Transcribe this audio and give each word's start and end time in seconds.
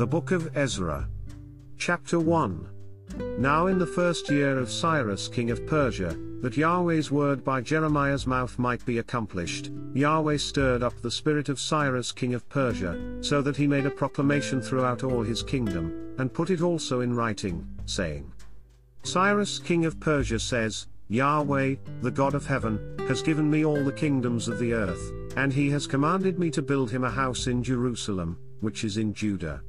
The 0.00 0.06
Book 0.06 0.30
of 0.30 0.56
Ezra. 0.56 1.06
Chapter 1.76 2.18
1. 2.18 2.66
Now 3.38 3.66
in 3.66 3.78
the 3.78 3.86
first 3.86 4.30
year 4.30 4.56
of 4.56 4.70
Cyrus 4.70 5.28
king 5.28 5.50
of 5.50 5.66
Persia, 5.66 6.16
that 6.40 6.56
Yahweh's 6.56 7.10
word 7.10 7.44
by 7.44 7.60
Jeremiah's 7.60 8.26
mouth 8.26 8.58
might 8.58 8.82
be 8.86 8.96
accomplished, 8.96 9.70
Yahweh 9.92 10.38
stirred 10.38 10.82
up 10.82 10.98
the 11.02 11.10
spirit 11.10 11.50
of 11.50 11.60
Cyrus 11.60 12.12
king 12.12 12.32
of 12.32 12.48
Persia, 12.48 13.18
so 13.20 13.42
that 13.42 13.58
he 13.58 13.66
made 13.66 13.84
a 13.84 13.90
proclamation 13.90 14.62
throughout 14.62 15.04
all 15.04 15.22
his 15.22 15.42
kingdom, 15.42 16.14
and 16.16 16.32
put 16.32 16.48
it 16.48 16.62
also 16.62 17.02
in 17.02 17.14
writing, 17.14 17.68
saying, 17.84 18.32
Cyrus 19.02 19.58
king 19.58 19.84
of 19.84 20.00
Persia 20.00 20.38
says, 20.38 20.86
Yahweh, 21.08 21.74
the 22.00 22.10
God 22.10 22.32
of 22.32 22.46
heaven, 22.46 22.96
has 23.06 23.20
given 23.20 23.50
me 23.50 23.66
all 23.66 23.84
the 23.84 23.92
kingdoms 23.92 24.48
of 24.48 24.58
the 24.60 24.72
earth, 24.72 25.12
and 25.36 25.52
he 25.52 25.68
has 25.68 25.86
commanded 25.86 26.38
me 26.38 26.50
to 26.52 26.62
build 26.62 26.90
him 26.90 27.04
a 27.04 27.10
house 27.10 27.48
in 27.48 27.62
Jerusalem, 27.62 28.38
which 28.60 28.82
is 28.82 28.96
in 28.96 29.12
Judah. 29.12 29.60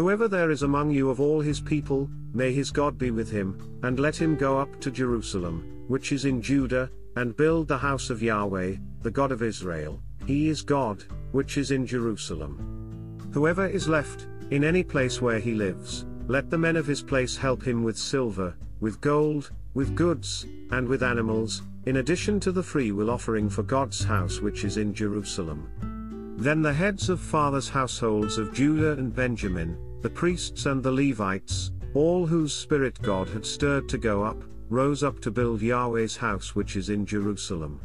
Whoever 0.00 0.28
there 0.28 0.50
is 0.50 0.62
among 0.62 0.92
you 0.92 1.10
of 1.10 1.20
all 1.20 1.42
his 1.42 1.60
people, 1.60 2.08
may 2.32 2.54
his 2.54 2.70
God 2.70 2.96
be 2.96 3.10
with 3.10 3.30
him, 3.30 3.78
and 3.82 4.00
let 4.00 4.16
him 4.16 4.34
go 4.34 4.58
up 4.58 4.80
to 4.80 4.90
Jerusalem, 4.90 5.84
which 5.88 6.10
is 6.10 6.24
in 6.24 6.40
Judah, 6.40 6.90
and 7.16 7.36
build 7.36 7.68
the 7.68 7.76
house 7.76 8.08
of 8.08 8.22
Yahweh, 8.22 8.76
the 9.02 9.10
God 9.10 9.30
of 9.30 9.42
Israel, 9.42 10.00
he 10.24 10.48
is 10.48 10.62
God, 10.62 11.04
which 11.32 11.58
is 11.58 11.70
in 11.70 11.86
Jerusalem. 11.86 13.18
Whoever 13.34 13.66
is 13.66 13.90
left, 13.90 14.26
in 14.50 14.64
any 14.64 14.82
place 14.82 15.20
where 15.20 15.38
he 15.38 15.52
lives, 15.52 16.06
let 16.28 16.48
the 16.48 16.56
men 16.56 16.76
of 16.76 16.86
his 16.86 17.02
place 17.02 17.36
help 17.36 17.62
him 17.62 17.84
with 17.84 17.98
silver, 17.98 18.56
with 18.80 19.02
gold, 19.02 19.50
with 19.74 19.94
goods, 19.94 20.46
and 20.70 20.88
with 20.88 21.02
animals, 21.02 21.60
in 21.84 21.98
addition 21.98 22.40
to 22.40 22.52
the 22.52 22.62
freewill 22.62 23.10
offering 23.10 23.50
for 23.50 23.62
God's 23.62 24.02
house 24.02 24.40
which 24.40 24.64
is 24.64 24.78
in 24.78 24.94
Jerusalem. 24.94 25.68
Then 26.38 26.62
the 26.62 26.72
heads 26.72 27.10
of 27.10 27.20
fathers' 27.20 27.68
households 27.68 28.38
of 28.38 28.54
Judah 28.54 28.92
and 28.92 29.14
Benjamin, 29.14 29.76
the 30.02 30.10
priests 30.10 30.66
and 30.66 30.82
the 30.82 30.90
Levites, 30.90 31.72
all 31.94 32.26
whose 32.26 32.54
spirit 32.54 33.00
God 33.02 33.28
had 33.28 33.44
stirred 33.44 33.88
to 33.88 33.98
go 33.98 34.22
up, 34.22 34.42
rose 34.68 35.02
up 35.02 35.20
to 35.20 35.30
build 35.30 35.60
Yahweh's 35.60 36.16
house 36.16 36.54
which 36.54 36.76
is 36.76 36.88
in 36.88 37.04
Jerusalem. 37.04 37.80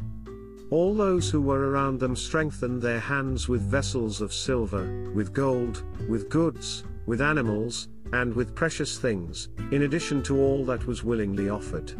All 0.70 0.94
those 0.94 1.30
who 1.30 1.40
were 1.40 1.70
around 1.70 2.00
them 2.00 2.16
strengthened 2.16 2.82
their 2.82 3.00
hands 3.00 3.48
with 3.48 3.62
vessels 3.62 4.20
of 4.20 4.32
silver, 4.32 5.12
with 5.14 5.32
gold, 5.32 5.84
with 6.08 6.28
goods, 6.28 6.84
with 7.06 7.20
animals, 7.20 7.88
and 8.12 8.34
with 8.34 8.54
precious 8.54 8.98
things, 8.98 9.48
in 9.70 9.82
addition 9.82 10.22
to 10.24 10.38
all 10.38 10.64
that 10.64 10.86
was 10.86 11.04
willingly 11.04 11.48
offered. 11.48 11.92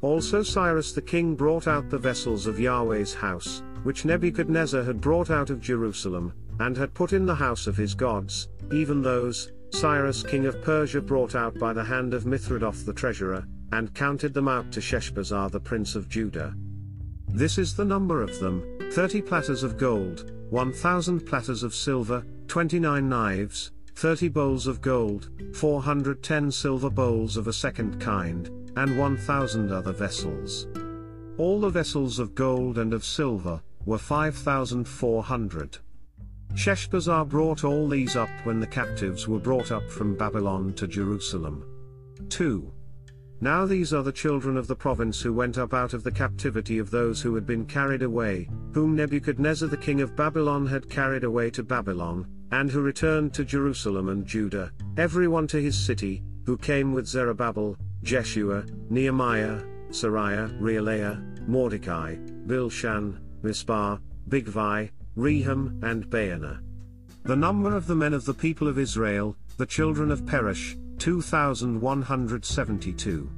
Also 0.00 0.42
Cyrus 0.42 0.92
the 0.92 1.02
king 1.02 1.34
brought 1.34 1.66
out 1.66 1.90
the 1.90 1.98
vessels 1.98 2.46
of 2.46 2.60
Yahweh's 2.60 3.14
house, 3.14 3.62
which 3.82 4.04
Nebuchadnezzar 4.04 4.84
had 4.84 5.00
brought 5.00 5.30
out 5.30 5.50
of 5.50 5.60
Jerusalem, 5.60 6.32
and 6.60 6.76
had 6.76 6.94
put 6.94 7.12
in 7.12 7.26
the 7.26 7.34
house 7.34 7.66
of 7.66 7.76
his 7.76 7.94
gods, 7.94 8.48
even 8.72 9.02
those, 9.02 9.52
Cyrus 9.70 10.22
king 10.22 10.46
of 10.46 10.62
Persia 10.62 11.00
brought 11.00 11.34
out 11.34 11.58
by 11.58 11.72
the 11.72 11.84
hand 11.84 12.14
of 12.14 12.24
Mithredath 12.24 12.84
the 12.84 12.92
treasurer, 12.92 13.44
and 13.72 13.94
counted 13.94 14.32
them 14.32 14.48
out 14.48 14.72
to 14.72 14.80
Sheshbazzar 14.80 15.50
the 15.50 15.60
prince 15.60 15.94
of 15.94 16.08
Judah. 16.08 16.54
This 17.28 17.58
is 17.58 17.76
the 17.76 17.84
number 17.84 18.22
of 18.22 18.38
them, 18.40 18.90
thirty 18.92 19.20
platters 19.20 19.62
of 19.62 19.76
gold, 19.76 20.32
one 20.50 20.72
thousand 20.72 21.26
platters 21.26 21.62
of 21.62 21.74
silver, 21.74 22.24
twenty-nine 22.46 23.08
knives, 23.08 23.72
thirty 23.94 24.28
bowls 24.28 24.66
of 24.66 24.80
gold, 24.80 25.28
four 25.54 25.82
hundred 25.82 26.22
ten 26.22 26.50
silver 26.50 26.88
bowls 26.88 27.36
of 27.36 27.46
a 27.46 27.52
second 27.52 28.00
kind, 28.00 28.48
and 28.76 28.98
one 28.98 29.18
thousand 29.18 29.70
other 29.70 29.92
vessels. 29.92 30.66
All 31.36 31.60
the 31.60 31.68
vessels 31.68 32.18
of 32.18 32.34
gold 32.34 32.78
and 32.78 32.94
of 32.94 33.04
silver, 33.04 33.60
were 33.84 33.98
five 33.98 34.34
thousand 34.34 34.88
four 34.88 35.22
hundred. 35.22 35.78
Sheshbazzar 36.54 37.28
brought 37.28 37.64
all 37.64 37.88
these 37.88 38.16
up 38.16 38.30
when 38.44 38.60
the 38.60 38.66
captives 38.66 39.28
were 39.28 39.38
brought 39.38 39.70
up 39.70 39.88
from 39.90 40.16
Babylon 40.16 40.72
to 40.74 40.86
Jerusalem. 40.88 41.64
2. 42.30 42.72
Now 43.40 43.66
these 43.66 43.92
are 43.92 44.02
the 44.02 44.10
children 44.10 44.56
of 44.56 44.66
the 44.66 44.74
province 44.74 45.20
who 45.20 45.32
went 45.32 45.58
up 45.58 45.72
out 45.72 45.94
of 45.94 46.02
the 46.02 46.10
captivity 46.10 46.78
of 46.78 46.90
those 46.90 47.20
who 47.22 47.34
had 47.34 47.46
been 47.46 47.64
carried 47.64 48.02
away, 48.02 48.48
whom 48.72 48.96
Nebuchadnezzar 48.96 49.68
the 49.68 49.76
king 49.76 50.00
of 50.00 50.16
Babylon 50.16 50.66
had 50.66 50.90
carried 50.90 51.22
away 51.22 51.50
to 51.50 51.62
Babylon, 51.62 52.26
and 52.50 52.70
who 52.70 52.80
returned 52.80 53.32
to 53.34 53.44
Jerusalem 53.44 54.08
and 54.08 54.26
Judah, 54.26 54.72
everyone 54.96 55.46
to 55.48 55.62
his 55.62 55.78
city, 55.78 56.24
who 56.46 56.56
came 56.56 56.92
with 56.92 57.06
Zerubbabel, 57.06 57.76
Jeshua, 58.02 58.64
Nehemiah, 58.90 59.62
Seraiah, 59.90 60.58
Reelaiah, 60.60 61.46
Mordecai, 61.46 62.16
Bilshan, 62.46 63.20
Mispar, 63.42 64.00
Bigvai, 64.28 64.90
Rehum, 65.18 65.82
and 65.82 66.08
Baanah. 66.08 66.62
The 67.24 67.34
number 67.34 67.74
of 67.74 67.88
the 67.88 67.96
men 67.96 68.14
of 68.14 68.24
the 68.24 68.32
people 68.32 68.68
of 68.68 68.78
Israel, 68.78 69.34
the 69.56 69.66
children 69.66 70.12
of 70.12 70.22
Peresh, 70.22 70.76
2,172. 70.98 73.28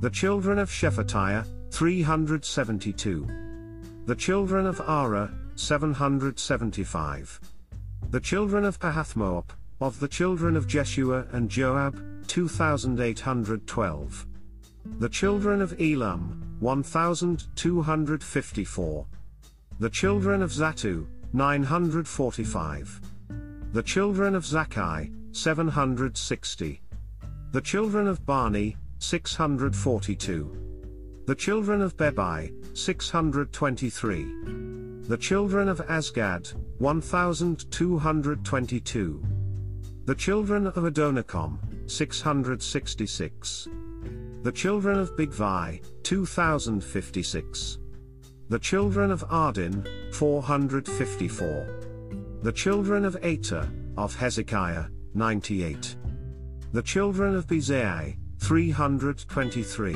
The 0.00 0.08
children 0.08 0.58
of 0.58 0.70
Shephatiah, 0.70 1.46
372. 1.70 3.28
The 4.06 4.14
children 4.14 4.66
of 4.66 4.80
Ara, 4.80 5.30
775. 5.54 7.40
The 8.08 8.20
children 8.20 8.64
of 8.64 8.80
Pahathmoab, 8.80 9.50
of 9.82 10.00
the 10.00 10.08
children 10.08 10.56
of 10.56 10.66
Jeshua 10.66 11.26
and 11.32 11.50
Joab, 11.50 12.26
2,812. 12.26 14.26
The 14.98 15.10
children 15.10 15.60
of 15.60 15.78
Elam, 15.78 16.56
1,254. 16.60 19.06
The 19.78 19.90
children 19.90 20.42
of 20.42 20.50
Zattu, 20.50 21.06
945. 21.32 23.00
The 23.72 23.82
children 23.82 24.34
of 24.34 24.44
Zakkai, 24.44 25.10
760. 25.34 26.82
The 27.52 27.60
children 27.60 28.06
of 28.06 28.26
Bani, 28.26 28.76
642. 28.98 31.24
The 31.26 31.34
children 31.34 31.80
of 31.80 31.96
Bebai, 31.96 32.52
623. 32.76 34.24
The 35.08 35.16
children 35.16 35.68
of 35.68 35.78
Azgad, 35.86 36.52
1222. 36.78 39.22
The 40.04 40.14
children 40.14 40.66
of 40.66 40.74
Adonikam, 40.74 41.58
666. 41.90 43.68
The 44.42 44.52
children 44.52 44.98
of 44.98 45.16
Bigvai, 45.16 45.80
2056. 46.02 47.78
The 48.48 48.58
children 48.58 49.10
of 49.10 49.24
Ardin, 49.30 49.86
454. 50.12 52.40
The 52.42 52.52
children 52.52 53.04
of 53.04 53.16
Ater, 53.22 53.68
of 53.96 54.14
Hezekiah, 54.14 54.86
98. 55.14 55.96
The 56.72 56.82
children 56.82 57.34
of 57.34 57.46
Bezai, 57.46 58.16
323. 58.40 59.92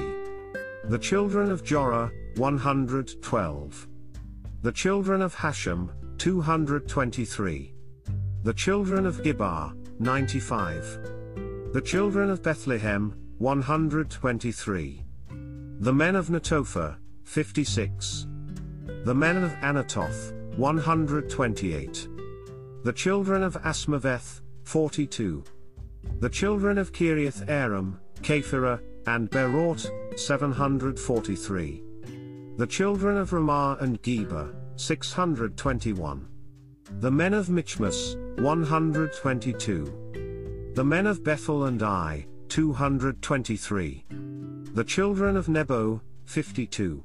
The 0.84 0.98
children 0.98 1.50
of 1.50 1.64
Jorah, 1.64 2.10
112. 2.38 3.88
The 4.62 4.72
children 4.72 5.22
of 5.22 5.34
Hashum, 5.34 5.90
223. 6.18 7.74
The 8.42 8.54
children 8.54 9.06
of 9.06 9.22
Gibbar, 9.22 9.74
95. 9.98 11.00
The 11.72 11.82
children 11.84 12.30
of 12.30 12.42
Bethlehem, 12.42 13.14
123. 13.38 15.02
The 15.80 15.92
men 15.92 16.16
of 16.16 16.28
Netophah, 16.28 16.96
56. 17.24 18.26
The 19.06 19.14
men 19.14 19.38
of 19.44 19.52
Anathoth, 19.62 20.32
128. 20.56 22.08
The 22.82 22.92
children 22.92 23.44
of 23.44 23.54
Asmaveth, 23.62 24.40
42. 24.64 25.44
The 26.18 26.28
children 26.28 26.76
of 26.76 26.90
Kiriath 26.90 27.46
Arim, 27.46 28.00
Kephirah, 28.22 28.80
and 29.06 29.30
Beeroth, 29.30 29.88
743. 30.18 31.84
The 32.56 32.66
children 32.66 33.16
of 33.16 33.32
Ramah 33.32 33.76
and 33.78 34.02
Geba, 34.02 34.52
621. 34.74 36.26
The 36.98 37.10
men 37.12 37.32
of 37.32 37.48
Michmas, 37.48 38.16
122. 38.38 40.72
The 40.74 40.84
men 40.84 41.06
of 41.06 41.22
Bethel 41.22 41.66
and 41.66 41.80
Ai, 41.80 42.26
223. 42.48 44.04
The 44.74 44.84
children 44.84 45.36
of 45.36 45.48
Nebo, 45.48 46.02
52. 46.24 47.04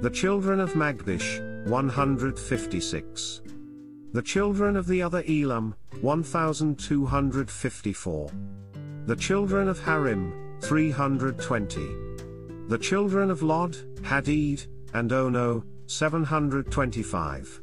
The 0.00 0.10
children 0.10 0.60
of 0.60 0.74
Magbish, 0.74 1.40
156. 1.66 3.40
The 4.12 4.22
children 4.22 4.76
of 4.76 4.86
the 4.86 5.02
other 5.02 5.24
Elam, 5.28 5.74
1254. 6.02 8.30
The 9.06 9.16
children 9.16 9.68
of 9.68 9.80
Harim, 9.80 10.56
320. 10.60 11.80
The 12.68 12.78
children 12.78 13.28
of 13.28 13.42
Lod, 13.42 13.72
Hadid, 14.02 14.68
and 14.94 15.12
Ono, 15.12 15.64
725. 15.86 17.60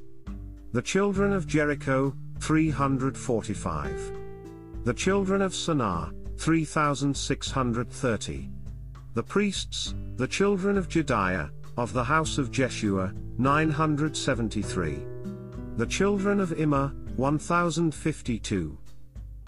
The 0.73 0.81
children 0.81 1.31
of 1.31 1.47
Jericho, 1.47 2.13
345. 2.41 4.11
The 4.83 4.93
children 4.93 5.41
of 5.41 5.53
Sanah, 5.53 6.11
3630. 6.37 8.49
The 9.13 9.23
priests, 9.23 9.95
the 10.17 10.27
children 10.27 10.77
of 10.77 10.89
Jedaiah, 10.89 11.49
of 11.77 11.93
the 11.93 12.03
house 12.03 12.37
of 12.37 12.51
Jeshua, 12.51 13.13
973. 13.37 14.99
The 15.77 15.85
children 15.85 16.39
of 16.39 16.53
Immer, 16.53 16.93
1052. 17.15 18.77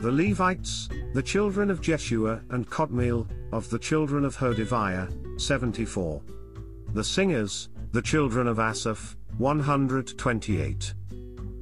The 0.00 0.10
Levites, 0.10 0.88
the 1.12 1.22
children 1.22 1.70
of 1.70 1.82
Jeshua 1.82 2.40
and 2.50 2.70
Kadmiel, 2.70 3.28
of 3.52 3.68
the 3.68 3.78
children 3.78 4.24
of 4.24 4.36
Hodaviah, 4.36 5.40
74. 5.40 6.22
The 6.94 7.04
singers, 7.04 7.68
the 7.92 8.02
children 8.02 8.46
of 8.46 8.58
Asaph, 8.58 9.16
128. 9.36 10.94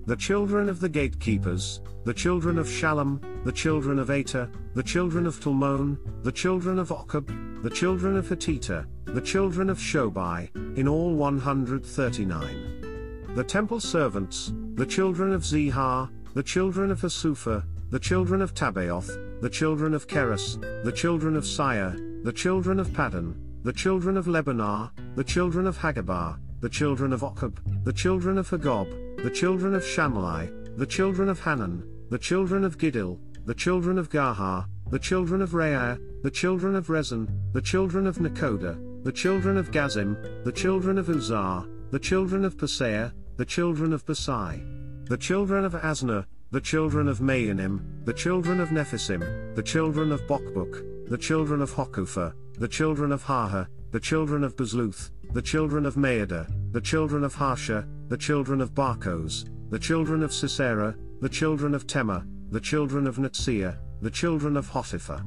The 0.06 0.14
children 0.14 0.68
of 0.68 0.78
the 0.78 0.88
gatekeepers, 0.88 1.80
the 2.04 2.14
children 2.14 2.58
of 2.58 2.68
Shallum, 2.68 3.20
the 3.44 3.50
children 3.50 3.98
of 3.98 4.08
Ater, 4.08 4.48
the 4.74 4.82
children 4.84 5.26
of 5.26 5.40
Talmon, 5.40 5.98
the 6.22 6.30
children 6.30 6.78
of 6.78 6.90
Akkub, 6.90 7.64
the 7.64 7.70
children 7.70 8.16
of 8.16 8.28
Hatita, 8.28 8.86
the 9.06 9.20
children 9.20 9.68
of 9.68 9.78
Shobai, 9.78 10.48
in 10.78 10.86
all 10.86 11.16
139. 11.16 13.32
The 13.34 13.42
temple 13.42 13.80
servants, 13.80 14.52
the 14.74 14.86
children 14.86 15.32
of 15.32 15.42
Zihar, 15.42 16.08
the 16.34 16.42
children 16.44 16.92
of 16.92 17.00
Hasupha, 17.00 17.64
the 17.90 17.98
children 17.98 18.42
of 18.42 18.54
Tabbaoth, 18.54 19.40
the 19.40 19.50
children 19.50 19.92
of 19.92 20.06
Keros, 20.06 20.84
the 20.84 20.92
children 20.92 21.34
of 21.34 21.44
Sire, 21.44 21.96
the 22.22 22.32
children 22.32 22.78
of 22.78 22.90
Paddan, 22.90 23.34
the 23.64 23.72
children 23.72 24.16
of 24.16 24.26
Lebanah, 24.26 24.92
the 25.16 25.24
children 25.24 25.66
of 25.66 25.78
Hagabah, 25.78 26.38
the 26.60 26.68
children 26.68 27.12
of 27.12 27.22
Akkub, 27.22 27.58
the 27.84 27.92
children 27.92 28.38
of 28.38 28.50
Hagab, 28.50 29.05
the 29.22 29.30
children 29.30 29.74
of 29.74 29.82
Shamlai, 29.82 30.76
the 30.76 30.86
children 30.86 31.28
of 31.28 31.40
Hanan, 31.40 31.82
the 32.10 32.18
children 32.18 32.64
of 32.64 32.78
Giddel, 32.78 33.18
the 33.44 33.54
children 33.54 33.98
of 33.98 34.10
Gahar, 34.10 34.66
the 34.90 34.98
children 34.98 35.42
of 35.42 35.50
Reaiah, 35.50 35.98
the 36.22 36.30
children 36.30 36.76
of 36.76 36.90
Rezin, 36.90 37.28
the 37.52 37.62
children 37.62 38.06
of 38.06 38.16
Nekoda, 38.18 39.04
the 39.04 39.12
children 39.12 39.56
of 39.56 39.70
Gazzam, 39.70 40.44
the 40.44 40.52
children 40.52 40.98
of 40.98 41.06
Uzar, 41.06 41.66
the 41.90 41.98
children 41.98 42.44
of 42.44 42.56
Paseah, 42.56 43.12
the 43.36 43.44
children 43.44 43.92
of 43.92 44.04
Besai, 44.04 45.08
the 45.08 45.16
children 45.16 45.64
of 45.64 45.72
Asnah, 45.72 46.26
the 46.50 46.60
children 46.60 47.08
of 47.08 47.18
Maanim, 47.18 48.04
the 48.04 48.12
children 48.12 48.60
of 48.60 48.68
Nephisim, 48.68 49.54
the 49.56 49.62
children 49.62 50.12
of 50.12 50.20
Bokbuk, 50.26 51.08
the 51.08 51.18
children 51.18 51.62
of 51.62 51.72
Hakupha, 51.72 52.32
the 52.58 52.68
children 52.68 53.12
of 53.12 53.24
Harha, 53.24 53.66
the 53.92 54.00
children 54.00 54.44
of 54.44 54.56
Bazluth, 54.56 55.10
the 55.36 55.42
children 55.42 55.84
of 55.84 55.96
Maada, 55.96 56.50
the 56.72 56.80
children 56.80 57.22
of 57.22 57.34
Harsha, 57.34 57.86
the 58.08 58.16
children 58.16 58.62
of 58.62 58.72
Barkos, 58.72 59.44
the 59.68 59.78
children 59.78 60.22
of 60.22 60.32
Sisera, 60.32 60.96
the 61.20 61.28
children 61.28 61.74
of 61.74 61.86
Tema, 61.86 62.24
the 62.50 62.58
children 62.58 63.06
of 63.06 63.18
Neziah, 63.18 63.76
the 64.00 64.10
children 64.10 64.56
of 64.56 64.70
Hatipha. 64.70 65.22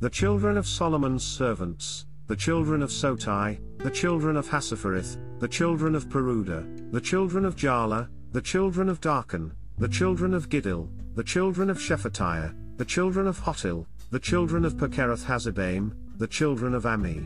The 0.00 0.10
children 0.10 0.58
of 0.58 0.66
Solomon's 0.66 1.24
servants, 1.24 2.04
the 2.26 2.36
children 2.36 2.82
of 2.82 2.90
Sotai, 2.90 3.58
the 3.78 3.90
children 3.90 4.36
of 4.36 4.46
Hassophereth, 4.46 5.16
the 5.40 5.48
children 5.48 5.94
of 5.94 6.10
Peruda, 6.10 6.66
the 6.90 7.00
children 7.00 7.46
of 7.46 7.56
Jala, 7.56 8.10
the 8.32 8.42
children 8.42 8.90
of 8.90 9.00
Darkon, 9.00 9.52
the 9.78 9.88
children 9.88 10.34
of 10.34 10.50
Giddel, 10.50 10.90
the 11.14 11.24
children 11.24 11.70
of 11.70 11.78
Shephatiah, 11.78 12.54
the 12.76 12.84
children 12.84 13.26
of 13.26 13.40
Hattil, 13.40 13.86
the 14.10 14.20
children 14.20 14.66
of 14.66 14.74
Pochereth 14.76 15.24
Hazzebaim, 15.24 15.94
the 16.18 16.28
children 16.28 16.74
of 16.74 16.84
Ami. 16.84 17.22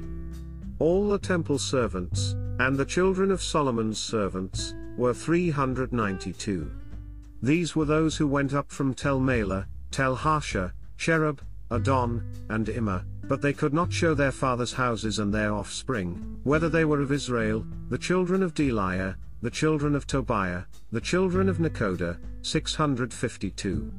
All 0.83 1.09
the 1.09 1.17
temple 1.17 1.61
servants, 1.61 2.35
and 2.59 2.77
the 2.77 2.85
children 2.85 3.31
of 3.31 3.41
Solomon's 3.41 4.01
servants, 4.01 4.75
were 4.97 5.15
392. 5.15 6.73
These 7.41 7.77
were 7.77 7.85
those 7.85 8.17
who 8.17 8.27
went 8.27 8.53
up 8.53 8.73
from 8.73 8.93
Tel 8.93 9.21
Melah, 9.21 9.69
Tel 9.93 10.17
Harsha, 10.17 10.75
Cherub, 10.97 11.41
Adon, 11.71 12.25
and 12.49 12.69
Immer, 12.69 13.05
but 13.29 13.41
they 13.41 13.53
could 13.53 13.73
not 13.73 13.93
show 13.93 14.13
their 14.13 14.33
fathers' 14.33 14.73
houses 14.73 15.21
and 15.21 15.33
their 15.33 15.55
offspring, 15.55 16.41
whether 16.43 16.69
they 16.69 16.85
were 16.85 17.01
of 17.01 17.13
Israel, 17.13 17.65
the 17.89 17.97
children 17.97 18.43
of 18.43 18.53
Delaiah, 18.53 19.15
the 19.41 19.51
children 19.51 19.95
of 19.95 20.09
Tobiah, 20.09 20.65
the 20.91 21.01
children 21.01 21.49
of 21.49 21.59
Nekoda, 21.59 22.19
652. 22.43 23.93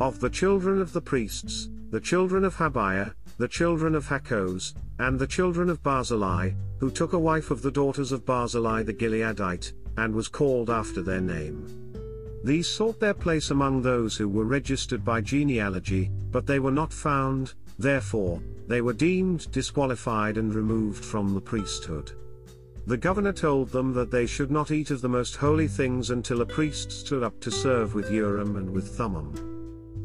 Of 0.00 0.20
the 0.20 0.30
children 0.30 0.80
of 0.80 0.94
the 0.94 1.02
priests, 1.02 1.68
the 1.90 2.00
children 2.00 2.42
of 2.46 2.56
Habiah, 2.56 3.12
the 3.36 3.48
children 3.48 3.94
of 3.94 4.06
Hakkoz, 4.06 4.72
and 4.98 5.18
the 5.18 5.26
children 5.26 5.68
of 5.68 5.82
Barzillai, 5.82 6.52
who 6.78 6.90
took 6.90 7.12
a 7.12 7.18
wife 7.18 7.50
of 7.50 7.62
the 7.62 7.70
daughters 7.70 8.12
of 8.12 8.24
Barzillai 8.26 8.82
the 8.82 8.94
Gileadite, 8.94 9.72
and 9.96 10.14
was 10.14 10.28
called 10.28 10.70
after 10.70 11.02
their 11.02 11.20
name. 11.20 11.92
These 12.44 12.68
sought 12.68 13.00
their 13.00 13.14
place 13.14 13.50
among 13.50 13.82
those 13.82 14.16
who 14.16 14.28
were 14.28 14.44
registered 14.44 15.04
by 15.04 15.20
genealogy, 15.20 16.10
but 16.30 16.46
they 16.46 16.58
were 16.58 16.70
not 16.70 16.92
found, 16.92 17.54
therefore, 17.78 18.40
they 18.68 18.80
were 18.80 18.92
deemed 18.92 19.50
disqualified 19.50 20.36
and 20.36 20.54
removed 20.54 21.04
from 21.04 21.34
the 21.34 21.40
priesthood. 21.40 22.12
The 22.86 22.96
governor 22.96 23.32
told 23.32 23.70
them 23.70 23.92
that 23.94 24.12
they 24.12 24.26
should 24.26 24.50
not 24.50 24.70
eat 24.70 24.90
of 24.90 25.00
the 25.00 25.08
most 25.08 25.36
holy 25.36 25.66
things 25.66 26.10
until 26.10 26.40
a 26.40 26.46
priest 26.46 26.92
stood 26.92 27.24
up 27.24 27.40
to 27.40 27.50
serve 27.50 27.94
with 27.94 28.12
Urim 28.12 28.56
and 28.56 28.70
with 28.70 28.96
Thummim. 28.96 29.55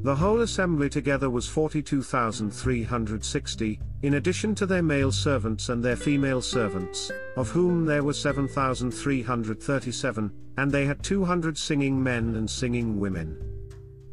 The 0.04 0.16
whole 0.16 0.42
assembly 0.42 0.90
together 0.90 1.30
was 1.30 1.48
42,360, 1.48 3.80
in 4.02 4.16
addition 4.16 4.56
to 4.56 4.66
their 4.66 4.82
male 4.82 5.12
servants 5.12 5.70
and 5.70 5.84
their 5.84 5.96
female 5.96 6.42
servants, 6.42 7.12
of 7.38 7.52
whom 7.52 7.86
there 7.86 8.04
were 8.04 8.14
7,337, 8.14 10.32
and 10.58 10.72
they 10.72 10.88
had 10.88 11.04
200 11.04 11.56
singing 11.56 12.02
men 12.02 12.36
and 12.36 12.50
singing 12.50 13.00
women. 13.00 13.38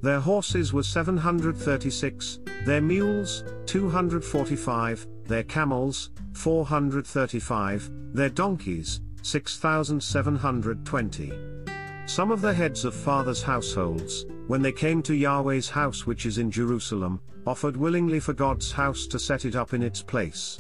Their 0.03 0.21
horses 0.21 0.75
were 0.75 0.83
736, 0.83 2.41
their 2.67 2.83
mules, 2.83 3.43
245, 3.65 5.07
their 5.25 5.45
camels, 5.45 6.11
435, 6.35 7.91
their 8.13 8.29
donkeys, 8.29 9.01
6,720. 9.23 11.33
Some 12.05 12.31
of 12.31 12.43
the 12.43 12.53
heads 12.53 12.85
of 12.85 12.95
fathers' 12.95 13.43
households, 13.43 14.27
when 14.49 14.63
they 14.63 14.73
came 14.73 15.03
to 15.03 15.15
Yahweh's 15.15 15.69
house 15.69 16.07
which 16.07 16.27
is 16.27 16.39
in 16.39 16.51
Jerusalem, 16.51 17.21
offered 17.47 17.77
willingly 17.77 18.19
for 18.19 18.33
God's 18.33 18.73
house 18.73 19.07
to 19.07 19.19
set 19.19 19.45
it 19.45 19.55
up 19.55 19.75
in 19.75 19.83
its 19.83 20.03
place. 20.03 20.59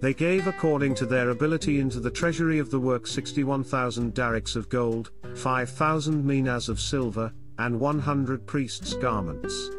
They 0.00 0.14
gave 0.14 0.46
according 0.48 0.96
to 0.96 1.06
their 1.06 1.30
ability 1.30 1.78
into 1.78 2.00
the 2.00 2.10
treasury 2.10 2.58
of 2.58 2.70
the 2.70 2.80
work 2.80 3.06
61,000 3.06 4.14
darics 4.14 4.56
of 4.56 4.68
gold, 4.68 5.12
5,000 5.36 6.24
minas 6.24 6.68
of 6.68 6.80
silver, 6.80 7.32
and 7.58 7.78
100 7.78 8.46
priests' 8.46 8.94
garments. 8.94 9.70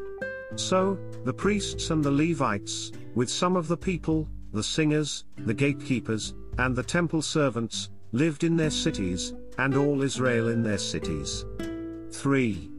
So, 0.56 0.98
the 1.26 1.34
priests 1.34 1.90
and 1.90 2.04
the 2.04 2.12
Levites, 2.12 2.92
with 3.16 3.30
some 3.30 3.58
of 3.58 3.68
the 3.68 3.76
people, 3.76 4.30
the 4.54 4.64
singers, 4.64 5.26
the 5.40 5.54
gatekeepers, 5.54 6.36
and 6.60 6.76
the 6.76 6.84
temple 6.84 7.24
servants, 7.24 7.90
lived 8.12 8.44
in 8.44 8.56
their 8.56 8.70
cities, 8.70 9.34
and 9.58 9.76
all 9.76 10.04
Israel 10.04 10.50
in 10.50 10.62
their 10.62 10.78
cities. 10.78 11.46
3. 12.12 12.73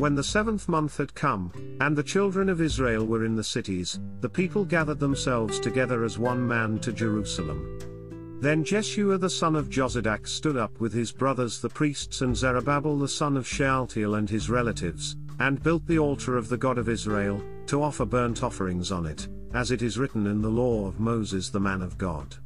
When 0.00 0.14
the 0.14 0.24
seventh 0.24 0.66
month 0.66 0.96
had 0.96 1.14
come, 1.14 1.52
and 1.78 1.94
the 1.94 2.02
children 2.02 2.48
of 2.48 2.62
Israel 2.62 3.04
were 3.04 3.26
in 3.26 3.36
the 3.36 3.44
cities, 3.44 4.00
the 4.22 4.30
people 4.30 4.64
gathered 4.64 4.98
themselves 4.98 5.60
together 5.60 6.04
as 6.04 6.18
one 6.18 6.48
man 6.48 6.78
to 6.78 6.90
Jerusalem. 6.90 8.38
Then 8.40 8.64
Jeshua 8.64 9.18
the 9.18 9.28
son 9.28 9.54
of 9.54 9.68
Jozadak 9.68 10.26
stood 10.26 10.56
up 10.56 10.80
with 10.80 10.94
his 10.94 11.12
brothers 11.12 11.60
the 11.60 11.68
priests 11.68 12.22
and 12.22 12.34
Zerubbabel 12.34 12.98
the 12.98 13.08
son 13.08 13.36
of 13.36 13.46
Shealtiel 13.46 14.14
and 14.14 14.30
his 14.30 14.48
relatives, 14.48 15.16
and 15.38 15.62
built 15.62 15.86
the 15.86 15.98
altar 15.98 16.38
of 16.38 16.48
the 16.48 16.56
God 16.56 16.78
of 16.78 16.88
Israel, 16.88 17.44
to 17.66 17.82
offer 17.82 18.06
burnt 18.06 18.42
offerings 18.42 18.90
on 18.90 19.04
it, 19.04 19.28
as 19.52 19.70
it 19.70 19.82
is 19.82 19.98
written 19.98 20.26
in 20.26 20.40
the 20.40 20.48
law 20.48 20.86
of 20.86 20.98
Moses 20.98 21.50
the 21.50 21.60
man 21.60 21.82
of 21.82 21.98
God. 21.98 22.36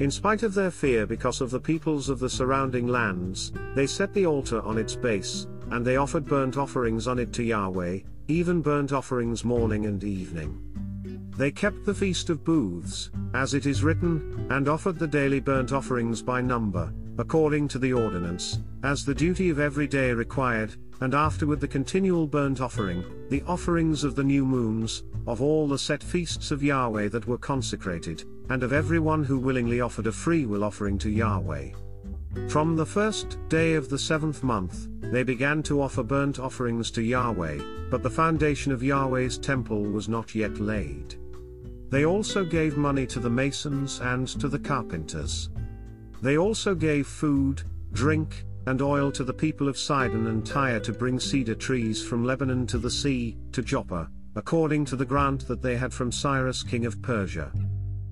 In 0.00 0.10
spite 0.10 0.42
of 0.42 0.52
their 0.52 0.72
fear 0.72 1.06
because 1.06 1.40
of 1.40 1.50
the 1.50 1.60
peoples 1.60 2.08
of 2.10 2.18
the 2.18 2.28
surrounding 2.28 2.88
lands, 2.88 3.52
they 3.74 3.86
set 3.86 4.12
the 4.12 4.26
altar 4.26 4.60
on 4.62 4.76
its 4.76 4.96
base, 4.96 5.46
and 5.70 5.84
they 5.84 5.96
offered 5.96 6.26
burnt 6.26 6.56
offerings 6.56 7.06
on 7.06 7.18
it 7.18 7.32
to 7.34 7.42
Yahweh, 7.42 8.00
even 8.28 8.62
burnt 8.62 8.92
offerings 8.92 9.44
morning 9.44 9.86
and 9.86 10.02
evening. 10.02 10.60
They 11.36 11.50
kept 11.50 11.84
the 11.84 11.94
feast 11.94 12.30
of 12.30 12.44
booths, 12.44 13.10
as 13.34 13.54
it 13.54 13.66
is 13.66 13.82
written, 13.82 14.46
and 14.50 14.68
offered 14.68 14.98
the 14.98 15.08
daily 15.08 15.40
burnt 15.40 15.72
offerings 15.72 16.22
by 16.22 16.40
number, 16.40 16.92
according 17.18 17.68
to 17.68 17.78
the 17.78 17.92
ordinance, 17.92 18.60
as 18.82 19.04
the 19.04 19.14
duty 19.14 19.50
of 19.50 19.58
every 19.58 19.86
day 19.86 20.12
required, 20.12 20.76
and 21.00 21.12
afterward 21.12 21.60
the 21.60 21.68
continual 21.68 22.26
burnt 22.26 22.60
offering, 22.60 23.04
the 23.30 23.42
offerings 23.42 24.04
of 24.04 24.14
the 24.14 24.24
new 24.24 24.44
moons, 24.44 25.02
of 25.26 25.42
all 25.42 25.66
the 25.66 25.78
set 25.78 26.02
feasts 26.02 26.50
of 26.50 26.62
Yahweh 26.62 27.08
that 27.08 27.26
were 27.26 27.38
consecrated, 27.38 28.24
and 28.48 28.62
of 28.62 28.72
every 28.72 29.00
one 29.00 29.24
who 29.24 29.38
willingly 29.38 29.80
offered 29.80 30.06
a 30.06 30.12
freewill 30.12 30.62
offering 30.62 30.98
to 30.98 31.10
Yahweh. 31.10 31.70
From 32.48 32.76
the 32.76 32.86
first 32.86 33.38
day 33.48 33.74
of 33.74 33.88
the 33.88 33.98
seventh 33.98 34.42
month, 34.42 34.88
they 35.00 35.22
began 35.22 35.62
to 35.64 35.80
offer 35.80 36.02
burnt 36.02 36.38
offerings 36.38 36.90
to 36.92 37.02
Yahweh, 37.02 37.58
but 37.90 38.02
the 38.02 38.10
foundation 38.10 38.72
of 38.72 38.82
Yahweh's 38.82 39.38
temple 39.38 39.82
was 39.82 40.08
not 40.08 40.34
yet 40.34 40.60
laid. 40.60 41.16
They 41.90 42.04
also 42.04 42.44
gave 42.44 42.76
money 42.76 43.06
to 43.06 43.20
the 43.20 43.30
masons 43.30 44.00
and 44.00 44.26
to 44.40 44.48
the 44.48 44.58
carpenters. 44.58 45.50
They 46.22 46.38
also 46.38 46.74
gave 46.74 47.06
food, 47.06 47.62
drink, 47.92 48.44
and 48.66 48.80
oil 48.80 49.12
to 49.12 49.24
the 49.24 49.34
people 49.34 49.68
of 49.68 49.78
Sidon 49.78 50.26
and 50.26 50.44
Tyre 50.44 50.80
to 50.80 50.92
bring 50.92 51.20
cedar 51.20 51.54
trees 51.54 52.04
from 52.04 52.24
Lebanon 52.24 52.66
to 52.68 52.78
the 52.78 52.90
sea, 52.90 53.36
to 53.52 53.62
Joppa, 53.62 54.08
according 54.34 54.86
to 54.86 54.96
the 54.96 55.04
grant 55.04 55.46
that 55.48 55.62
they 55.62 55.76
had 55.76 55.92
from 55.92 56.10
Cyrus 56.10 56.62
king 56.62 56.86
of 56.86 57.02
Persia. 57.02 57.52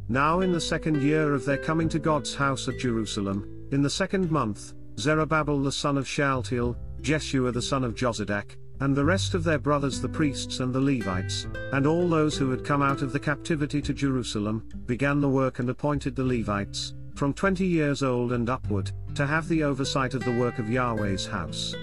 Now 0.08 0.40
in 0.40 0.52
the 0.52 0.60
second 0.60 1.02
year 1.02 1.34
of 1.34 1.44
their 1.44 1.58
coming 1.58 1.88
to 1.88 1.98
God's 1.98 2.34
house 2.34 2.68
at 2.68 2.78
Jerusalem, 2.78 3.61
in 3.72 3.80
the 3.80 3.90
second 3.90 4.30
month, 4.30 4.74
Zerubbabel 4.98 5.62
the 5.62 5.72
son 5.72 5.96
of 5.96 6.06
Shealtiel, 6.06 6.76
Jeshua 7.00 7.50
the 7.50 7.62
son 7.62 7.84
of 7.84 7.94
Jozadak, 7.94 8.56
and 8.80 8.94
the 8.94 9.04
rest 9.04 9.32
of 9.32 9.44
their 9.44 9.58
brothers 9.58 10.00
the 10.00 10.08
priests 10.08 10.60
and 10.60 10.74
the 10.74 10.80
Levites, 10.80 11.46
and 11.72 11.86
all 11.86 12.06
those 12.06 12.36
who 12.36 12.50
had 12.50 12.64
come 12.64 12.82
out 12.82 13.00
of 13.00 13.12
the 13.12 13.18
captivity 13.18 13.80
to 13.80 13.94
Jerusalem, 13.94 14.68
began 14.84 15.20
the 15.20 15.28
work 15.28 15.58
and 15.58 15.70
appointed 15.70 16.14
the 16.14 16.24
Levites, 16.24 16.92
from 17.14 17.32
twenty 17.32 17.66
years 17.66 18.02
old 18.02 18.32
and 18.32 18.50
upward, 18.50 18.92
to 19.14 19.26
have 19.26 19.48
the 19.48 19.62
oversight 19.62 20.12
of 20.12 20.22
the 20.22 20.38
work 20.38 20.58
of 20.58 20.68
Yahweh's 20.68 21.26
house. 21.26 21.74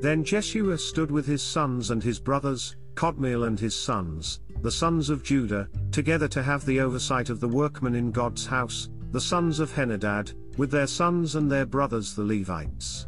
Then 0.00 0.24
Jeshua 0.24 0.76
stood 0.76 1.12
with 1.12 1.26
his 1.26 1.42
sons 1.42 1.90
and 1.92 2.02
his 2.02 2.18
brothers, 2.18 2.74
Kadmiel 2.94 3.46
and 3.46 3.60
his 3.60 3.76
sons, 3.76 4.40
the 4.60 4.72
sons 4.72 5.08
of 5.08 5.22
Judah, 5.22 5.68
together 5.92 6.26
to 6.28 6.42
have 6.42 6.66
the 6.66 6.80
oversight 6.80 7.30
of 7.30 7.38
the 7.38 7.48
workmen 7.48 7.94
in 7.94 8.10
God's 8.10 8.44
house, 8.44 8.88
the 9.12 9.20
sons 9.20 9.60
of 9.60 9.72
Henadad, 9.72 10.32
with 10.56 10.70
their 10.70 10.86
sons 10.86 11.34
and 11.34 11.50
their 11.50 11.66
brothers 11.66 12.14
the 12.14 12.24
Levites. 12.24 13.06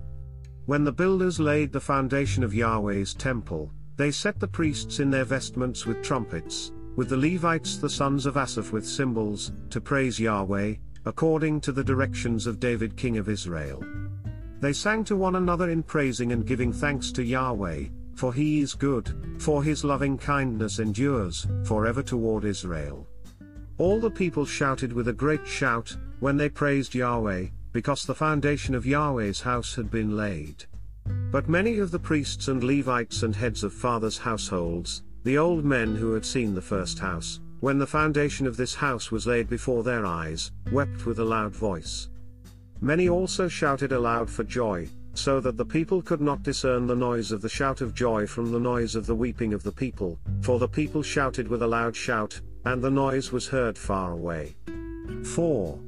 When 0.67 0.85
the 0.85 0.93
builders 0.93 1.39
laid 1.39 1.73
the 1.73 1.81
foundation 1.81 2.43
of 2.43 2.55
Yahweh's 2.55 3.15
temple, 3.15 3.71
they 3.97 4.11
set 4.11 4.41
the 4.41 4.49
priests 4.49 4.99
in 4.99 5.11
their 5.11 5.25
vestments 5.25 5.87
with 5.87 6.03
trumpets, 6.03 6.73
with 6.97 7.09
the 7.09 7.17
Levites 7.17 7.77
the 7.77 7.91
sons 7.91 8.27
of 8.27 8.37
Asaph 8.37 8.73
with 8.73 8.87
cymbals, 8.87 9.53
to 9.71 9.81
praise 9.81 10.19
Yahweh, 10.19 10.75
according 11.05 11.61
to 11.61 11.73
the 11.73 11.85
directions 11.85 12.47
of 12.47 12.61
David 12.61 12.97
king 12.97 13.19
of 13.19 13.29
Israel. 13.29 13.85
They 14.61 14.73
sang 14.73 15.05
to 15.05 15.17
one 15.17 15.37
another 15.37 15.69
in 15.69 15.83
praising 15.83 16.33
and 16.33 16.47
giving 16.47 16.73
thanks 16.73 17.13
to 17.13 17.23
Yahweh, 17.23 17.85
for 18.15 18.33
he 18.33 18.61
is 18.61 18.75
good, 18.75 19.37
for 19.39 19.63
his 19.63 19.85
loving 19.85 20.17
kindness 20.17 20.79
endures 20.79 21.47
forever 21.65 22.03
toward 22.03 22.45
Israel. 22.45 23.07
All 23.77 24.01
the 24.01 24.11
people 24.11 24.47
shouted 24.47 24.93
with 24.93 25.09
a 25.09 25.13
great 25.13 25.47
shout, 25.47 25.97
when 26.25 26.39
they 26.39 26.49
praised 26.49 26.95
Yahweh, 26.95 27.45
because 27.73 28.07
the 28.07 28.15
foundation 28.15 28.75
of 28.75 28.87
Yahweh's 28.87 29.43
house 29.43 29.75
had 29.75 29.91
been 29.91 30.17
laid. 30.17 30.65
But 31.31 31.51
many 31.51 31.81
of 31.81 31.91
the 31.91 31.99
priests 31.99 32.49
and 32.49 32.65
Levites 32.65 33.25
and 33.25 33.37
heads 33.37 33.63
of 33.63 33.75
fathers' 33.75 34.17
households, 34.17 35.03
the 35.25 35.37
old 35.37 35.67
men 35.67 35.95
who 35.95 36.15
had 36.15 36.25
seen 36.25 36.55
the 36.55 36.63
first 36.63 36.99
house, 36.99 37.41
when 37.61 37.79
the 37.79 37.87
foundation 37.87 38.47
of 38.47 38.57
this 38.57 38.75
house 38.75 39.11
was 39.11 39.27
laid 39.27 39.51
before 39.51 39.83
their 39.83 40.07
eyes, 40.07 40.51
wept 40.73 41.05
with 41.05 41.19
a 41.19 41.25
loud 41.25 41.55
voice. 41.55 42.09
Many 42.81 43.11
also 43.11 43.47
shouted 43.47 43.93
aloud 43.93 44.31
for 44.31 44.45
joy, 44.45 44.89
so 45.13 45.41
that 45.41 45.59
the 45.59 45.67
people 45.67 46.01
could 46.01 46.23
not 46.23 46.43
discern 46.43 46.87
the 46.87 46.97
noise 46.97 47.33
of 47.33 47.43
the 47.43 47.51
shout 47.51 47.83
of 47.83 47.95
joy 47.95 48.27
from 48.27 48.51
the 48.51 48.59
noise 48.59 48.95
of 48.95 49.05
the 49.05 49.15
weeping 49.15 49.53
of 49.53 49.63
the 49.63 49.73
people, 49.73 50.19
for 50.41 50.59
the 50.59 50.67
people 50.67 51.03
shouted 51.03 51.49
with 51.49 51.63
a 51.63 51.67
loud 51.67 51.95
shout, 51.95 52.41
and 52.65 52.81
the 52.81 52.91
noise 52.91 53.31
was 53.31 53.47
heard 53.47 53.77
far 53.77 54.13
away. 54.13 54.57
4. 55.23 55.79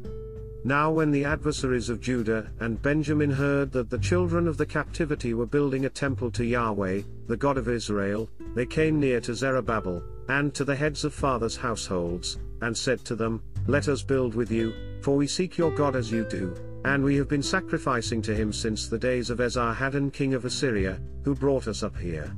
Now 0.67 0.91
when 0.91 1.13
the 1.13 1.25
adversaries 1.25 1.89
of 1.91 2.01
Judah 2.01 2.51
and 2.59 2.83
Benjamin 2.83 3.31
heard 3.31 3.71
that 3.71 3.89
the 3.89 4.01
children 4.01 4.49
of 4.49 4.57
the 4.57 4.67
captivity 4.67 5.33
were 5.33 5.47
building 5.47 5.85
a 5.85 5.89
temple 5.89 6.29
to 6.33 6.45
Yahweh, 6.45 7.03
the 7.29 7.37
God 7.37 7.57
of 7.57 7.69
Israel, 7.69 8.29
they 8.57 8.67
came 8.67 8.99
near 8.99 9.21
to 9.21 9.33
Zerubbabel, 9.33 10.03
and 10.29 10.53
to 10.55 10.65
the 10.65 10.75
heads 10.75 11.05
of 11.05 11.15
fathers' 11.15 11.57
households, 11.57 12.41
and 12.63 12.77
said 12.77 13.05
to 13.05 13.15
them, 13.15 13.45
Let 13.69 13.87
us 13.87 14.03
build 14.03 14.35
with 14.35 14.51
you, 14.51 14.73
for 15.03 15.15
we 15.15 15.29
seek 15.29 15.57
your 15.57 15.71
God 15.71 15.95
as 15.95 16.11
you 16.11 16.25
do, 16.25 16.53
and 16.85 17.05
we 17.05 17.15
have 17.15 17.29
been 17.29 17.45
sacrificing 17.45 18.21
to 18.23 18.35
him 18.35 18.53
since 18.53 18.89
the 18.89 18.99
days 18.99 19.31
of 19.31 19.39
Esarhaddon 19.39 20.13
king 20.13 20.35
of 20.35 20.45
Assyria, 20.45 21.01
who 21.23 21.37
brought 21.37 21.69
us 21.69 21.85
up 21.85 21.97
here. 21.97 22.35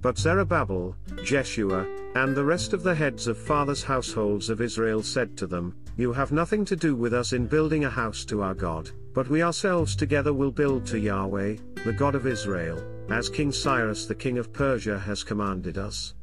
But 0.00 0.16
Zerubbabel, 0.16 0.94
Jeshua, 1.24 1.86
and 2.14 2.34
the 2.34 2.44
rest 2.44 2.72
of 2.72 2.82
the 2.82 2.94
heads 2.94 3.26
of 3.26 3.36
fathers' 3.36 3.82
households 3.82 4.48
of 4.48 4.60
Israel 4.60 5.02
said 5.02 5.36
to 5.38 5.46
them, 5.46 5.74
You 5.96 6.12
have 6.12 6.30
nothing 6.30 6.64
to 6.66 6.76
do 6.76 6.94
with 6.94 7.12
us 7.12 7.32
in 7.32 7.46
building 7.46 7.84
a 7.84 7.90
house 7.90 8.24
to 8.26 8.42
our 8.42 8.54
God, 8.54 8.90
but 9.12 9.28
we 9.28 9.42
ourselves 9.42 9.96
together 9.96 10.32
will 10.32 10.52
build 10.52 10.86
to 10.86 10.98
Yahweh, 10.98 11.56
the 11.84 11.92
God 11.92 12.14
of 12.14 12.26
Israel, 12.26 12.80
as 13.10 13.28
King 13.28 13.50
Cyrus 13.50 14.06
the 14.06 14.14
king 14.14 14.38
of 14.38 14.52
Persia 14.52 14.98
has 14.98 15.24
commanded 15.24 15.78
us. 15.78 16.14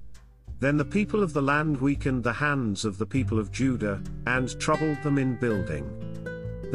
Then 0.59 0.77
the 0.77 0.85
people 0.85 1.21
of 1.21 1.33
the 1.33 1.41
land 1.41 1.81
weakened 1.81 2.23
the 2.23 2.33
hands 2.33 2.85
of 2.85 2.97
the 2.97 3.05
people 3.05 3.39
of 3.39 3.51
Judah, 3.51 4.01
and 4.25 4.57
troubled 4.57 5.03
them 5.03 5.17
in 5.17 5.35
building. 5.35 6.04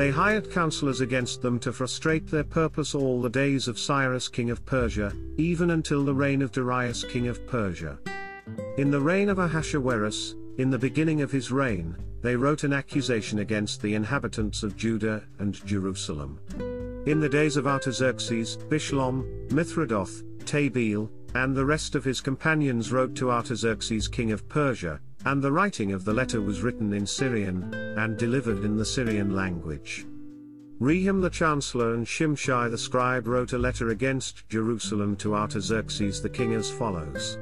They 0.01 0.11
hired 0.11 0.51
counselors 0.51 1.03
against 1.03 1.43
them 1.43 1.59
to 1.59 1.75
frustrate 1.75 2.27
their 2.27 2.43
purpose 2.43 2.95
all 2.95 3.21
the 3.21 3.29
days 3.29 3.69
of 3.69 3.79
Cyrus 3.79 4.29
king 4.29 4.49
of 4.49 4.65
Persia, 4.65 5.13
even 5.37 5.73
until 5.73 6.07
the 6.07 6.15
reign 6.15 6.41
of 6.41 6.53
Darius 6.53 7.05
king 7.05 7.29
of 7.29 7.47
Persia. 7.47 7.99
In 8.79 8.91
the 8.91 9.03
reign 9.03 9.29
of 9.29 9.39
Ahasuerus, 9.39 10.37
in 10.57 10.71
the 10.71 10.79
beginning 10.79 11.21
of 11.21 11.31
his 11.31 11.53
reign, 11.53 11.99
they 12.23 12.35
wrote 12.35 12.65
an 12.65 12.73
accusation 12.73 13.41
against 13.41 13.83
the 13.83 13.95
inhabitants 13.95 14.63
of 14.63 14.75
Judah 14.75 15.23
and 15.39 15.53
Jerusalem. 15.67 16.41
In 17.05 17.21
the 17.21 17.29
days 17.29 17.59
of 17.59 17.67
Artaxerxes, 17.67 18.57
Bishlam, 18.71 19.51
Mithredath, 19.51 20.23
Tabeel, 20.47 21.11
and 21.35 21.55
the 21.55 21.67
rest 21.67 21.95
of 21.95 22.05
his 22.05 22.23
companions 22.23 22.91
wrote 22.91 23.15
to 23.17 23.31
Artaxerxes 23.31 24.09
king 24.09 24.33
of 24.33 24.49
Persia, 24.49 24.99
and 25.25 25.43
the 25.43 25.53
writing 25.53 25.93
of 25.93 26.05
the 26.05 26.15
letter 26.15 26.41
was 26.41 26.63
written 26.63 26.93
in 26.93 27.07
Syrian, 27.07 27.75
and 27.99 28.17
delivered 28.17 28.65
in 28.65 28.77
the 28.77 28.85
Syrian 28.85 29.35
language. 29.35 30.07
Rehum 30.81 31.21
the 31.21 31.29
chancellor 31.29 31.93
and 31.93 32.07
Shimshai 32.07 32.71
the 32.71 32.79
scribe 32.79 33.27
wrote 33.27 33.53
a 33.53 33.59
letter 33.59 33.91
against 33.91 34.49
Jerusalem 34.49 35.15
to 35.17 35.35
Artaxerxes 35.35 36.23
the 36.23 36.31
king 36.31 36.55
as 36.55 36.71
follows. 36.71 37.37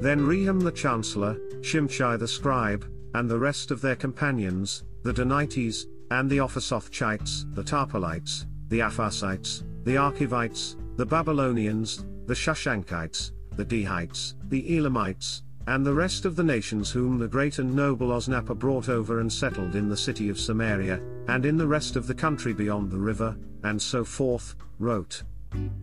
Then 0.00 0.20
Rehum 0.20 0.62
the 0.62 0.70
chancellor, 0.70 1.34
Shimshai 1.62 2.18
the 2.18 2.28
scribe, 2.28 2.86
and 3.14 3.28
the 3.28 3.38
rest 3.38 3.72
of 3.72 3.80
their 3.80 3.96
companions, 3.96 4.84
the 5.02 5.12
Danites, 5.12 5.86
and 6.12 6.30
the 6.30 6.38
Apharsathchites, 6.38 7.52
the 7.54 7.64
Tarpelites, 7.64 8.46
the 8.68 8.78
Apharsites, 8.78 9.64
the 9.84 9.96
Archevites, 9.96 10.76
the 10.96 11.06
Babylonians, 11.06 12.04
the 12.26 12.34
Shushanchites, 12.34 13.32
the 13.56 13.64
Dehaites, 13.64 14.34
the 14.48 14.76
Elamites, 14.76 15.42
and 15.66 15.84
the 15.84 15.94
rest 15.94 16.24
of 16.24 16.36
the 16.36 16.44
nations 16.44 16.90
whom 16.90 17.18
the 17.18 17.28
great 17.28 17.58
and 17.58 17.74
noble 17.74 18.12
Osnapper 18.12 18.54
brought 18.54 18.88
over 18.88 19.20
and 19.20 19.32
settled 19.32 19.74
in 19.74 19.88
the 19.88 19.96
city 19.96 20.28
of 20.28 20.38
Samaria, 20.38 21.00
and 21.28 21.44
in 21.44 21.56
the 21.56 21.66
rest 21.66 21.96
of 21.96 22.06
the 22.06 22.14
country 22.14 22.52
beyond 22.52 22.90
the 22.90 22.98
river, 22.98 23.36
and 23.62 23.80
so 23.80 24.04
forth, 24.04 24.54
wrote. 24.78 25.22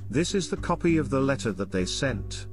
This 0.09 0.33
is 0.33 0.49
the 0.49 0.57
copy 0.57 0.97
of 0.97 1.09
the 1.09 1.19
letter 1.19 1.51
that 1.51 1.71
they 1.71 1.85
sent. 1.85 2.47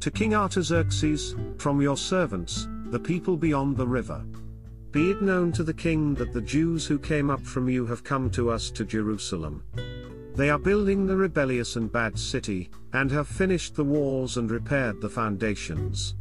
To 0.00 0.10
King 0.10 0.34
Artaxerxes, 0.34 1.36
from 1.58 1.80
your 1.80 1.96
servants, 1.96 2.68
the 2.86 3.00
people 3.00 3.36
beyond 3.36 3.76
the 3.76 3.86
river. 3.86 4.24
Be 4.92 5.10
it 5.10 5.22
known 5.22 5.50
to 5.52 5.64
the 5.64 5.74
king 5.74 6.14
that 6.14 6.32
the 6.32 6.40
Jews 6.40 6.86
who 6.86 6.98
came 6.98 7.28
up 7.28 7.42
from 7.42 7.68
you 7.68 7.84
have 7.86 8.04
come 8.04 8.30
to 8.30 8.50
us 8.50 8.70
to 8.70 8.84
Jerusalem. 8.84 9.64
They 10.36 10.50
are 10.50 10.58
building 10.58 11.06
the 11.06 11.16
rebellious 11.16 11.76
and 11.76 11.90
bad 11.90 12.18
city, 12.18 12.70
and 12.92 13.10
have 13.10 13.28
finished 13.28 13.74
the 13.74 13.84
walls 13.84 14.36
and 14.36 14.50
repaired 14.50 15.00
the 15.00 15.08
foundations. 15.08 16.14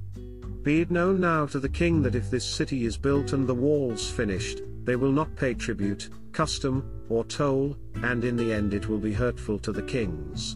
Be 0.63 0.79
it 0.79 0.91
known 0.91 1.20
now 1.20 1.46
to 1.48 1.60
the 1.60 1.67
king 1.67 2.01
that 2.03 2.15
if 2.15 2.32
this 2.32 2.46
city 2.46 2.86
is 2.86 2.96
built 2.96 3.34
and 3.34 3.46
the 3.46 3.53
walls 3.53 4.10
finished, 4.10 4.62
they 4.86 4.96
will 4.96 5.12
not 5.12 5.36
pay 5.36 5.53
tribute, 5.53 6.10
custom, 6.32 7.05
or 7.10 7.25
toll, 7.25 7.75
and 7.96 8.24
in 8.24 8.38
the 8.38 8.53
end 8.53 8.74
it 8.74 8.88
will 8.88 8.98
be 8.98 9.12
hurtful 9.12 9.60
to 9.60 9.74
the 9.74 9.84
kings. 9.84 10.55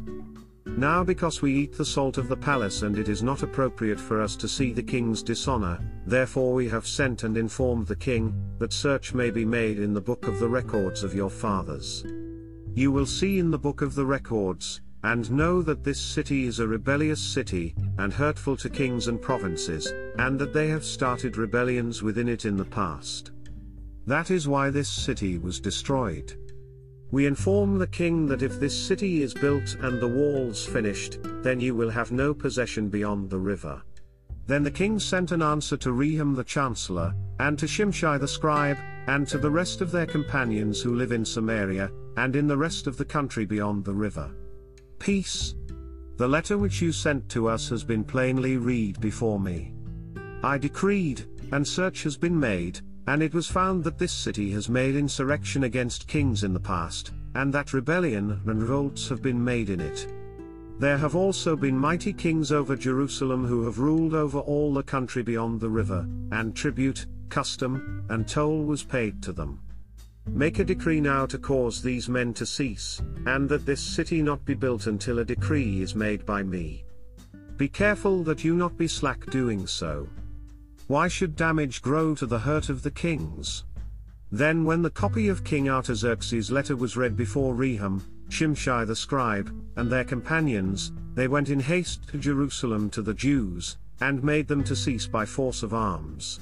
Now 0.66 1.04
because 1.04 1.42
we 1.42 1.54
eat 1.54 1.74
the 1.74 1.84
salt 1.84 2.18
of 2.18 2.30
the 2.30 2.38
palace 2.38 2.84
and 2.84 2.98
it 2.98 3.10
is 3.10 3.22
not 3.22 3.44
appropriate 3.44 4.00
for 4.00 4.22
us 4.22 4.38
to 4.38 4.48
see 4.48 4.72
the 4.72 4.84
king's 4.84 5.22
dishonor, 5.22 5.80
therefore 6.06 6.54
we 6.54 6.70
have 6.70 6.88
sent 6.88 7.24
and 7.24 7.36
informed 7.36 7.88
the 7.88 7.96
king, 7.96 8.34
that 8.60 8.72
search 8.72 9.14
may 9.14 9.30
be 9.30 9.44
made 9.44 9.78
in 9.78 9.94
the 9.94 10.00
book 10.00 10.26
of 10.26 10.40
the 10.40 10.48
records 10.48 11.04
of 11.04 11.16
your 11.16 11.30
fathers. 11.30 12.06
You 12.76 12.94
will 12.94 13.06
see 13.06 13.40
in 13.40 13.52
the 13.52 13.60
book 13.60 13.82
of 13.82 13.96
the 13.96 14.06
records, 14.06 14.80
and 15.04 15.32
know 15.32 15.62
that 15.62 15.84
this 15.84 16.00
city 16.00 16.46
is 16.46 16.60
a 16.60 16.68
rebellious 16.68 17.22
city, 17.22 17.76
and 17.98 18.12
hurtful 18.12 18.58
to 18.58 18.70
kings 18.70 19.08
and 19.08 19.22
provinces, 19.22 19.94
and 20.18 20.40
that 20.40 20.54
they 20.54 20.68
have 20.68 20.84
started 20.84 21.38
rebellions 21.38 22.02
within 22.02 22.28
it 22.28 22.46
in 22.46 22.58
the 22.58 22.66
past. 22.66 23.32
That 24.06 24.32
is 24.32 24.48
why 24.48 24.70
this 24.70 24.90
city 24.90 25.38
was 25.38 25.60
destroyed. 25.60 26.34
We 27.12 27.26
inform 27.26 27.78
the 27.78 27.88
king 27.88 28.26
that 28.28 28.42
if 28.42 28.60
this 28.60 28.78
city 28.78 29.22
is 29.22 29.34
built 29.34 29.76
and 29.82 30.02
the 30.02 30.08
walls 30.08 30.66
finished, 30.66 31.20
then 31.42 31.60
you 31.60 31.76
will 31.76 31.90
have 31.90 32.12
no 32.12 32.34
possession 32.34 32.90
beyond 32.90 33.30
the 33.30 33.40
river. 33.40 33.82
Then 34.46 34.64
the 34.64 34.72
king 34.72 34.98
sent 34.98 35.32
an 35.32 35.42
answer 35.42 35.78
to 35.78 35.90
Rehum 35.90 36.36
the 36.36 36.44
chancellor, 36.44 37.14
and 37.40 37.60
to 37.60 37.66
Shimshai 37.66 38.20
the 38.20 38.28
scribe, 38.28 38.78
and 39.08 39.28
to 39.28 39.38
the 39.38 39.52
rest 39.52 39.82
of 39.82 39.92
their 39.92 40.06
companions 40.06 40.82
who 40.82 40.96
live 40.96 41.12
in 41.12 41.24
Samaria, 41.24 41.92
and 42.16 42.36
in 42.36 42.48
the 42.48 42.58
rest 42.58 42.88
of 42.88 42.98
the 42.98 43.06
country 43.06 43.46
beyond 43.46 43.86
the 43.86 43.94
river. 43.94 44.32
Peace. 45.00 45.56
The 46.18 46.28
letter 46.28 46.58
which 46.58 46.82
you 46.82 46.92
sent 46.92 47.30
to 47.30 47.48
us 47.48 47.70
has 47.70 47.84
been 47.84 48.04
plainly 48.04 48.58
read 48.58 49.00
before 49.00 49.40
me. 49.40 49.74
I 50.44 50.58
decreed, 50.58 51.26
and 51.52 51.66
search 51.66 52.04
has 52.04 52.18
been 52.18 52.40
made, 52.40 52.82
and 53.08 53.24
it 53.24 53.34
was 53.34 53.48
found 53.48 53.84
that 53.84 53.98
this 53.98 54.12
city 54.12 54.52
has 54.52 54.70
made 54.70 54.96
insurrection 54.96 55.64
against 55.64 56.08
kings 56.08 56.44
in 56.44 56.54
the 56.54 56.60
past, 56.60 57.12
and 57.36 57.54
that 57.54 57.74
rebellion 57.74 58.42
and 58.46 58.62
revolts 58.62 59.08
have 59.10 59.22
been 59.22 59.44
made 59.44 59.70
in 59.70 59.80
it. 59.80 60.08
There 60.80 60.98
have 60.98 61.16
also 61.16 61.56
been 61.56 61.78
mighty 61.78 62.14
kings 62.14 62.52
over 62.52 62.76
Jerusalem 62.76 63.46
who 63.46 63.64
have 63.66 63.80
ruled 63.80 64.14
over 64.14 64.40
all 64.40 64.74
the 64.74 64.84
country 64.84 65.24
beyond 65.24 65.60
the 65.60 65.70
river, 65.70 66.08
and 66.32 66.56
tribute, 66.56 67.06
custom, 67.30 68.06
and 68.10 68.28
toll 68.28 68.64
was 68.64 68.84
paid 68.84 69.22
to 69.24 69.34
them. 69.34 69.60
Make 70.30 70.60
a 70.60 70.64
decree 70.64 71.02
now 71.02 71.26
to 71.26 71.38
cause 71.38 71.82
these 71.82 72.10
men 72.10 72.34
to 72.36 72.46
cease, 72.46 73.02
and 73.26 73.50
that 73.50 73.66
this 73.66 73.82
city 73.82 74.22
not 74.22 74.46
be 74.46 74.54
built 74.54 74.88
until 74.88 75.20
a 75.20 75.26
decree 75.26 75.82
is 75.82 75.96
made 75.96 76.26
by 76.26 76.44
me. 76.44 76.84
Be 77.58 77.68
careful 77.68 78.24
that 78.24 78.44
you 78.44 78.56
not 78.56 78.78
be 78.78 78.88
slack 78.88 79.26
doing 79.28 79.66
so. 79.66 80.08
Why 80.88 81.08
should 81.08 81.36
damage 81.36 81.82
grow 81.82 82.14
to 82.16 82.26
the 82.26 82.40
hurt 82.40 82.70
of 82.70 82.84
the 82.84 82.92
kings? 82.92 83.66
Then 84.32 84.64
when 84.64 84.82
the 84.82 84.90
copy 84.90 85.28
of 85.28 85.44
King 85.44 85.70
Artaxerxes' 85.70 86.52
letter 86.52 86.76
was 86.76 86.98
read 86.98 87.16
before 87.16 87.56
Rehum, 87.56 88.02
Shimshai 88.30 88.86
the 88.86 88.96
scribe, 88.96 89.52
and 89.76 89.90
their 89.90 90.04
companions, 90.04 90.92
they 91.16 91.28
went 91.28 91.50
in 91.50 91.60
haste 91.60 92.08
to 92.10 92.18
Jerusalem 92.18 92.90
to 92.92 93.02
the 93.02 93.14
Jews, 93.14 93.78
and 94.02 94.24
made 94.24 94.48
them 94.48 94.64
to 94.66 94.76
cease 94.76 95.08
by 95.08 95.26
force 95.26 95.64
of 95.64 95.74
arms. 95.74 96.42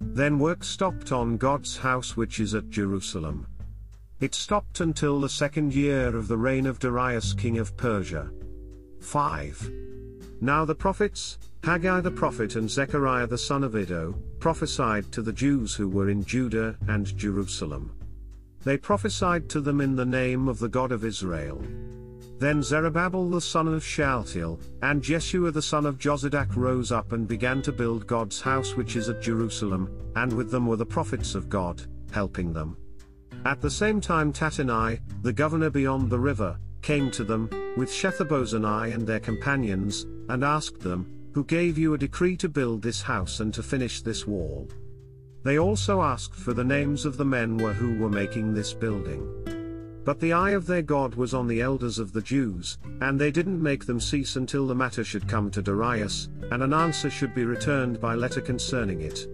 Then 0.00 0.38
work 0.38 0.64
stopped 0.64 1.12
on 1.12 1.36
God's 1.36 1.76
house 1.76 2.16
which 2.16 2.40
is 2.40 2.54
at 2.54 2.70
Jerusalem. 2.70 3.46
It 4.18 4.34
stopped 4.34 4.80
until 4.80 5.20
the 5.20 5.28
second 5.28 5.74
year 5.74 6.16
of 6.16 6.28
the 6.28 6.38
reign 6.38 6.66
of 6.66 6.78
Darius 6.78 7.32
king 7.32 7.58
of 7.58 7.76
Persia. 7.76 8.30
5. 9.00 9.70
Now 10.40 10.64
the 10.64 10.74
prophets, 10.74 11.38
Haggai 11.64 12.00
the 12.00 12.10
prophet 12.10 12.56
and 12.56 12.70
Zechariah 12.70 13.26
the 13.26 13.38
son 13.38 13.62
of 13.62 13.76
Iddo, 13.76 14.14
prophesied 14.38 15.12
to 15.12 15.22
the 15.22 15.32
Jews 15.32 15.74
who 15.74 15.88
were 15.88 16.08
in 16.08 16.24
Judah 16.24 16.76
and 16.88 17.16
Jerusalem. 17.16 17.92
They 18.64 18.76
prophesied 18.76 19.48
to 19.50 19.60
them 19.60 19.80
in 19.80 19.96
the 19.96 20.06
name 20.06 20.48
of 20.48 20.58
the 20.58 20.68
God 20.68 20.92
of 20.92 21.04
Israel. 21.04 21.62
Then 22.40 22.62
Zerubbabel 22.62 23.28
the 23.28 23.40
son 23.42 23.68
of 23.68 23.84
Shealtiel, 23.84 24.58
and 24.80 25.02
Jeshua 25.02 25.50
the 25.50 25.60
son 25.60 25.84
of 25.84 25.98
Jozadak 25.98 26.56
rose 26.56 26.90
up 26.90 27.12
and 27.12 27.28
began 27.28 27.60
to 27.60 27.70
build 27.70 28.06
God's 28.06 28.40
house 28.40 28.76
which 28.76 28.96
is 28.96 29.10
at 29.10 29.20
Jerusalem, 29.20 29.90
and 30.16 30.32
with 30.32 30.50
them 30.50 30.66
were 30.66 30.78
the 30.78 30.86
prophets 30.86 31.34
of 31.34 31.50
God, 31.50 31.82
helping 32.12 32.54
them. 32.54 32.78
At 33.44 33.60
the 33.60 33.70
same 33.70 34.00
time 34.00 34.32
Tattenai, 34.32 35.00
the 35.20 35.34
governor 35.34 35.68
beyond 35.68 36.08
the 36.08 36.18
river, 36.18 36.58
came 36.80 37.10
to 37.10 37.24
them, 37.24 37.50
with 37.76 37.90
Shethar-bozenai 37.90 38.94
and 38.94 39.06
their 39.06 39.20
companions, 39.20 40.06
and 40.30 40.42
asked 40.42 40.80
them, 40.80 41.06
Who 41.34 41.44
gave 41.44 41.76
you 41.76 41.92
a 41.92 41.98
decree 41.98 42.38
to 42.38 42.48
build 42.48 42.80
this 42.80 43.02
house 43.02 43.40
and 43.40 43.52
to 43.52 43.62
finish 43.62 44.00
this 44.00 44.26
wall? 44.26 44.66
They 45.42 45.58
also 45.58 46.00
asked 46.00 46.34
for 46.34 46.54
the 46.54 46.64
names 46.64 47.04
of 47.04 47.18
the 47.18 47.24
men 47.26 47.58
were 47.58 47.74
who 47.74 47.98
were 47.98 48.08
making 48.08 48.54
this 48.54 48.72
building. 48.72 49.59
But 50.04 50.18
the 50.18 50.32
eye 50.32 50.52
of 50.52 50.66
their 50.66 50.82
God 50.82 51.14
was 51.14 51.34
on 51.34 51.46
the 51.46 51.60
elders 51.60 51.98
of 51.98 52.12
the 52.12 52.22
Jews, 52.22 52.78
and 53.00 53.18
they 53.18 53.30
didn't 53.30 53.62
make 53.62 53.84
them 53.84 54.00
cease 54.00 54.36
until 54.36 54.66
the 54.66 54.74
matter 54.74 55.04
should 55.04 55.28
come 55.28 55.50
to 55.50 55.62
Darius, 55.62 56.28
and 56.50 56.62
an 56.62 56.72
answer 56.72 57.10
should 57.10 57.34
be 57.34 57.44
returned 57.44 58.00
by 58.00 58.14
letter 58.14 58.40
concerning 58.40 59.02
it. 59.02 59.26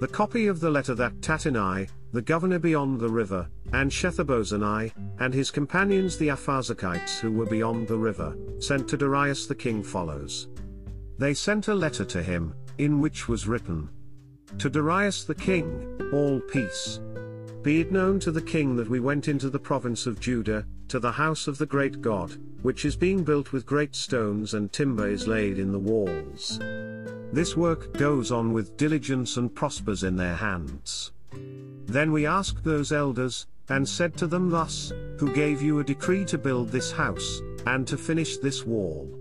The 0.00 0.08
copy 0.08 0.46
of 0.46 0.60
the 0.60 0.70
letter 0.70 0.94
that 0.94 1.20
Tattenai, 1.20 1.88
the 2.12 2.22
governor 2.22 2.58
beyond 2.58 3.00
the 3.00 3.08
river, 3.08 3.48
and 3.72 3.90
Shethar-bozenai, 3.90 4.92
and 5.18 5.34
his 5.34 5.50
companions 5.50 6.16
the 6.16 6.28
Apharsachites 6.28 7.18
who 7.18 7.32
were 7.32 7.46
beyond 7.46 7.86
the 7.86 7.98
river, 7.98 8.34
sent 8.60 8.88
to 8.88 8.96
Darius 8.96 9.46
the 9.46 9.54
king 9.54 9.82
follows. 9.82 10.48
They 11.18 11.34
sent 11.34 11.68
a 11.68 11.74
letter 11.74 12.04
to 12.06 12.22
him, 12.22 12.54
in 12.78 13.00
which 13.00 13.28
was 13.28 13.48
written, 13.48 13.90
To 14.58 14.70
Darius 14.70 15.24
the 15.24 15.34
king, 15.34 16.00
all 16.12 16.40
peace. 16.40 17.00
Be 17.62 17.80
it 17.80 17.90
known 17.90 18.20
to 18.20 18.30
the 18.30 18.40
king 18.40 18.76
that 18.76 18.88
we 18.88 19.00
went 19.00 19.26
into 19.26 19.50
the 19.50 19.58
province 19.58 20.06
of 20.06 20.20
Judah, 20.20 20.64
to 20.86 21.00
the 21.00 21.12
house 21.12 21.48
of 21.48 21.58
the 21.58 21.66
great 21.66 22.00
God, 22.00 22.36
which 22.62 22.84
is 22.84 22.96
being 22.96 23.24
built 23.24 23.52
with 23.52 23.66
great 23.66 23.96
stones 23.96 24.54
and 24.54 24.72
timber 24.72 25.08
is 25.08 25.26
laid 25.26 25.58
in 25.58 25.72
the 25.72 25.78
walls. 25.78 26.60
This 27.32 27.56
work 27.56 27.92
goes 27.94 28.30
on 28.30 28.52
with 28.52 28.76
diligence 28.76 29.36
and 29.36 29.54
prospers 29.54 30.04
in 30.04 30.16
their 30.16 30.36
hands. 30.36 31.12
Then 31.86 32.12
we 32.12 32.26
asked 32.26 32.62
those 32.62 32.92
elders, 32.92 33.46
and 33.68 33.86
said 33.86 34.16
to 34.16 34.26
them 34.26 34.50
thus, 34.50 34.92
Who 35.18 35.32
gave 35.34 35.60
you 35.60 35.80
a 35.80 35.84
decree 35.84 36.24
to 36.26 36.38
build 36.38 36.68
this 36.68 36.92
house, 36.92 37.42
and 37.66 37.86
to 37.88 37.98
finish 37.98 38.38
this 38.38 38.64
wall? 38.64 39.12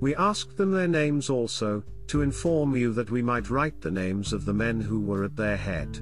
We 0.00 0.14
asked 0.14 0.56
them 0.56 0.70
their 0.70 0.88
names 0.88 1.28
also, 1.28 1.82
to 2.06 2.22
inform 2.22 2.76
you 2.76 2.92
that 2.92 3.10
we 3.10 3.22
might 3.22 3.50
write 3.50 3.80
the 3.80 3.90
names 3.90 4.32
of 4.32 4.44
the 4.44 4.54
men 4.54 4.80
who 4.80 5.00
were 5.00 5.24
at 5.24 5.36
their 5.36 5.56
head. 5.56 6.00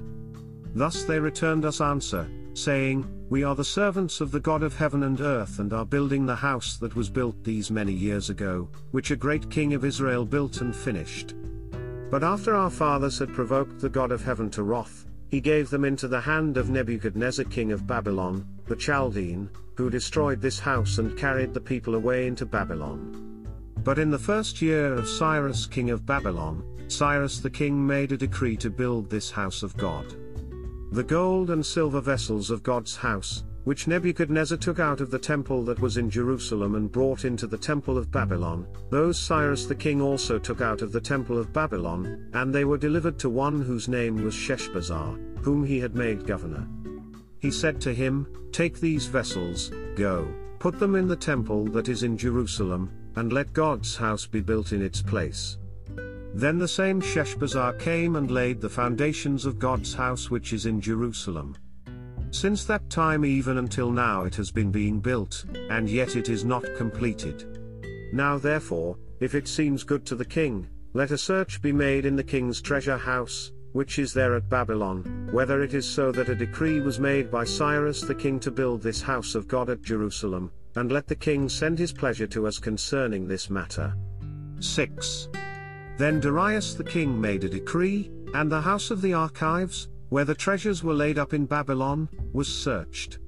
Thus 0.75 1.03
they 1.03 1.19
returned 1.19 1.63
us 1.63 1.79
answer, 1.79 2.27
saying, 2.53 3.07
We 3.29 3.43
are 3.45 3.55
the 3.55 3.63
servants 3.63 4.19
of 4.19 4.31
the 4.31 4.41
God 4.41 4.61
of 4.61 4.75
heaven 4.75 5.03
and 5.03 5.21
earth 5.21 5.59
and 5.59 5.71
are 5.71 5.85
building 5.85 6.25
the 6.25 6.35
house 6.35 6.75
that 6.77 6.97
was 6.97 7.09
built 7.09 7.41
these 7.45 7.71
many 7.71 7.93
years 7.93 8.29
ago, 8.29 8.67
which 8.91 9.09
a 9.09 9.15
great 9.15 9.49
king 9.49 9.73
of 9.73 9.85
Israel 9.85 10.25
built 10.25 10.59
and 10.59 10.75
finished. 10.75 11.33
But 12.11 12.25
after 12.25 12.53
our 12.53 12.69
fathers 12.69 13.19
had 13.19 13.33
provoked 13.33 13.79
the 13.79 13.89
God 13.89 14.11
of 14.11 14.23
heaven 14.23 14.49
to 14.51 14.63
wrath, 14.63 15.05
he 15.29 15.39
gave 15.39 15.69
them 15.69 15.85
into 15.85 16.09
the 16.09 16.19
hand 16.19 16.57
of 16.57 16.69
Nebuchadnezzar 16.69 17.45
king 17.45 17.71
of 17.71 17.87
Babylon, 17.87 18.45
the 18.67 18.75
Chaldean, 18.75 19.49
who 19.77 19.89
destroyed 19.89 20.41
this 20.41 20.59
house 20.59 20.97
and 20.97 21.17
carried 21.17 21.53
the 21.53 21.61
people 21.61 21.95
away 21.95 22.27
into 22.27 22.45
Babylon. 22.45 23.47
But 23.83 23.97
in 23.97 24.11
the 24.11 24.19
first 24.19 24.61
year 24.61 24.93
of 24.93 25.07
Cyrus 25.07 25.67
king 25.67 25.89
of 25.89 26.05
Babylon, 26.05 26.63
Cyrus 26.89 27.39
the 27.39 27.49
king 27.49 27.85
made 27.87 28.11
a 28.11 28.17
decree 28.17 28.57
to 28.57 28.69
build 28.69 29.09
this 29.09 29.31
house 29.31 29.63
of 29.63 29.75
God. 29.77 30.15
The 30.91 31.03
gold 31.03 31.49
and 31.49 31.65
silver 31.65 31.99
vessels 31.99 32.49
of 32.49 32.63
God's 32.63 32.95
house, 32.95 33.43
which 33.65 33.87
Nebuchadnezzar 33.87 34.57
took 34.57 34.79
out 34.79 35.01
of 35.01 35.09
the 35.09 35.19
temple 35.19 35.63
that 35.65 35.79
was 35.79 35.97
in 35.97 36.09
Jerusalem 36.09 36.75
and 36.75 36.91
brought 36.91 37.25
into 37.25 37.47
the 37.47 37.57
temple 37.57 37.97
of 37.97 38.11
Babylon, 38.11 38.67
those 38.91 39.19
Cyrus 39.19 39.65
the 39.65 39.75
king 39.75 40.01
also 40.01 40.37
took 40.37 40.61
out 40.61 40.83
of 40.83 40.91
the 40.91 41.01
temple 41.01 41.39
of 41.39 41.51
Babylon, 41.51 42.29
and 42.33 42.53
they 42.53 42.63
were 42.63 42.77
delivered 42.77 43.17
to 43.19 43.29
one 43.29 43.61
whose 43.61 43.87
name 43.87 44.23
was 44.23 44.35
Sheshbazzar, 44.35 45.17
whom 45.41 45.65
he 45.65 45.79
had 45.79 45.95
made 45.95 46.27
governor. 46.27 46.67
He 47.39 47.51
said 47.51 47.81
to 47.81 47.93
him, 47.93 48.27
Take 48.51 48.79
these 48.79 49.07
vessels, 49.07 49.71
go, 49.95 50.27
put 50.59 50.79
them 50.79 50.95
in 50.95 51.07
the 51.07 51.15
temple 51.15 51.65
that 51.69 51.89
is 51.89 52.03
in 52.03 52.17
Jerusalem, 52.17 52.91
and 53.15 53.33
let 53.33 53.53
God's 53.53 53.95
house 53.95 54.27
be 54.27 54.41
built 54.41 54.71
in 54.71 54.81
its 54.81 55.01
place. 55.01 55.57
Then 56.35 56.59
the 56.59 56.67
same 56.67 56.99
Sheshbazzar 56.99 57.79
came 57.79 58.17
and 58.17 58.29
laid 58.29 58.59
the 58.59 58.69
foundations 58.69 59.45
of 59.45 59.57
God's 59.57 59.93
house 59.93 60.29
which 60.29 60.51
is 60.51 60.65
in 60.65 60.81
Jerusalem. 60.81 61.55
Since 62.31 62.65
that 62.65 62.89
time 62.89 63.23
even 63.23 63.57
until 63.57 63.89
now 63.89 64.25
it 64.25 64.35
has 64.35 64.51
been 64.51 64.69
being 64.69 64.99
built, 64.99 65.45
and 65.69 65.89
yet 65.89 66.17
it 66.17 66.27
is 66.27 66.43
not 66.43 66.65
completed. 66.75 67.57
Now 68.11 68.37
therefore, 68.37 68.97
if 69.21 69.33
it 69.33 69.47
seems 69.47 69.85
good 69.85 70.05
to 70.07 70.15
the 70.15 70.25
king, 70.25 70.67
let 70.91 71.11
a 71.11 71.17
search 71.17 71.61
be 71.61 71.71
made 71.71 72.05
in 72.05 72.17
the 72.17 72.23
king's 72.23 72.61
treasure 72.61 72.97
house, 72.97 73.53
which 73.71 73.97
is 73.97 74.13
there 74.13 74.35
at 74.35 74.49
Babylon, 74.49 75.29
whether 75.31 75.63
it 75.63 75.73
is 75.73 75.89
so 75.89 76.11
that 76.11 76.27
a 76.27 76.35
decree 76.35 76.81
was 76.81 76.99
made 76.99 77.31
by 77.31 77.45
Cyrus 77.45 78.01
the 78.01 78.13
king 78.13 78.41
to 78.41 78.51
build 78.51 78.81
this 78.81 79.01
house 79.01 79.35
of 79.35 79.47
God 79.47 79.69
at 79.69 79.81
Jerusalem, 79.81 80.51
and 80.75 80.91
let 80.91 81.07
the 81.07 81.15
king 81.15 81.47
send 81.47 81.79
his 81.79 81.93
pleasure 81.93 82.27
to 82.27 82.45
us 82.45 82.59
concerning 82.59 83.25
this 83.25 83.49
matter. 83.49 83.95
6. 84.59 85.29
Then 85.97 86.19
Darius 86.19 86.73
the 86.73 86.83
king 86.83 87.19
made 87.19 87.45
a 87.45 87.49
decree, 87.49 88.11
and 88.33 88.51
the 88.51 88.61
house 88.61 88.91
of 88.91 89.01
the 89.01 89.13
archives, 89.13 89.87
where 90.09 90.25
the 90.25 90.35
treasures 90.35 90.83
were 90.83 90.93
laid 90.93 91.17
up 91.17 91.33
in 91.33 91.45
Babylon, 91.45 92.09
was 92.33 92.47
searched. 92.47 93.19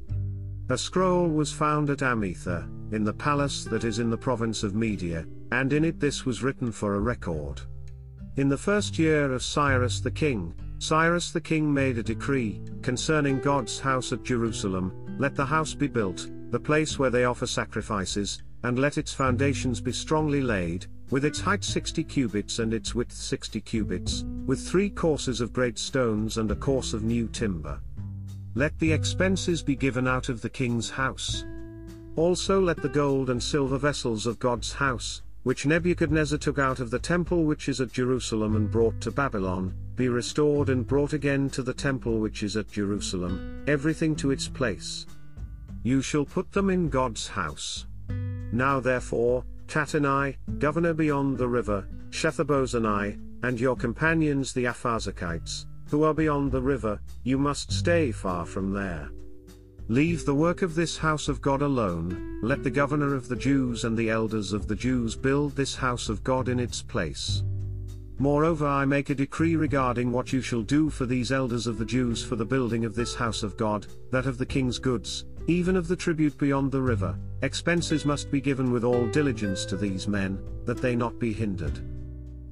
A 0.70 0.78
scroll 0.78 1.30
was 1.30 1.52
found 1.52 1.90
at 1.90 2.00
Achmetha, 2.00 2.68
in 2.92 3.06
the 3.06 3.14
palace 3.14 3.64
that 3.66 3.86
is 3.86 4.00
in 4.00 4.10
the 4.10 4.18
province 4.18 4.64
of 4.64 4.76
Media, 4.76 5.26
and 5.54 5.72
in 5.72 5.86
it 5.86 6.00
this 6.00 6.26
was 6.26 6.44
written 6.44 6.72
for 6.72 6.96
a 6.96 7.00
record. 7.00 7.62
In 8.36 8.50
the 8.50 8.58
first 8.58 9.00
year 9.00 9.32
of 9.32 9.44
Cyrus 9.44 10.02
the 10.02 10.12
king, 10.12 10.54
Cyrus 10.80 11.32
the 11.32 11.42
king 11.42 11.74
made 11.74 11.98
a 11.98 12.04
decree, 12.04 12.62
concerning 12.82 13.40
God's 13.40 13.80
house 13.80 14.12
at 14.12 14.24
Jerusalem, 14.24 15.16
let 15.18 15.36
the 15.36 15.46
house 15.46 15.74
be 15.74 15.88
built, 15.88 16.28
the 16.52 16.60
place 16.60 17.00
where 17.00 17.10
they 17.10 17.24
offer 17.24 17.48
sacrifices, 17.48 18.44
and 18.64 18.78
let 18.78 18.98
its 18.98 19.14
foundations 19.14 19.80
be 19.80 19.94
strongly 19.94 20.42
laid, 20.42 20.86
with 21.10 21.24
its 21.24 21.40
height 21.40 21.64
60 21.64 22.04
cubits 22.04 22.60
and 22.60 22.74
its 22.74 22.94
width 22.94 23.14
60 23.14 23.62
cubits, 23.62 24.26
with 24.46 24.60
three 24.60 24.90
courses 24.90 25.42
of 25.42 25.54
great 25.54 25.80
stones 25.80 26.38
and 26.38 26.52
a 26.52 26.56
course 26.56 26.94
of 26.94 27.04
new 27.04 27.28
timber. 27.28 27.80
Let 28.56 28.78
the 28.80 28.92
expenses 28.92 29.62
be 29.62 29.76
given 29.76 30.08
out 30.08 30.30
of 30.30 30.42
the 30.42 30.50
king's 30.50 30.90
house. 30.90 31.46
Also 32.16 32.60
let 32.60 32.82
the 32.82 32.90
gold 32.90 33.30
and 33.30 33.42
silver 33.42 33.78
vessels 33.78 34.26
of 34.26 34.40
God's 34.40 34.74
house, 34.74 35.22
which 35.44 35.66
Nebuchadnezzar 35.66 36.40
took 36.40 36.60
out 36.60 36.80
of 36.80 36.90
the 36.90 37.00
temple 37.00 37.46
which 37.46 37.70
is 37.70 37.80
at 37.80 37.94
Jerusalem 37.94 38.56
and 38.56 38.70
brought 38.70 39.00
to 39.02 39.12
Babylon, 39.12 39.74
be 39.96 40.10
restored 40.10 40.70
and 40.70 40.86
brought 40.86 41.14
again 41.14 41.50
to 41.52 41.64
the 41.64 41.74
temple 41.74 42.20
which 42.20 42.44
is 42.44 42.58
at 42.58 42.70
Jerusalem, 42.70 43.64
everything 43.68 44.16
to 44.18 44.32
its 44.32 44.48
place. 44.48 45.06
You 45.84 46.02
shall 46.02 46.26
put 46.26 46.52
them 46.52 46.70
in 46.70 46.90
God's 46.90 47.28
house. 47.28 47.86
Now 48.52 48.80
therefore, 48.80 49.46
Tattenai, 49.68 50.36
governor 50.60 50.94
beyond 50.94 51.38
the 51.38 51.48
river, 51.48 51.88
Shethar-bozenai, 52.10 53.20
and 53.44 53.60
your 53.60 53.76
companions 53.76 54.54
the 54.54 54.66
Apharsachites, 54.66 55.66
who 55.90 56.04
are 56.04 56.14
beyond 56.14 56.52
the 56.52 56.62
river, 56.62 57.00
you 57.24 57.38
must 57.38 57.72
stay 57.72 58.12
far 58.12 58.46
from 58.46 58.74
there. 58.74 59.10
Leave 59.90 60.26
the 60.26 60.36
work 60.36 60.64
of 60.64 60.76
this 60.76 60.98
house 60.98 61.28
of 61.28 61.42
God 61.42 61.62
alone, 61.62 62.40
let 62.44 62.64
the 62.64 62.70
governor 62.70 63.14
of 63.14 63.30
the 63.30 63.36
Jews 63.36 63.86
and 63.86 63.98
the 63.98 64.10
elders 64.10 64.52
of 64.52 64.68
the 64.68 64.76
Jews 64.76 65.16
build 65.16 65.56
this 65.56 65.76
house 65.76 66.10
of 66.10 66.24
God 66.24 66.50
in 66.50 66.60
its 66.60 66.82
place. 66.82 67.44
Moreover 68.20 68.66
I 68.66 68.84
make 68.84 69.12
a 69.12 69.16
decree 69.16 69.56
regarding 69.56 70.12
what 70.12 70.34
you 70.34 70.42
shall 70.42 70.64
do 70.64 70.90
for 70.90 71.06
these 71.06 71.32
elders 71.32 71.68
of 71.68 71.78
the 71.78 71.86
Jews 71.86 72.24
for 72.24 72.36
the 72.36 72.46
building 72.46 72.84
of 72.84 72.96
this 72.96 73.14
house 73.14 73.44
of 73.44 73.56
God, 73.56 73.86
that 74.12 74.26
of 74.26 74.38
the 74.38 74.46
king's 74.46 74.80
goods, 74.80 75.26
even 75.48 75.78
of 75.78 75.88
the 75.88 75.96
tribute 75.96 76.38
beyond 76.38 76.72
the 76.72 76.82
river, 76.82 77.18
expenses 77.42 78.06
must 78.06 78.30
be 78.30 78.42
given 78.42 78.72
with 78.72 78.84
all 78.84 79.08
diligence 79.08 79.66
to 79.66 79.78
these 79.78 80.08
men, 80.08 80.38
that 80.66 80.82
they 80.82 80.96
not 80.96 81.18
be 81.20 81.34
hindered. 81.34 81.80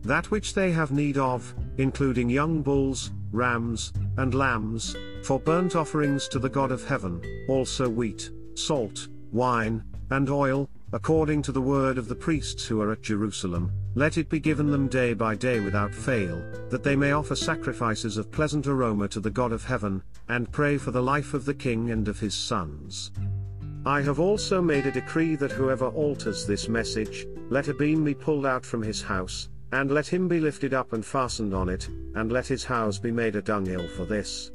That 0.04 0.32
which 0.32 0.54
they 0.54 0.72
have 0.72 0.92
need 0.92 1.18
of, 1.18 1.54
including 1.78 2.30
young 2.30 2.62
bulls, 2.62 3.12
rams, 3.32 3.92
and 4.18 4.34
lambs, 4.34 4.96
for 5.24 5.40
burnt 5.40 5.76
offerings 5.76 6.28
to 6.30 6.40
the 6.40 6.50
God 6.50 6.72
of 6.72 6.86
heaven, 6.88 7.22
also 7.50 7.90
wheat, 7.90 8.30
salt, 8.54 9.08
wine, 9.32 9.84
and 10.12 10.30
oil, 10.30 10.70
according 10.94 11.42
to 11.42 11.52
the 11.52 11.62
word 11.62 11.98
of 11.98 12.08
the 12.08 12.16
priests 12.16 12.66
who 12.66 12.80
are 12.80 12.92
at 12.92 13.02
Jerusalem, 13.02 13.72
let 13.96 14.18
it 14.18 14.30
be 14.30 14.40
given 14.40 14.72
them 14.72 14.88
day 14.88 15.14
by 15.14 15.36
day 15.36 15.60
without 15.60 15.94
fail, 15.94 16.38
that 16.70 16.84
they 16.84 16.96
may 16.96 17.12
offer 17.12 17.36
sacrifices 17.36 18.18
of 18.18 18.32
pleasant 18.32 18.68
aroma 18.68 19.08
to 19.10 19.20
the 19.20 19.32
God 19.32 19.52
of 19.52 19.66
heaven, 19.66 20.02
and 20.30 20.52
pray 20.52 20.78
for 20.78 20.92
the 20.92 21.02
life 21.02 21.34
of 21.34 21.46
the 21.46 21.54
king 21.54 21.92
and 21.92 22.08
of 22.08 22.20
his 22.20 22.34
sons. 22.34 23.12
I 23.86 24.02
have 24.02 24.20
also 24.20 24.62
made 24.62 24.88
a 24.88 24.92
decree 24.92 25.36
that 25.36 25.52
whoever 25.52 25.88
alters 25.88 26.48
this 26.48 26.68
message, 26.68 27.28
let 27.50 27.68
a 27.68 27.74
beam 27.74 28.04
be 28.04 28.16
pulled 28.16 28.46
out 28.46 28.66
from 28.66 28.82
his 28.82 29.02
house, 29.02 29.50
and 29.72 29.92
let 29.92 30.08
him 30.08 30.28
be 30.28 30.40
lifted 30.40 30.74
up 30.74 30.94
and 30.94 31.06
fastened 31.06 31.54
on 31.54 31.70
it, 31.70 31.88
and 32.16 32.32
let 32.32 32.48
his 32.48 32.64
house 32.64 32.98
be 32.98 33.12
made 33.12 33.36
a 33.36 33.42
dunghill 33.42 33.88
for 33.90 34.06
this. 34.06 34.52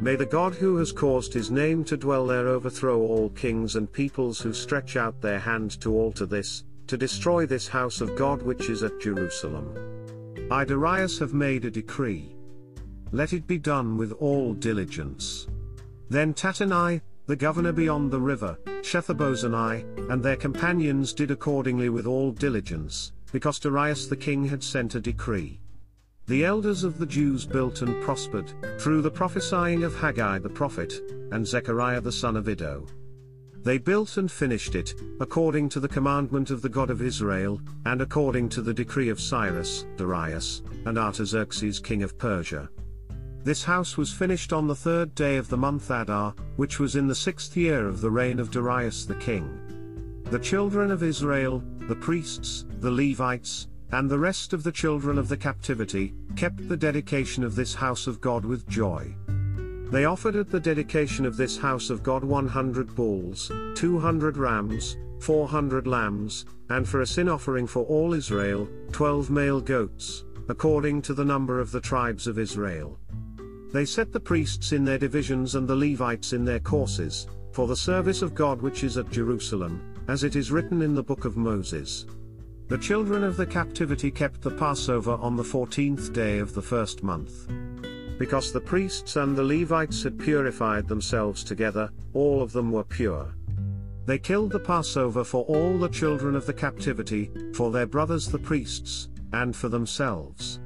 May 0.00 0.16
the 0.16 0.26
God 0.26 0.54
who 0.54 0.76
has 0.76 0.92
caused 0.92 1.32
his 1.32 1.50
name 1.50 1.84
to 1.84 1.96
dwell 1.96 2.26
there 2.26 2.48
overthrow 2.48 3.00
all 3.00 3.30
kings 3.30 3.76
and 3.76 3.92
peoples 3.92 4.40
who 4.40 4.52
stretch 4.52 4.96
out 4.96 5.20
their 5.20 5.38
hand 5.38 5.80
to 5.80 5.94
alter 5.94 6.26
this, 6.26 6.64
to 6.86 6.96
destroy 6.96 7.46
this 7.46 7.68
house 7.68 8.00
of 8.00 8.16
God 8.16 8.42
which 8.42 8.70
is 8.70 8.82
at 8.82 9.00
Jerusalem. 9.00 9.74
I 10.50 10.64
Darius 10.64 11.18
have 11.18 11.34
made 11.34 11.64
a 11.64 11.70
decree. 11.70 12.37
Let 13.12 13.32
it 13.32 13.46
be 13.46 13.58
done 13.58 13.96
with 13.96 14.12
all 14.12 14.52
diligence. 14.52 15.46
Then 16.10 16.34
Tattenai, 16.34 17.00
the 17.26 17.36
governor 17.36 17.72
beyond 17.72 18.10
the 18.10 18.20
river, 18.20 18.58
Shethar-bozenai, 18.82 20.10
and 20.10 20.22
their 20.22 20.36
companions 20.36 21.12
did 21.12 21.30
accordingly 21.30 21.88
with 21.88 22.06
all 22.06 22.32
diligence, 22.32 23.12
because 23.32 23.58
Darius 23.58 24.06
the 24.06 24.16
king 24.16 24.44
had 24.44 24.62
sent 24.62 24.94
a 24.94 25.00
decree. 25.00 25.58
The 26.26 26.44
elders 26.44 26.84
of 26.84 26.98
the 26.98 27.06
Jews 27.06 27.46
built 27.46 27.80
and 27.80 28.02
prospered, 28.02 28.52
through 28.78 29.00
the 29.00 29.10
prophesying 29.10 29.84
of 29.84 29.94
Haggai 29.94 30.38
the 30.40 30.50
prophet, 30.50 31.00
and 31.32 31.46
Zechariah 31.46 32.02
the 32.02 32.12
son 32.12 32.36
of 32.36 32.48
Iddo. 32.48 32.86
They 33.62 33.78
built 33.78 34.18
and 34.18 34.30
finished 34.30 34.74
it, 34.74 34.94
according 35.20 35.70
to 35.70 35.80
the 35.80 35.88
commandment 35.88 36.50
of 36.50 36.60
the 36.60 36.68
God 36.68 36.90
of 36.90 37.02
Israel, 37.02 37.60
and 37.86 38.02
according 38.02 38.50
to 38.50 38.62
the 38.62 38.74
decree 38.74 39.08
of 39.08 39.20
Cyrus, 39.20 39.86
Darius, 39.96 40.62
and 40.84 40.98
Artaxerxes 40.98 41.80
king 41.80 42.02
of 42.02 42.18
Persia. 42.18 42.68
This 43.48 43.64
house 43.64 43.96
was 43.96 44.12
finished 44.12 44.52
on 44.52 44.66
the 44.66 44.74
third 44.74 45.14
day 45.14 45.38
of 45.38 45.48
the 45.48 45.56
month 45.56 45.90
Adar, 45.90 46.34
which 46.56 46.78
was 46.78 46.96
in 46.96 47.08
the 47.08 47.14
sixth 47.14 47.56
year 47.56 47.88
of 47.88 48.02
the 48.02 48.10
reign 48.10 48.40
of 48.40 48.50
Darius 48.50 49.06
the 49.06 49.14
king. 49.14 50.22
The 50.24 50.38
children 50.38 50.90
of 50.90 51.02
Israel, 51.02 51.64
the 51.78 51.96
priests, 51.96 52.66
the 52.80 52.90
Levites, 52.90 53.68
and 53.90 54.10
the 54.10 54.18
rest 54.18 54.52
of 54.52 54.64
the 54.64 54.70
children 54.70 55.16
of 55.16 55.28
the 55.28 55.36
captivity, 55.38 56.12
kept 56.36 56.68
the 56.68 56.76
dedication 56.76 57.42
of 57.42 57.54
this 57.54 57.74
house 57.74 58.06
of 58.06 58.20
God 58.20 58.44
with 58.44 58.68
joy. 58.68 59.16
They 59.90 60.04
offered 60.04 60.36
at 60.36 60.50
the 60.50 60.60
dedication 60.60 61.24
of 61.24 61.38
this 61.38 61.56
house 61.56 61.88
of 61.88 62.02
God 62.02 62.22
100 62.22 62.94
bulls, 62.94 63.50
200 63.76 64.36
rams, 64.36 64.98
400 65.20 65.86
lambs, 65.86 66.44
and 66.68 66.86
for 66.86 67.00
a 67.00 67.06
sin 67.06 67.30
offering 67.30 67.66
for 67.66 67.86
all 67.86 68.12
Israel, 68.12 68.68
12 68.92 69.30
male 69.30 69.62
goats, 69.62 70.26
according 70.50 71.00
to 71.00 71.14
the 71.14 71.24
number 71.24 71.60
of 71.60 71.72
the 71.72 71.80
tribes 71.80 72.26
of 72.26 72.38
Israel. 72.38 72.97
They 73.72 73.84
set 73.84 74.12
the 74.12 74.20
priests 74.20 74.72
in 74.72 74.84
their 74.84 74.98
divisions 74.98 75.54
and 75.54 75.68
the 75.68 75.76
Levites 75.76 76.32
in 76.32 76.44
their 76.44 76.60
courses, 76.60 77.26
for 77.52 77.66
the 77.66 77.76
service 77.76 78.22
of 78.22 78.34
God 78.34 78.62
which 78.62 78.82
is 78.82 78.96
at 78.96 79.10
Jerusalem, 79.10 79.94
as 80.08 80.24
it 80.24 80.36
is 80.36 80.50
written 80.50 80.80
in 80.80 80.94
the 80.94 81.02
book 81.02 81.24
of 81.24 81.36
Moses. 81.36 82.06
The 82.68 82.78
children 82.78 83.24
of 83.24 83.36
the 83.36 83.46
captivity 83.46 84.10
kept 84.10 84.40
the 84.40 84.50
Passover 84.50 85.12
on 85.12 85.36
the 85.36 85.44
fourteenth 85.44 86.12
day 86.12 86.38
of 86.38 86.54
the 86.54 86.62
first 86.62 87.02
month. 87.02 87.46
Because 88.18 88.52
the 88.52 88.60
priests 88.60 89.16
and 89.16 89.36
the 89.36 89.44
Levites 89.44 90.02
had 90.02 90.18
purified 90.18 90.88
themselves 90.88 91.44
together, 91.44 91.90
all 92.14 92.42
of 92.42 92.52
them 92.52 92.72
were 92.72 92.84
pure. 92.84 93.34
They 94.06 94.18
killed 94.18 94.52
the 94.52 94.58
Passover 94.58 95.24
for 95.24 95.44
all 95.44 95.78
the 95.78 95.88
children 95.88 96.34
of 96.34 96.46
the 96.46 96.54
captivity, 96.54 97.30
for 97.54 97.70
their 97.70 97.86
brothers 97.86 98.28
the 98.28 98.38
priests, 98.38 99.08
and 99.32 99.54
for 99.54 99.68
themselves. 99.68 100.60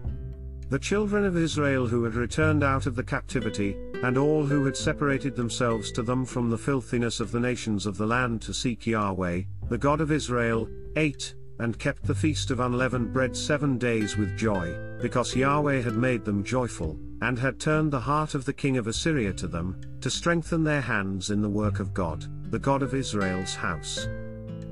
The 0.73 0.79
children 0.79 1.27
of 1.27 1.37
Israel 1.37 1.87
who 1.87 2.03
had 2.05 2.15
returned 2.15 2.65
out 2.65 2.87
of 2.87 2.97
the 2.97 3.03
captivity, 3.03 3.77
and 4.03 4.17
all 4.17 4.47
who 4.47 4.65
had 4.65 4.75
separated 4.75 5.37
themselves 5.37 5.93
to 5.93 6.03
them 6.03 6.25
from 6.25 6.49
the 6.49 6.57
filthiness 6.57 7.21
of 7.21 7.31
the 7.31 7.41
nations 7.41 7.85
of 7.85 7.99
the 7.99 8.07
land 8.07 8.41
to 8.41 8.55
seek 8.55 8.87
Yahweh, 8.87 9.43
the 9.69 9.77
God 9.77 10.01
of 10.01 10.11
Israel, 10.11 10.71
ate, 10.97 11.35
and 11.59 11.79
kept 11.79 12.05
the 12.05 12.15
feast 12.15 12.51
of 12.51 12.61
unleavened 12.61 13.13
bread 13.13 13.37
seven 13.37 13.77
days 13.77 14.17
with 14.17 14.35
joy, 14.39 14.75
because 15.03 15.37
Yahweh 15.37 15.83
had 15.83 15.97
made 15.99 16.25
them 16.25 16.43
joyful, 16.43 16.99
and 17.21 17.39
had 17.39 17.61
turned 17.61 17.93
the 17.93 18.01
heart 18.01 18.35
of 18.35 18.47
the 18.47 18.55
king 18.55 18.79
of 18.79 18.87
Assyria 18.87 19.35
to 19.35 19.47
them, 19.47 19.79
to 20.01 20.09
strengthen 20.09 20.65
their 20.65 20.81
hands 20.81 21.29
in 21.31 21.43
the 21.43 21.51
work 21.51 21.81
of 21.81 21.93
God, 21.93 22.25
the 22.51 22.59
God 22.59 22.83
of 22.83 22.95
Israel's 22.95 23.55
house. 23.55 24.09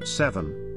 7. 0.03 0.69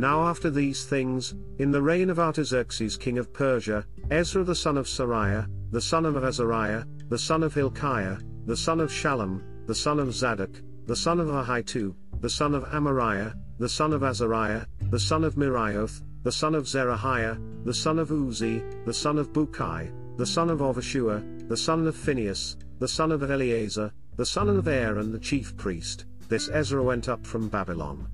Now 0.00 0.22
after 0.22 0.48
these 0.48 0.86
things, 0.86 1.34
in 1.58 1.72
the 1.72 1.82
reign 1.82 2.08
of 2.08 2.18
Artaxerxes 2.18 2.96
king 2.96 3.18
of 3.18 3.34
Persia, 3.34 3.84
Ezra 4.10 4.42
the 4.42 4.54
son 4.54 4.78
of 4.78 4.86
Seraiah, 4.86 5.46
the 5.72 5.80
son 5.82 6.06
of 6.06 6.16
Azariah, 6.16 6.84
the 7.10 7.18
son 7.18 7.42
of 7.42 7.52
Hilkiah, 7.52 8.16
the 8.46 8.56
son 8.56 8.80
of 8.80 8.90
Shallum, 8.90 9.42
the 9.66 9.74
son 9.74 10.00
of 10.00 10.14
Zadok, 10.14 10.62
the 10.86 10.96
son 10.96 11.20
of 11.20 11.28
Ahitub, 11.28 11.94
the 12.22 12.30
son 12.30 12.54
of 12.54 12.64
Amariah, 12.70 13.34
the 13.58 13.68
son 13.68 13.92
of 13.92 14.02
Azariah, 14.02 14.64
the 14.88 14.98
son 14.98 15.22
of 15.22 15.34
Meraioth, 15.34 16.00
the 16.22 16.32
son 16.32 16.54
of 16.54 16.64
Zerahiah, 16.64 17.38
the 17.66 17.74
son 17.74 17.98
of 17.98 18.10
Uzzi, 18.10 18.62
the 18.86 18.94
son 18.94 19.18
of 19.18 19.34
Bukki, 19.34 19.92
the 20.16 20.24
son 20.24 20.48
of 20.48 20.60
Abishua, 20.60 21.46
the 21.46 21.56
son 21.58 21.86
of 21.86 21.94
Phinehas, 21.94 22.56
the 22.78 22.88
son 22.88 23.12
of 23.12 23.22
Eleazar, 23.22 23.92
the 24.16 24.24
son 24.24 24.48
of 24.48 24.66
Aaron 24.66 25.12
the 25.12 25.18
chief 25.18 25.54
priest, 25.58 26.06
this 26.30 26.48
Ezra 26.48 26.82
went 26.82 27.10
up 27.10 27.26
from 27.26 27.50
Babylon. 27.50 28.08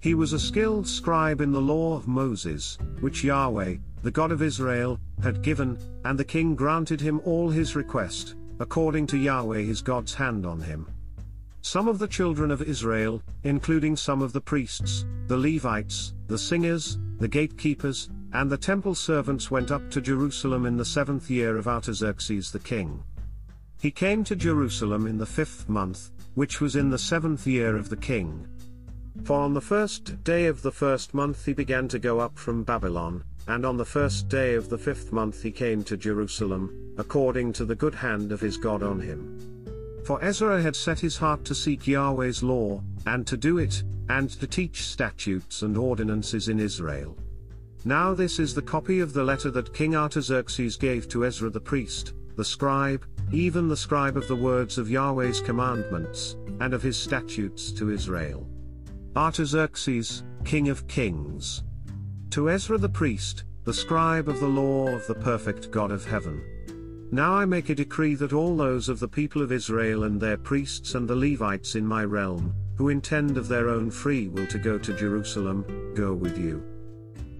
He 0.00 0.14
was 0.14 0.32
a 0.32 0.38
skilled 0.38 0.86
scribe 0.86 1.40
in 1.40 1.50
the 1.50 1.60
law 1.60 1.96
of 1.96 2.06
Moses, 2.06 2.78
which 3.00 3.24
Yahweh, 3.24 3.76
the 4.02 4.10
God 4.12 4.30
of 4.30 4.42
Israel, 4.42 5.00
had 5.22 5.42
given, 5.42 5.76
and 6.04 6.16
the 6.16 6.24
king 6.24 6.54
granted 6.54 7.00
him 7.00 7.20
all 7.24 7.50
his 7.50 7.74
request, 7.74 8.36
according 8.60 9.08
to 9.08 9.18
Yahweh 9.18 9.62
his 9.62 9.82
God's 9.82 10.14
hand 10.14 10.46
on 10.46 10.60
him. 10.60 10.86
Some 11.62 11.88
of 11.88 11.98
the 11.98 12.06
children 12.06 12.52
of 12.52 12.62
Israel, 12.62 13.20
including 13.42 13.96
some 13.96 14.22
of 14.22 14.32
the 14.32 14.40
priests, 14.40 15.04
the 15.26 15.36
Levites, 15.36 16.14
the 16.28 16.38
singers, 16.38 16.98
the 17.18 17.26
gatekeepers, 17.26 18.08
and 18.32 18.48
the 18.48 18.56
temple 18.56 18.94
servants 18.94 19.50
went 19.50 19.72
up 19.72 19.90
to 19.90 20.00
Jerusalem 20.00 20.64
in 20.64 20.76
the 20.76 20.84
seventh 20.84 21.28
year 21.28 21.56
of 21.56 21.66
Artaxerxes 21.66 22.52
the 22.52 22.60
king. 22.60 23.02
He 23.80 23.90
came 23.90 24.22
to 24.24 24.36
Jerusalem 24.36 25.08
in 25.08 25.18
the 25.18 25.26
fifth 25.26 25.68
month, 25.68 26.10
which 26.34 26.60
was 26.60 26.76
in 26.76 26.90
the 26.90 26.98
seventh 26.98 27.48
year 27.48 27.76
of 27.76 27.88
the 27.88 27.96
king. 27.96 28.46
For 29.24 29.40
on 29.40 29.52
the 29.54 29.60
first 29.60 30.24
day 30.24 30.46
of 30.46 30.62
the 30.62 30.72
first 30.72 31.12
month 31.12 31.44
he 31.44 31.52
began 31.52 31.88
to 31.88 31.98
go 31.98 32.18
up 32.18 32.38
from 32.38 32.62
Babylon, 32.62 33.24
and 33.46 33.64
on 33.66 33.76
the 33.76 33.84
first 33.84 34.28
day 34.28 34.54
of 34.54 34.68
the 34.68 34.78
fifth 34.78 35.12
month 35.12 35.42
he 35.42 35.50
came 35.50 35.82
to 35.84 35.96
Jerusalem, 35.96 36.94
according 36.98 37.52
to 37.54 37.64
the 37.64 37.74
good 37.74 37.94
hand 37.94 38.32
of 38.32 38.40
his 38.40 38.56
God 38.56 38.82
on 38.82 39.00
him. 39.00 39.64
For 40.04 40.22
Ezra 40.24 40.62
had 40.62 40.74
set 40.74 40.98
his 41.00 41.16
heart 41.18 41.44
to 41.44 41.54
seek 41.54 41.86
Yahweh's 41.86 42.42
law, 42.42 42.82
and 43.06 43.26
to 43.26 43.36
do 43.36 43.58
it, 43.58 43.82
and 44.08 44.30
to 44.30 44.46
teach 44.46 44.86
statutes 44.86 45.62
and 45.62 45.76
ordinances 45.76 46.48
in 46.48 46.58
Israel. 46.58 47.16
Now 47.84 48.14
this 48.14 48.38
is 48.38 48.54
the 48.54 48.62
copy 48.62 49.00
of 49.00 49.12
the 49.12 49.24
letter 49.24 49.50
that 49.50 49.74
King 49.74 49.94
Artaxerxes 49.94 50.76
gave 50.76 51.08
to 51.08 51.26
Ezra 51.26 51.50
the 51.50 51.60
priest, 51.60 52.14
the 52.36 52.44
scribe, 52.44 53.04
even 53.32 53.68
the 53.68 53.76
scribe 53.76 54.16
of 54.16 54.28
the 54.28 54.36
words 54.36 54.78
of 54.78 54.90
Yahweh's 54.90 55.40
commandments, 55.40 56.36
and 56.60 56.72
of 56.72 56.82
his 56.82 56.96
statutes 56.96 57.72
to 57.72 57.90
Israel. 57.90 58.48
Artaxerxes, 59.18 60.22
King 60.44 60.68
of 60.68 60.86
Kings. 60.86 61.64
To 62.30 62.48
Ezra 62.48 62.78
the 62.78 62.88
priest, 62.88 63.42
the 63.64 63.74
scribe 63.74 64.28
of 64.28 64.38
the 64.38 64.46
law 64.46 64.86
of 64.86 65.04
the 65.08 65.14
perfect 65.16 65.72
God 65.72 65.90
of 65.90 66.04
heaven. 66.04 66.40
Now 67.10 67.32
I 67.32 67.44
make 67.44 67.68
a 67.68 67.74
decree 67.74 68.14
that 68.14 68.32
all 68.32 68.56
those 68.56 68.88
of 68.88 69.00
the 69.00 69.08
people 69.08 69.42
of 69.42 69.50
Israel 69.50 70.04
and 70.04 70.20
their 70.20 70.36
priests 70.36 70.94
and 70.94 71.08
the 71.08 71.16
Levites 71.16 71.74
in 71.74 71.84
my 71.84 72.04
realm, 72.04 72.54
who 72.76 72.90
intend 72.90 73.36
of 73.36 73.48
their 73.48 73.68
own 73.68 73.90
free 73.90 74.28
will 74.28 74.46
to 74.46 74.58
go 74.58 74.78
to 74.78 74.96
Jerusalem, 74.96 75.64
go 75.96 76.14
with 76.14 76.38
you. 76.38 76.62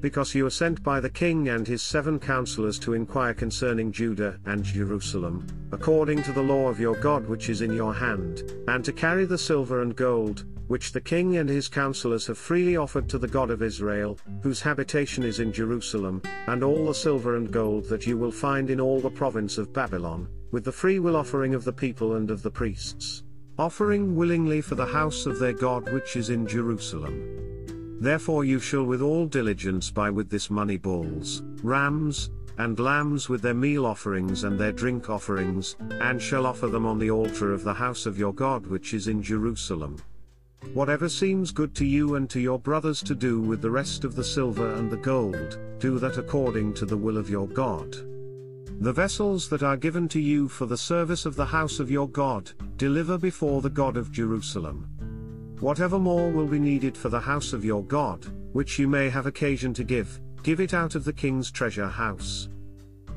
Because 0.00 0.34
you 0.34 0.46
are 0.46 0.50
sent 0.50 0.82
by 0.82 0.98
the 0.98 1.08
king 1.08 1.50
and 1.50 1.64
his 1.64 1.80
seven 1.80 2.18
counselors 2.18 2.80
to 2.80 2.94
inquire 2.94 3.34
concerning 3.34 3.92
Judah 3.92 4.40
and 4.46 4.64
Jerusalem, 4.64 5.46
according 5.70 6.24
to 6.24 6.32
the 6.32 6.42
law 6.42 6.66
of 6.68 6.80
your 6.80 6.96
God 6.96 7.28
which 7.28 7.48
is 7.48 7.60
in 7.60 7.72
your 7.72 7.94
hand, 7.94 8.42
and 8.66 8.84
to 8.84 8.92
carry 8.92 9.26
the 9.26 9.38
silver 9.38 9.80
and 9.80 9.94
gold, 9.94 10.44
which 10.68 10.92
the 10.92 11.00
king 11.00 11.38
and 11.38 11.48
his 11.48 11.66
counselors 11.66 12.26
have 12.26 12.38
freely 12.38 12.76
offered 12.76 13.08
to 13.08 13.18
the 13.18 13.26
God 13.26 13.50
of 13.50 13.62
Israel, 13.62 14.18
whose 14.42 14.60
habitation 14.60 15.24
is 15.24 15.40
in 15.40 15.52
Jerusalem, 15.52 16.22
and 16.46 16.62
all 16.62 16.86
the 16.86 16.94
silver 16.94 17.36
and 17.36 17.50
gold 17.50 17.84
that 17.88 18.06
you 18.06 18.16
will 18.16 18.30
find 18.30 18.70
in 18.70 18.80
all 18.80 19.00
the 19.00 19.10
province 19.10 19.58
of 19.58 19.72
Babylon, 19.72 20.28
with 20.52 20.64
the 20.64 20.72
freewill 20.72 21.16
offering 21.16 21.54
of 21.54 21.64
the 21.64 21.72
people 21.72 22.16
and 22.16 22.30
of 22.30 22.42
the 22.42 22.50
priests, 22.50 23.24
offering 23.58 24.14
willingly 24.14 24.60
for 24.60 24.74
the 24.74 24.86
house 24.86 25.26
of 25.26 25.38
their 25.38 25.52
God 25.52 25.90
which 25.92 26.16
is 26.16 26.30
in 26.30 26.46
Jerusalem. 26.46 27.98
Therefore 28.00 28.44
you 28.44 28.60
shall 28.60 28.84
with 28.84 29.02
all 29.02 29.26
diligence 29.26 29.90
buy 29.90 30.10
with 30.10 30.30
this 30.30 30.50
money 30.50 30.76
bulls, 30.76 31.42
rams, 31.62 32.30
and 32.58 32.78
lambs 32.78 33.28
with 33.28 33.40
their 33.40 33.54
meal 33.54 33.86
offerings 33.86 34.44
and 34.44 34.58
their 34.58 34.72
drink 34.72 35.08
offerings, 35.08 35.76
and 36.00 36.20
shall 36.20 36.44
offer 36.44 36.66
them 36.66 36.84
on 36.86 36.98
the 36.98 37.10
altar 37.10 37.52
of 37.52 37.64
the 37.64 37.74
house 37.74 38.04
of 38.04 38.18
your 38.18 38.34
God 38.34 38.66
which 38.66 38.94
is 38.94 39.08
in 39.08 39.22
Jerusalem. 39.22 39.96
Whatever 40.74 41.08
seems 41.08 41.50
good 41.50 41.74
to 41.76 41.84
you 41.84 42.16
and 42.16 42.28
to 42.30 42.40
your 42.40 42.58
brothers 42.58 43.02
to 43.04 43.14
do 43.14 43.40
with 43.40 43.62
the 43.62 43.70
rest 43.70 44.04
of 44.04 44.14
the 44.14 44.24
silver 44.24 44.74
and 44.74 44.90
the 44.90 44.96
gold, 44.96 45.58
do 45.78 45.98
that 45.98 46.18
according 46.18 46.74
to 46.74 46.84
the 46.84 46.96
will 46.96 47.16
of 47.16 47.30
your 47.30 47.46
God. 47.46 47.96
The 48.80 48.92
vessels 48.92 49.48
that 49.48 49.62
are 49.62 49.76
given 49.76 50.08
to 50.08 50.20
you 50.20 50.48
for 50.48 50.66
the 50.66 50.76
service 50.76 51.26
of 51.26 51.36
the 51.36 51.46
house 51.46 51.80
of 51.80 51.90
your 51.90 52.08
God, 52.08 52.52
deliver 52.76 53.18
before 53.18 53.62
the 53.62 53.70
God 53.70 53.96
of 53.96 54.12
Jerusalem. 54.12 54.88
Whatever 55.60 55.98
more 55.98 56.30
will 56.30 56.46
be 56.46 56.60
needed 56.60 56.96
for 56.96 57.08
the 57.08 57.20
house 57.20 57.52
of 57.52 57.64
your 57.64 57.82
God, 57.84 58.26
which 58.52 58.78
you 58.78 58.86
may 58.86 59.08
have 59.08 59.26
occasion 59.26 59.74
to 59.74 59.84
give, 59.84 60.20
give 60.42 60.60
it 60.60 60.74
out 60.74 60.94
of 60.94 61.04
the 61.04 61.12
king's 61.12 61.50
treasure 61.50 61.88
house. 61.88 62.48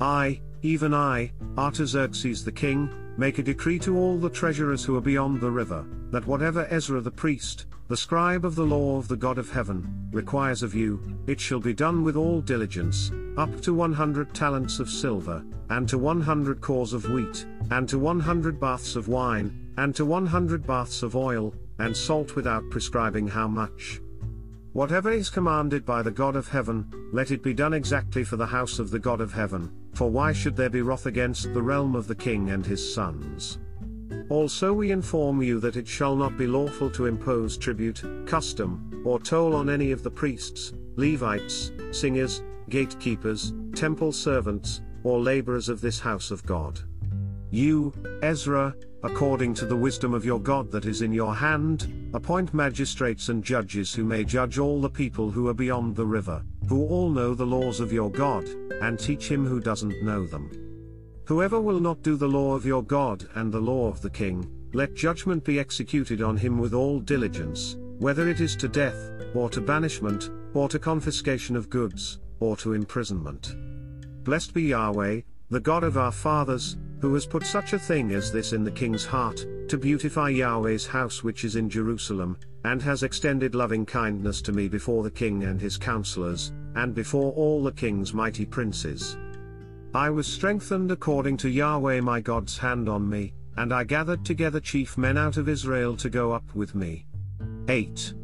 I, 0.00 0.40
even 0.62 0.94
I, 0.94 1.32
Artaxerxes 1.56 2.44
the 2.44 2.52
king, 2.52 2.90
make 3.16 3.38
a 3.38 3.42
decree 3.42 3.78
to 3.78 3.96
all 3.96 4.18
the 4.18 4.30
treasurers 4.30 4.84
who 4.84 4.96
are 4.96 5.02
beyond 5.02 5.40
the 5.40 5.50
river, 5.50 5.84
that 6.10 6.26
whatever 6.26 6.66
Ezra 6.70 7.00
the 7.00 7.10
priest, 7.10 7.66
the 7.88 7.96
scribe 7.96 8.44
of 8.44 8.54
the 8.54 8.64
law 8.64 8.96
of 8.96 9.08
the 9.08 9.16
God 9.16 9.38
of 9.38 9.50
heaven, 9.50 10.08
requires 10.12 10.62
of 10.62 10.74
you, 10.74 11.02
it 11.26 11.38
shall 11.38 11.60
be 11.60 11.74
done 11.74 12.02
with 12.02 12.16
all 12.16 12.40
diligence, 12.40 13.10
up 13.36 13.60
to 13.60 13.74
100 13.74 14.32
talents 14.32 14.78
of 14.78 14.88
silver, 14.88 15.44
and 15.70 15.88
to 15.88 15.98
100 15.98 16.60
cores 16.60 16.92
of 16.92 17.08
wheat, 17.10 17.46
and 17.70 17.88
to 17.88 17.98
100 17.98 18.58
baths 18.60 18.96
of 18.96 19.08
wine, 19.08 19.72
and 19.76 19.94
to 19.94 20.04
100 20.04 20.66
baths 20.66 21.02
of 21.02 21.16
oil, 21.16 21.54
and 21.78 21.96
salt 21.96 22.36
without 22.36 22.68
prescribing 22.70 23.26
how 23.26 23.48
much. 23.48 24.00
Whatever 24.72 25.10
is 25.10 25.28
commanded 25.28 25.84
by 25.84 26.00
the 26.00 26.10
God 26.10 26.34
of 26.34 26.48
heaven, 26.48 26.90
let 27.12 27.30
it 27.30 27.42
be 27.42 27.52
done 27.52 27.74
exactly 27.74 28.24
for 28.24 28.36
the 28.36 28.46
house 28.46 28.78
of 28.78 28.90
the 28.90 28.98
God 28.98 29.20
of 29.20 29.34
heaven, 29.34 29.70
for 29.92 30.10
why 30.10 30.32
should 30.32 30.56
there 30.56 30.70
be 30.70 30.82
wrath 30.82 31.06
against 31.06 31.52
the 31.52 31.62
realm 31.62 31.94
of 31.94 32.06
the 32.06 32.14
king 32.14 32.50
and 32.50 32.64
his 32.64 32.94
sons? 32.94 33.58
Also 34.28 34.72
we 34.72 34.90
inform 34.90 35.42
you 35.42 35.60
that 35.60 35.76
it 35.76 35.86
shall 35.86 36.16
not 36.16 36.38
be 36.38 36.46
lawful 36.46 36.90
to 36.90 37.06
impose 37.06 37.58
tribute, 37.58 38.02
custom, 38.26 39.02
or 39.04 39.18
toll 39.18 39.54
on 39.54 39.68
any 39.68 39.92
of 39.92 40.02
the 40.02 40.10
priests, 40.10 40.72
Levites, 40.96 41.72
singers, 41.90 42.42
gatekeepers, 42.68 43.52
temple 43.74 44.12
servants, 44.12 44.80
or 45.04 45.20
laborers 45.20 45.68
of 45.68 45.80
this 45.80 45.98
house 45.98 46.30
of 46.30 46.44
God. 46.46 46.80
You, 47.50 47.92
Ezra, 48.22 48.74
according 49.02 49.52
to 49.54 49.66
the 49.66 49.76
wisdom 49.76 50.14
of 50.14 50.24
your 50.24 50.40
God 50.40 50.70
that 50.70 50.86
is 50.86 51.02
in 51.02 51.12
your 51.12 51.34
hand, 51.34 52.10
appoint 52.14 52.54
magistrates 52.54 53.28
and 53.28 53.42
judges 53.42 53.92
who 53.92 54.04
may 54.04 54.24
judge 54.24 54.58
all 54.58 54.80
the 54.80 54.88
people 54.88 55.30
who 55.30 55.48
are 55.48 55.54
beyond 55.54 55.96
the 55.96 56.06
river, 56.06 56.42
who 56.68 56.86
all 56.86 57.10
know 57.10 57.34
the 57.34 57.44
laws 57.44 57.80
of 57.80 57.92
your 57.92 58.10
God, 58.10 58.48
and 58.82 58.98
teach 58.98 59.30
him 59.30 59.46
who 59.46 59.60
doesn't 59.60 60.02
know 60.02 60.26
them. 60.26 60.50
Whoever 61.26 61.60
will 61.60 61.80
not 61.80 62.02
do 62.02 62.16
the 62.16 62.28
law 62.28 62.54
of 62.54 62.66
your 62.66 62.82
God 62.82 63.28
and 63.36 63.52
the 63.52 63.60
law 63.60 63.88
of 63.88 64.02
the 64.02 64.10
king, 64.10 64.50
let 64.74 64.94
judgment 64.94 65.44
be 65.44 65.60
executed 65.60 66.20
on 66.20 66.36
him 66.36 66.58
with 66.58 66.74
all 66.74 66.98
diligence, 66.98 67.76
whether 67.98 68.28
it 68.28 68.40
is 68.40 68.56
to 68.56 68.68
death, 68.68 69.10
or 69.34 69.48
to 69.50 69.60
banishment, 69.60 70.30
or 70.54 70.68
to 70.68 70.78
confiscation 70.78 71.56
of 71.56 71.70
goods, 71.70 72.18
or 72.40 72.56
to 72.56 72.72
imprisonment. 72.72 73.54
Blessed 74.24 74.52
be 74.52 74.62
Yahweh, 74.62 75.20
the 75.50 75.60
God 75.60 75.84
of 75.84 75.96
our 75.96 76.12
fathers, 76.12 76.76
who 77.00 77.14
has 77.14 77.26
put 77.26 77.44
such 77.46 77.72
a 77.72 77.78
thing 77.78 78.12
as 78.12 78.32
this 78.32 78.52
in 78.52 78.64
the 78.64 78.70
king's 78.70 79.04
heart, 79.04 79.44
to 79.68 79.78
beautify 79.78 80.28
Yahweh's 80.28 80.86
house 80.86 81.22
which 81.22 81.44
is 81.44 81.56
in 81.56 81.68
Jerusalem, 81.68 82.36
and 82.64 82.82
has 82.82 83.02
extended 83.02 83.54
loving 83.54 83.86
kindness 83.86 84.42
to 84.42 84.52
me 84.52 84.68
before 84.68 85.02
the 85.02 85.10
king 85.10 85.44
and 85.44 85.60
his 85.60 85.76
counselors, 85.76 86.52
and 86.74 86.94
before 86.94 87.32
all 87.32 87.62
the 87.62 87.72
king's 87.72 88.14
mighty 88.14 88.44
princes. 88.44 89.16
I 89.94 90.10
was 90.10 90.26
strengthened 90.26 90.90
according 90.90 91.36
to 91.38 91.50
Yahweh 91.50 92.00
my 92.00 92.20
God's 92.20 92.56
hand 92.56 92.88
on 92.88 93.08
me, 93.08 93.34
and 93.56 93.72
I 93.72 93.84
gathered 93.84 94.24
together 94.24 94.60
chief 94.60 94.96
men 94.96 95.18
out 95.18 95.36
of 95.36 95.48
Israel 95.48 95.96
to 95.98 96.08
go 96.08 96.32
up 96.32 96.54
with 96.54 96.74
me. 96.74 97.06
8. 97.68 98.14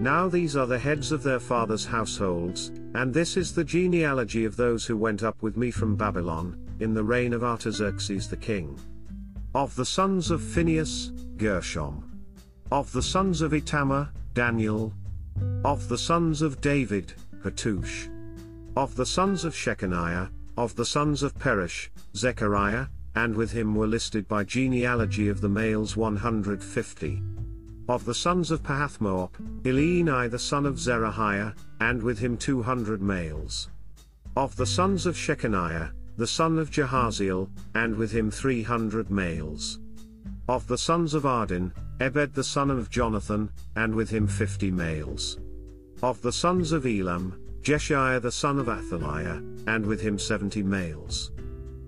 Now 0.00 0.28
these 0.28 0.56
are 0.56 0.66
the 0.66 0.78
heads 0.78 1.12
of 1.12 1.22
their 1.22 1.40
fathers' 1.40 1.86
households, 1.86 2.72
and 2.94 3.14
this 3.14 3.36
is 3.36 3.54
the 3.54 3.64
genealogy 3.64 4.44
of 4.44 4.56
those 4.56 4.84
who 4.84 4.96
went 4.96 5.22
up 5.22 5.42
with 5.42 5.56
me 5.56 5.70
from 5.70 5.96
Babylon, 5.96 6.58
in 6.80 6.92
the 6.92 7.04
reign 7.04 7.32
of 7.32 7.44
Artaxerxes 7.44 8.28
the 8.28 8.36
king. 8.36 8.78
Of 9.54 9.74
the 9.74 9.86
sons 9.86 10.30
of 10.30 10.42
Phinehas, 10.42 11.12
Gershom. 11.36 12.20
Of 12.70 12.92
the 12.92 13.02
sons 13.02 13.40
of 13.40 13.54
Ithamar, 13.54 14.10
Daniel. 14.34 14.92
Of 15.64 15.88
the 15.88 15.96
sons 15.96 16.42
of 16.42 16.60
David, 16.60 17.14
Hattush. 17.44 18.08
Of 18.76 18.94
the 18.94 19.06
sons 19.06 19.44
of 19.44 19.54
Shechaniah, 19.54 20.30
of 20.56 20.74
the 20.76 20.84
sons 20.84 21.22
of 21.22 21.34
Peresh, 21.38 21.88
Zechariah, 22.14 22.86
and 23.14 23.34
with 23.34 23.50
him 23.52 23.74
were 23.74 23.86
listed 23.86 24.28
by 24.28 24.44
genealogy 24.44 25.28
of 25.28 25.40
the 25.40 25.48
males 25.48 25.96
150. 25.96 27.22
Of 27.88 28.04
the 28.04 28.14
sons 28.14 28.50
of 28.50 28.62
Pahathmoab, 28.62 29.30
Elini 29.62 30.30
the 30.30 30.38
son 30.38 30.66
of 30.66 30.74
Zerahiah, 30.74 31.54
and 31.80 32.02
with 32.02 32.18
him 32.18 32.36
200 32.36 33.00
males. 33.00 33.70
Of 34.36 34.56
the 34.56 34.66
sons 34.66 35.06
of 35.06 35.16
Shechaniah, 35.16 35.92
the 36.16 36.26
son 36.26 36.58
of 36.58 36.70
Jehaziel, 36.70 37.48
and 37.74 37.94
with 37.96 38.12
him 38.12 38.30
300 38.30 39.10
males. 39.10 39.80
Of 40.48 40.66
the 40.66 40.78
sons 40.78 41.14
of 41.14 41.24
Adin, 41.24 41.72
Ebed 42.00 42.34
the 42.34 42.44
son 42.44 42.70
of 42.70 42.90
Jonathan, 42.90 43.50
and 43.74 43.94
with 43.94 44.10
him 44.10 44.26
50 44.26 44.70
males. 44.70 45.38
Of 46.02 46.20
the 46.20 46.32
sons 46.32 46.72
of 46.72 46.84
Elam, 46.84 47.40
Jeshaiah 47.62 48.20
the 48.20 48.30
son 48.30 48.58
of 48.58 48.68
Athaliah, 48.68 49.42
and 49.66 49.86
with 49.86 50.02
him 50.02 50.18
70 50.18 50.62
males. 50.62 51.32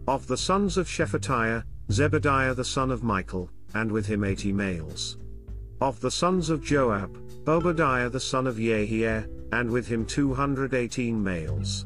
Of 0.07 0.27
the 0.27 0.37
sons 0.37 0.79
of 0.79 0.89
Shephatiah, 0.89 1.63
Zebediah 1.91 2.57
the 2.57 2.65
son 2.65 2.91
of 2.91 3.03
Michael, 3.03 3.51
and 3.75 3.93
with 3.93 4.07
him 4.07 4.25
80 4.25 4.53
males. 4.53 5.19
Of 5.83 6.01
the 6.01 6.11
sons 6.11 6.49
of 6.49 6.65
Joab, 6.65 7.19
Obadiah 7.47 8.09
the 8.09 8.19
son 8.19 8.47
of 8.47 8.57
Jehiel, 8.57 9.27
and 9.53 9.71
with 9.71 9.87
him 9.87 10.07
218 10.07 11.23
males. 11.23 11.85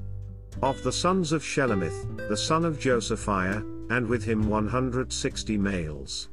Of 0.62 0.80
the 0.84 0.92
sons 0.92 1.32
of 1.32 1.42
Shelomith, 1.42 2.28
the 2.28 2.36
son 2.36 2.64
of 2.64 2.78
Josephiah, 2.78 3.64
and 3.90 4.06
with 4.06 4.24
him 4.24 4.48
160 4.48 5.58
males. 5.58 6.28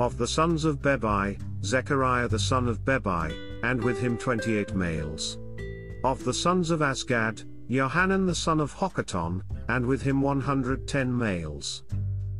Of 0.00 0.18
the 0.18 0.26
sons 0.26 0.64
of 0.64 0.82
Bebai, 0.82 1.40
Zechariah 1.62 2.26
the 2.26 2.38
son 2.38 2.66
of 2.66 2.84
Bebai, 2.84 3.49
and 3.62 3.82
with 3.82 3.98
him 4.00 4.16
28 4.16 4.74
males. 4.74 5.38
Of 6.04 6.24
the 6.24 6.34
sons 6.34 6.70
of 6.70 6.80
Azgad, 6.80 7.44
Johanan 7.68 8.26
the 8.26 8.34
son 8.34 8.60
of 8.60 8.74
Hakkatan, 8.74 9.42
and 9.68 9.86
with 9.86 10.02
him 10.02 10.20
110 10.20 11.16
males. 11.16 11.84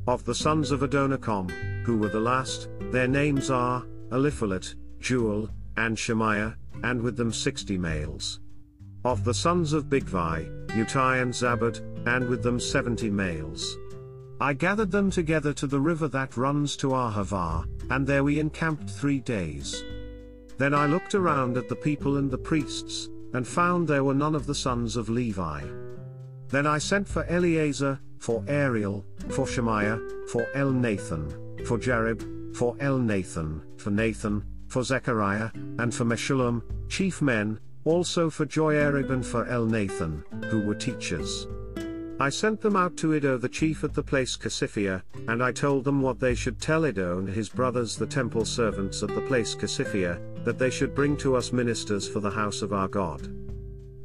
Of 0.07 0.25
the 0.25 0.35
sons 0.35 0.71
of 0.71 0.81
Adonikam, 0.81 1.51
who 1.85 1.99
were 1.99 2.09
the 2.09 2.21
last, 2.21 2.69
their 2.91 3.09
names 3.09 3.51
are, 3.51 3.85
Eliphalet, 4.11 4.75
Jeuel, 4.99 5.49
and 5.77 5.99
Shemaiah, 5.99 6.57
and 6.83 7.01
with 7.01 7.17
them 7.17 7.33
60 7.33 7.79
males. 7.79 8.41
Of 9.05 9.25
the 9.25 9.35
sons 9.35 9.73
of 9.73 9.87
Bigvai, 9.87 10.69
Uthai 10.69 11.23
and 11.23 11.33
Zabad, 11.33 11.81
and 12.07 12.29
with 12.29 12.43
them 12.43 12.61
seventy 12.61 13.11
males. 13.11 13.77
I 14.41 14.53
gathered 14.53 14.91
them 14.91 15.11
together 15.11 15.53
to 15.55 15.67
the 15.67 15.81
river 15.81 16.09
that 16.09 16.37
runs 16.37 16.77
to 16.79 16.89
Ahava, 16.89 17.67
and 17.91 18.07
there 18.07 18.25
we 18.25 18.41
encamped 18.41 18.89
three 18.89 19.21
days. 19.21 19.83
Then 20.61 20.75
I 20.75 20.85
looked 20.85 21.15
around 21.15 21.57
at 21.57 21.71
the 21.71 21.75
people 21.75 22.19
and 22.19 22.31
the 22.31 22.37
priests, 22.37 23.09
and 23.33 23.49
found 23.49 23.89
there 23.89 24.05
were 24.05 24.13
none 24.13 24.35
of 24.35 24.45
the 24.45 24.55
sons 24.55 24.95
of 24.95 25.09
Levi. 25.09 25.63
Then 26.49 26.67
I 26.67 26.77
sent 26.77 27.09
for 27.09 27.25
Eleazar, 27.25 27.99
for 28.19 28.45
Ariel, 28.47 29.07
for 29.31 29.47
Shemaiah, 29.47 29.99
for 30.31 30.45
Elnathan, 30.55 31.67
for 31.67 31.79
Jarib, 31.79 32.55
for 32.55 32.77
Elnathan, 32.77 33.81
for 33.81 33.91
Nathan, 33.91 34.45
for 34.69 34.83
Zechariah, 34.83 35.49
and 35.79 35.95
for 35.95 36.05
Meshullam, 36.05 36.63
chief 36.91 37.23
men, 37.23 37.59
also 37.87 38.29
for 38.29 38.45
Joiarib 38.45 39.09
and 39.09 39.25
for 39.25 39.47
Elnathan, 39.47 40.45
who 40.51 40.61
were 40.61 40.75
teachers. 40.75 41.47
I 42.21 42.29
sent 42.29 42.61
them 42.61 42.77
out 42.77 42.99
to 42.99 43.15
Iddo 43.15 43.39
the 43.39 43.49
chief 43.49 43.83
at 43.83 43.95
the 43.95 44.03
place 44.03 44.37
Casiphia, 44.37 45.03
and 45.27 45.43
I 45.43 45.53
told 45.53 45.85
them 45.85 46.03
what 46.03 46.21
they 46.21 46.35
should 46.35 46.61
tell 46.61 46.85
Iddo 46.85 47.19
and 47.19 47.27
his 47.31 47.49
brothers 47.49 47.97
the 47.97 48.07
temple 48.07 48.45
servants 48.45 49.03
at 49.03 49.15
the 49.15 49.23
place 49.23 49.55
Casiphia, 49.55 50.21
that 50.45 50.59
they 50.59 50.71
should 50.71 50.95
bring 50.95 51.17
to 51.19 51.37
us 51.37 51.53
ministers 51.53 52.09
for 52.09 52.21
the 52.21 52.31
house 52.31 52.63
of 52.63 52.73
our 52.73 52.89
God. 52.89 53.29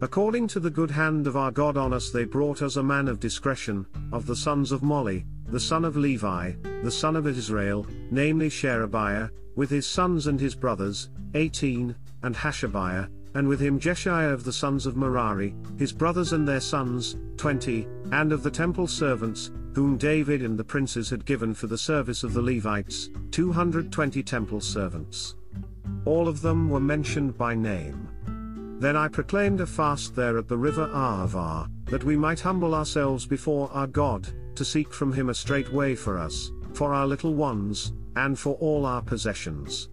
According 0.02 0.48
to 0.50 0.60
the 0.60 0.70
good 0.70 0.92
hand 0.92 1.26
of 1.26 1.38
our 1.38 1.52
God 1.52 1.78
on 1.78 1.94
us, 1.94 2.10
they 2.10 2.26
brought 2.26 2.62
us 2.62 2.76
a 2.76 2.84
man 2.84 3.08
of 3.08 3.20
discretion, 3.20 3.86
of 4.12 4.26
the 4.26 4.36
sons 4.36 4.72
of 4.72 4.82
Mahli, 4.82 5.26
the 5.48 5.60
son 5.60 5.86
of 5.86 5.96
Levi, 5.96 6.52
the 6.84 6.92
son 6.92 7.16
of 7.16 7.26
Israel, 7.28 7.88
namely 8.12 8.50
Sherebiah, 8.50 9.30
with 9.56 9.70
his 9.70 9.88
sons 9.88 10.28
and 10.28 10.40
his 10.40 10.54
brothers, 10.54 11.10
18, 11.34 11.96
and 12.24 12.36
Hashabiah, 12.36 13.10
and 13.36 13.48
with 13.48 13.60
him 13.60 13.80
Jeshaiah 13.80 14.34
of 14.34 14.44
the 14.44 14.54
sons 14.54 14.86
of 14.86 14.98
Merari, 14.98 15.56
his 15.78 15.94
brothers 15.94 16.34
and 16.34 16.48
their 16.48 16.60
sons, 16.60 17.18
20, 17.38 17.88
and 18.12 18.32
of 18.32 18.44
the 18.44 18.52
temple 18.52 18.88
servants, 18.88 19.52
whom 19.74 19.98
David 19.98 20.42
and 20.42 20.58
the 20.58 20.64
princes 20.64 21.10
had 21.10 21.26
given 21.26 21.54
for 21.54 21.68
the 21.68 21.78
service 21.78 22.24
of 22.24 22.34
the 22.34 22.42
Levites, 22.42 23.10
220 23.32 24.24
temple 24.24 24.62
servants. 24.62 25.36
All 26.06 26.28
of 26.28 26.42
them 26.42 26.70
were 26.70 26.80
mentioned 26.80 27.38
by 27.38 27.56
name. 27.56 28.10
Then 28.80 28.96
I 28.96 29.08
proclaimed 29.08 29.62
a 29.62 29.66
fast 29.66 30.16
there 30.16 30.38
at 30.38 30.48
the 30.48 30.58
river 30.58 30.88
Ahava, 30.88 31.70
that 31.86 32.04
we 32.04 32.18
might 32.18 32.40
humble 32.40 32.76
ourselves 32.76 33.26
before 33.26 33.72
our 33.72 33.88
God, 33.88 34.28
to 34.56 34.66
seek 34.66 34.94
from 34.94 35.14
him 35.14 35.30
a 35.30 35.34
straight 35.34 35.72
way 35.72 35.96
for 35.96 36.18
us, 36.18 36.52
for 36.74 36.94
our 36.94 37.08
little 37.08 37.34
ones, 37.34 37.94
and 38.16 38.38
for 38.38 38.56
all 38.56 38.86
our 38.86 39.02
possessions. 39.02 39.90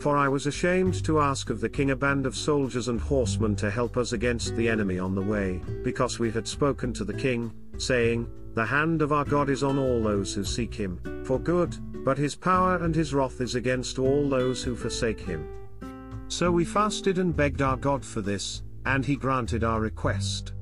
For 0.00 0.16
I 0.16 0.28
was 0.28 0.46
ashamed 0.46 1.04
to 1.04 1.20
ask 1.20 1.50
of 1.50 1.60
the 1.60 1.68
king 1.68 1.90
a 1.90 1.96
band 1.96 2.26
of 2.26 2.36
soldiers 2.36 2.88
and 2.88 3.00
horsemen 3.00 3.56
to 3.56 3.70
help 3.70 3.96
us 3.96 4.12
against 4.12 4.56
the 4.56 4.68
enemy 4.68 4.98
on 4.98 5.14
the 5.14 5.22
way, 5.22 5.60
because 5.82 6.18
we 6.18 6.30
had 6.30 6.46
spoken 6.46 6.92
to 6.94 7.04
the 7.04 7.14
king, 7.14 7.52
saying, 7.76 8.28
The 8.54 8.64
hand 8.64 9.02
of 9.02 9.12
our 9.12 9.24
God 9.24 9.50
is 9.50 9.62
on 9.62 9.78
all 9.78 10.02
those 10.02 10.34
who 10.34 10.44
seek 10.44 10.74
him, 10.74 11.00
for 11.24 11.38
good, 11.38 11.76
but 12.04 12.18
his 12.18 12.34
power 12.34 12.76
and 12.84 12.94
his 12.94 13.14
wrath 13.14 13.40
is 13.40 13.54
against 13.54 13.98
all 13.98 14.28
those 14.28 14.62
who 14.62 14.76
forsake 14.76 15.20
him. 15.20 15.48
So 16.28 16.50
we 16.50 16.64
fasted 16.64 17.18
and 17.18 17.36
begged 17.36 17.62
our 17.62 17.76
God 17.76 18.04
for 18.04 18.20
this, 18.20 18.62
and 18.86 19.04
he 19.04 19.16
granted 19.16 19.64
our 19.64 19.80
request. 19.80 20.52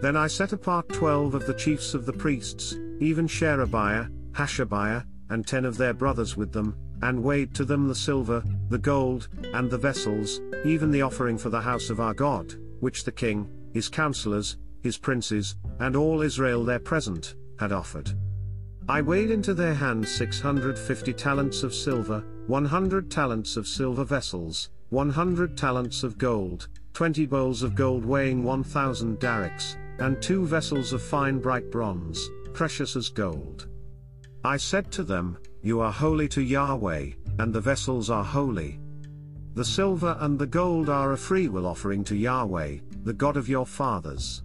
Then 0.00 0.16
I 0.16 0.26
set 0.26 0.52
apart 0.52 0.88
twelve 0.88 1.34
of 1.34 1.46
the 1.46 1.54
chiefs 1.54 1.94
of 1.94 2.06
the 2.06 2.12
priests, 2.12 2.76
even 3.00 3.26
Sherebiah, 3.26 4.08
Hashabiah, 4.32 5.04
and 5.30 5.46
ten 5.46 5.64
of 5.64 5.76
their 5.76 5.94
brothers 5.94 6.36
with 6.36 6.52
them, 6.52 6.76
and 7.02 7.22
weighed 7.22 7.54
to 7.54 7.64
them 7.64 7.88
the 7.88 7.94
silver, 7.94 8.42
the 8.70 8.78
gold, 8.78 9.28
and 9.52 9.70
the 9.70 9.78
vessels, 9.78 10.40
even 10.64 10.90
the 10.90 11.02
offering 11.02 11.38
for 11.38 11.50
the 11.50 11.60
house 11.60 11.90
of 11.90 12.00
our 12.00 12.14
God, 12.14 12.54
which 12.80 13.04
the 13.04 13.12
king, 13.12 13.48
his 13.72 13.88
counselors, 13.88 14.56
his 14.84 14.96
princes, 14.96 15.56
and 15.80 15.96
all 15.96 16.22
Israel 16.22 16.64
there 16.64 16.78
present, 16.78 17.34
had 17.58 17.72
offered. 17.72 18.12
I 18.88 19.00
weighed 19.02 19.32
into 19.32 19.54
their 19.54 19.74
hands 19.74 20.14
six 20.14 20.38
hundred 20.38 20.78
fifty 20.78 21.12
talents 21.12 21.64
of 21.64 21.74
silver, 21.74 22.22
one 22.46 22.66
hundred 22.66 23.10
talents 23.10 23.56
of 23.56 23.66
silver 23.66 24.04
vessels, 24.04 24.68
100 24.94 25.56
talents 25.56 26.04
of 26.04 26.18
gold, 26.18 26.68
20 26.92 27.26
bowls 27.26 27.64
of 27.64 27.74
gold 27.74 28.04
weighing 28.04 28.44
1000 28.44 29.18
darics, 29.18 29.76
and 29.98 30.22
two 30.22 30.46
vessels 30.46 30.92
of 30.92 31.02
fine 31.02 31.40
bright 31.40 31.68
bronze, 31.72 32.30
precious 32.52 32.94
as 32.94 33.08
gold. 33.08 33.66
I 34.44 34.56
said 34.56 34.92
to 34.92 35.02
them, 35.02 35.36
You 35.62 35.80
are 35.80 35.90
holy 35.90 36.28
to 36.28 36.42
Yahweh, 36.42 37.10
and 37.40 37.52
the 37.52 37.60
vessels 37.60 38.08
are 38.08 38.22
holy. 38.22 38.78
The 39.54 39.64
silver 39.64 40.16
and 40.20 40.38
the 40.38 40.46
gold 40.46 40.88
are 40.88 41.10
a 41.10 41.16
freewill 41.16 41.66
offering 41.66 42.04
to 42.04 42.14
Yahweh, 42.14 42.78
the 43.02 43.12
God 43.12 43.36
of 43.36 43.48
your 43.48 43.66
fathers. 43.66 44.43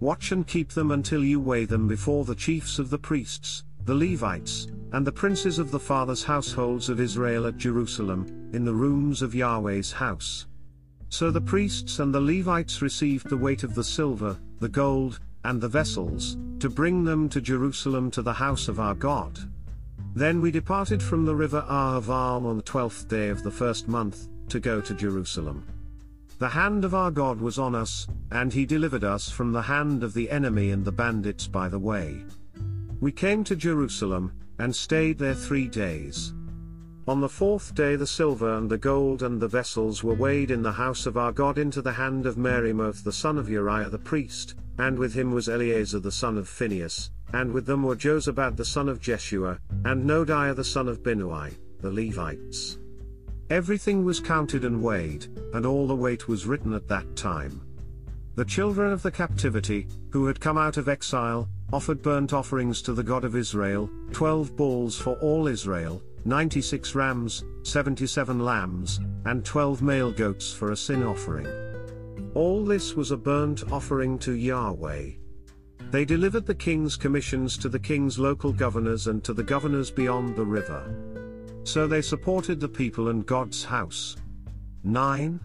Watch 0.00 0.30
and 0.30 0.46
keep 0.46 0.70
them 0.70 0.92
until 0.92 1.24
you 1.24 1.40
weigh 1.40 1.64
them 1.64 1.88
before 1.88 2.24
the 2.24 2.34
chiefs 2.34 2.78
of 2.78 2.88
the 2.88 2.98
priests, 2.98 3.64
the 3.84 3.94
Levites, 3.94 4.68
and 4.92 5.04
the 5.04 5.10
princes 5.10 5.58
of 5.58 5.72
the 5.72 5.80
fathers' 5.80 6.22
households 6.22 6.88
of 6.88 7.00
Israel 7.00 7.46
at 7.46 7.56
Jerusalem, 7.56 8.50
in 8.52 8.64
the 8.64 8.74
rooms 8.74 9.22
of 9.22 9.34
Yahweh's 9.34 9.90
house. 9.90 10.46
So 11.08 11.32
the 11.32 11.40
priests 11.40 11.98
and 11.98 12.14
the 12.14 12.20
Levites 12.20 12.80
received 12.80 13.28
the 13.28 13.36
weight 13.36 13.64
of 13.64 13.74
the 13.74 13.82
silver, 13.82 14.38
the 14.60 14.68
gold, 14.68 15.18
and 15.44 15.60
the 15.60 15.68
vessels, 15.68 16.36
to 16.60 16.68
bring 16.68 17.02
them 17.02 17.28
to 17.30 17.40
Jerusalem 17.40 18.10
to 18.12 18.22
the 18.22 18.32
house 18.32 18.68
of 18.68 18.78
our 18.78 18.94
God. 18.94 19.38
Then 20.14 20.40
we 20.40 20.50
departed 20.50 21.02
from 21.02 21.24
the 21.24 21.34
river 21.34 21.64
Ahava 21.68 22.44
on 22.44 22.56
the 22.56 22.62
twelfth 22.62 23.08
day 23.08 23.30
of 23.30 23.42
the 23.42 23.50
first 23.50 23.88
month, 23.88 24.28
to 24.48 24.60
go 24.60 24.80
to 24.80 24.94
Jerusalem. 24.94 25.64
The 26.38 26.48
hand 26.48 26.84
of 26.84 26.94
our 26.94 27.10
God 27.10 27.40
was 27.40 27.58
on 27.58 27.74
us, 27.74 28.06
and 28.30 28.52
he 28.52 28.64
delivered 28.64 29.02
us 29.02 29.28
from 29.28 29.50
the 29.50 29.62
hand 29.62 30.04
of 30.04 30.14
the 30.14 30.30
enemy 30.30 30.70
and 30.70 30.84
the 30.84 30.92
bandits 30.92 31.48
by 31.48 31.68
the 31.68 31.80
way. 31.80 32.24
We 33.00 33.10
came 33.10 33.42
to 33.44 33.56
Jerusalem, 33.56 34.32
and 34.60 34.74
stayed 34.74 35.18
there 35.18 35.34
three 35.34 35.66
days. 35.66 36.34
On 37.08 37.20
the 37.20 37.28
fourth 37.28 37.74
day 37.74 37.96
the 37.96 38.06
silver 38.06 38.54
and 38.56 38.70
the 38.70 38.78
gold 38.78 39.24
and 39.24 39.40
the 39.40 39.48
vessels 39.48 40.04
were 40.04 40.14
weighed 40.14 40.52
in 40.52 40.62
the 40.62 40.72
house 40.72 41.06
of 41.06 41.16
our 41.16 41.32
God 41.32 41.58
into 41.58 41.82
the 41.82 41.92
hand 41.92 42.24
of 42.24 42.36
Meremoth 42.36 43.02
the 43.02 43.12
son 43.12 43.36
of 43.36 43.48
Uriah 43.48 43.88
the 43.88 43.98
priest, 43.98 44.54
and 44.78 44.96
with 44.96 45.14
him 45.14 45.32
was 45.32 45.48
Eleazar 45.48 45.98
the 45.98 46.12
son 46.12 46.38
of 46.38 46.48
Phinehas, 46.48 47.10
and 47.32 47.52
with 47.52 47.66
them 47.66 47.82
were 47.82 47.96
Jozabad 47.96 48.56
the 48.56 48.64
son 48.64 48.88
of 48.88 49.00
Jeshua, 49.00 49.58
and 49.84 50.04
Noadiah 50.04 50.54
the 50.54 50.62
son 50.62 50.86
of 50.86 51.02
Binnui, 51.02 51.56
the 51.80 51.90
Levites. 51.90 52.78
Everything 53.50 54.04
was 54.04 54.20
counted 54.20 54.64
and 54.66 54.82
weighed, 54.82 55.26
and 55.54 55.64
all 55.64 55.86
the 55.86 55.96
weight 55.96 56.28
was 56.28 56.44
written 56.44 56.74
at 56.74 56.86
that 56.88 57.16
time. 57.16 57.62
The 58.34 58.44
children 58.44 58.92
of 58.92 59.02
the 59.02 59.10
captivity, 59.10 59.88
who 60.10 60.26
had 60.26 60.38
come 60.38 60.58
out 60.58 60.76
of 60.76 60.86
exile, 60.86 61.48
offered 61.72 62.02
burnt 62.02 62.34
offerings 62.34 62.82
to 62.82 62.92
the 62.92 63.02
God 63.02 63.24
of 63.24 63.34
Israel, 63.34 63.88
12 64.12 64.54
bulls 64.54 64.98
for 64.98 65.16
all 65.20 65.46
Israel, 65.48 66.02
96 66.26 66.94
rams, 66.94 67.42
77 67.62 68.38
lambs, 68.38 69.00
and 69.24 69.44
12 69.44 69.80
male 69.80 70.12
goats 70.12 70.52
for 70.52 70.72
a 70.72 70.76
sin 70.76 71.02
offering. 71.02 71.48
All 72.34 72.66
this 72.66 72.94
was 72.94 73.12
a 73.12 73.16
burnt 73.16 73.72
offering 73.72 74.18
to 74.20 74.32
Yahweh. 74.32 75.12
They 75.90 76.04
delivered 76.04 76.44
the 76.44 76.54
king's 76.54 76.96
commissions 76.96 77.56
to 77.58 77.70
the 77.70 77.78
king's 77.78 78.18
local 78.18 78.52
governors 78.52 79.06
and 79.06 79.24
to 79.24 79.32
the 79.32 79.42
governors 79.42 79.90
beyond 79.90 80.36
the 80.36 80.44
river. 80.44 81.17
So 81.68 81.86
they 81.86 82.00
supported 82.00 82.60
the 82.60 82.68
people 82.68 83.08
and 83.08 83.26
God's 83.26 83.62
house. 83.62 84.16
9. 84.84 85.38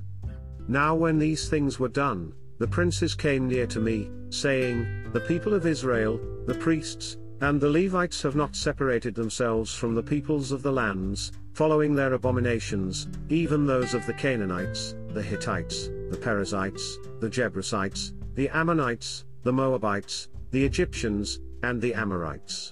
Now 0.70 0.96
when 0.96 1.20
these 1.20 1.50
things 1.50 1.82
were 1.82 1.90
done, 1.90 2.32
the 2.60 2.68
princes 2.68 3.14
came 3.14 3.50
near 3.50 3.68
to 3.68 3.82
me, 3.82 4.10
saying, 4.30 5.12
The 5.12 5.20
people 5.20 5.54
of 5.54 5.68
Israel, 5.68 6.22
the 6.46 6.54
priests, 6.54 7.18
and 7.42 7.60
the 7.60 7.70
Levites 7.70 8.22
have 8.22 8.38
not 8.38 8.56
separated 8.56 9.14
themselves 9.14 9.74
from 9.74 9.96
the 9.96 10.02
peoples 10.02 10.54
of 10.54 10.64
the 10.64 10.72
lands, 10.72 11.34
following 11.52 11.94
their 11.94 12.14
abominations, 12.14 13.10
even 13.28 13.68
those 13.68 13.94
of 13.94 14.06
the 14.06 14.14
Canaanites, 14.14 14.96
the 15.10 15.22
Hittites, 15.22 15.90
the 16.10 16.18
Perizzites, 16.18 17.00
the 17.20 17.30
Jebusites, 17.30 18.14
the 18.36 18.48
Ammonites, 18.48 19.26
the 19.44 19.52
Moabites, 19.52 20.30
the 20.52 20.64
Egyptians, 20.64 21.42
and 21.64 21.82
the 21.82 21.94
Amorites. 21.94 22.72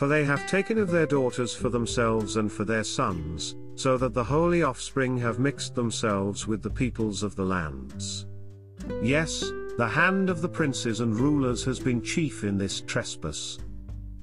For 0.00 0.08
they 0.08 0.24
have 0.24 0.46
taken 0.46 0.78
of 0.78 0.90
their 0.90 1.04
daughters 1.04 1.54
for 1.54 1.68
themselves 1.68 2.36
and 2.36 2.50
for 2.50 2.64
their 2.64 2.84
sons, 2.84 3.54
so 3.74 3.98
that 3.98 4.14
the 4.14 4.24
holy 4.24 4.62
offspring 4.62 5.18
have 5.18 5.38
mixed 5.38 5.74
themselves 5.74 6.46
with 6.46 6.62
the 6.62 6.70
peoples 6.70 7.22
of 7.22 7.36
the 7.36 7.44
lands. 7.44 8.24
Yes, 9.02 9.44
the 9.76 9.86
hand 9.86 10.30
of 10.30 10.40
the 10.40 10.48
princes 10.48 11.00
and 11.00 11.14
rulers 11.14 11.62
has 11.64 11.78
been 11.78 12.00
chief 12.00 12.44
in 12.44 12.56
this 12.56 12.80
trespass. 12.80 13.58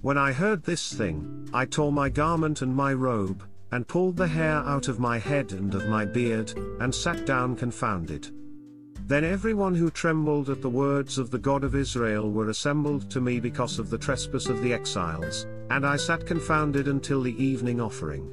When 0.02 0.18
I 0.18 0.32
heard 0.32 0.64
this 0.64 0.92
thing, 0.92 1.48
I 1.54 1.66
tore 1.66 1.92
my 1.92 2.10
garment 2.10 2.64
and 2.64 2.76
my 2.76 2.92
robe, 2.96 3.44
and 3.72 3.88
pulled 3.88 4.18
the 4.18 4.26
hair 4.26 4.56
out 4.56 4.88
of 4.88 5.00
my 5.00 5.20
head 5.20 5.52
and 5.52 5.76
of 5.76 5.88
my 5.88 6.06
beard, 6.06 6.56
and 6.80 6.96
sat 6.96 7.28
down 7.28 7.56
confounded. 7.56 8.32
Then 9.08 9.24
everyone 9.24 9.74
who 9.74 9.90
trembled 9.90 10.50
at 10.50 10.62
the 10.62 10.70
words 10.70 11.18
of 11.18 11.32
the 11.32 11.40
God 11.40 11.64
of 11.64 11.76
Israel 11.76 12.30
were 12.30 12.50
assembled 12.50 13.10
to 13.12 13.22
me 13.22 13.40
because 13.40 13.80
of 13.80 13.90
the 13.90 13.98
trespass 13.98 14.48
of 14.48 14.62
the 14.62 14.74
exiles, 14.74 15.48
and 15.70 15.88
I 15.88 15.96
sat 15.96 16.26
confounded 16.26 16.90
until 16.90 17.22
the 17.22 17.42
evening 17.42 17.80
offering. 17.80 18.30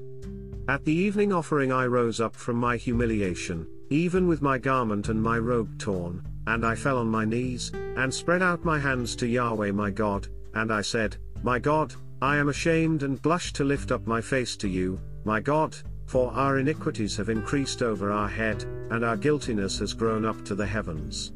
At 0.67 0.85
the 0.85 0.93
evening 0.93 1.33
offering 1.33 1.71
I 1.71 1.87
rose 1.87 2.21
up 2.21 2.35
from 2.35 2.57
my 2.57 2.77
humiliation, 2.77 3.69
even 3.91 4.27
with 4.27 4.43
my 4.43 4.59
garment 4.59 5.11
and 5.11 5.23
my 5.23 5.39
robe 5.39 5.79
torn, 5.79 6.25
and 6.49 6.67
I 6.67 6.75
fell 6.75 6.99
on 6.99 7.07
my 7.07 7.25
knees, 7.25 7.71
and 7.97 8.13
spread 8.13 8.43
out 8.43 8.65
my 8.65 8.81
hands 8.81 9.15
to 9.17 9.29
Yahweh 9.29 9.71
my 9.71 9.91
God, 9.91 10.27
and 10.55 10.73
I 10.73 10.81
said, 10.81 11.19
My 11.45 11.61
God, 11.61 11.95
I 12.21 12.37
am 12.37 12.49
ashamed 12.49 13.05
and 13.05 13.23
blush 13.23 13.53
to 13.53 13.63
lift 13.63 13.93
up 13.93 14.09
my 14.09 14.21
face 14.21 14.57
to 14.57 14.69
you, 14.69 14.99
my 15.25 15.39
God, 15.39 15.77
for 16.07 16.33
our 16.33 16.59
iniquities 16.59 17.17
have 17.17 17.29
increased 17.29 17.83
over 17.83 18.11
our 18.11 18.29
head, 18.29 18.63
and 18.91 19.05
our 19.05 19.17
guiltiness 19.17 19.79
has 19.79 19.93
grown 19.93 20.25
up 20.25 20.45
to 20.45 20.55
the 20.55 20.67
heavens. 20.67 21.33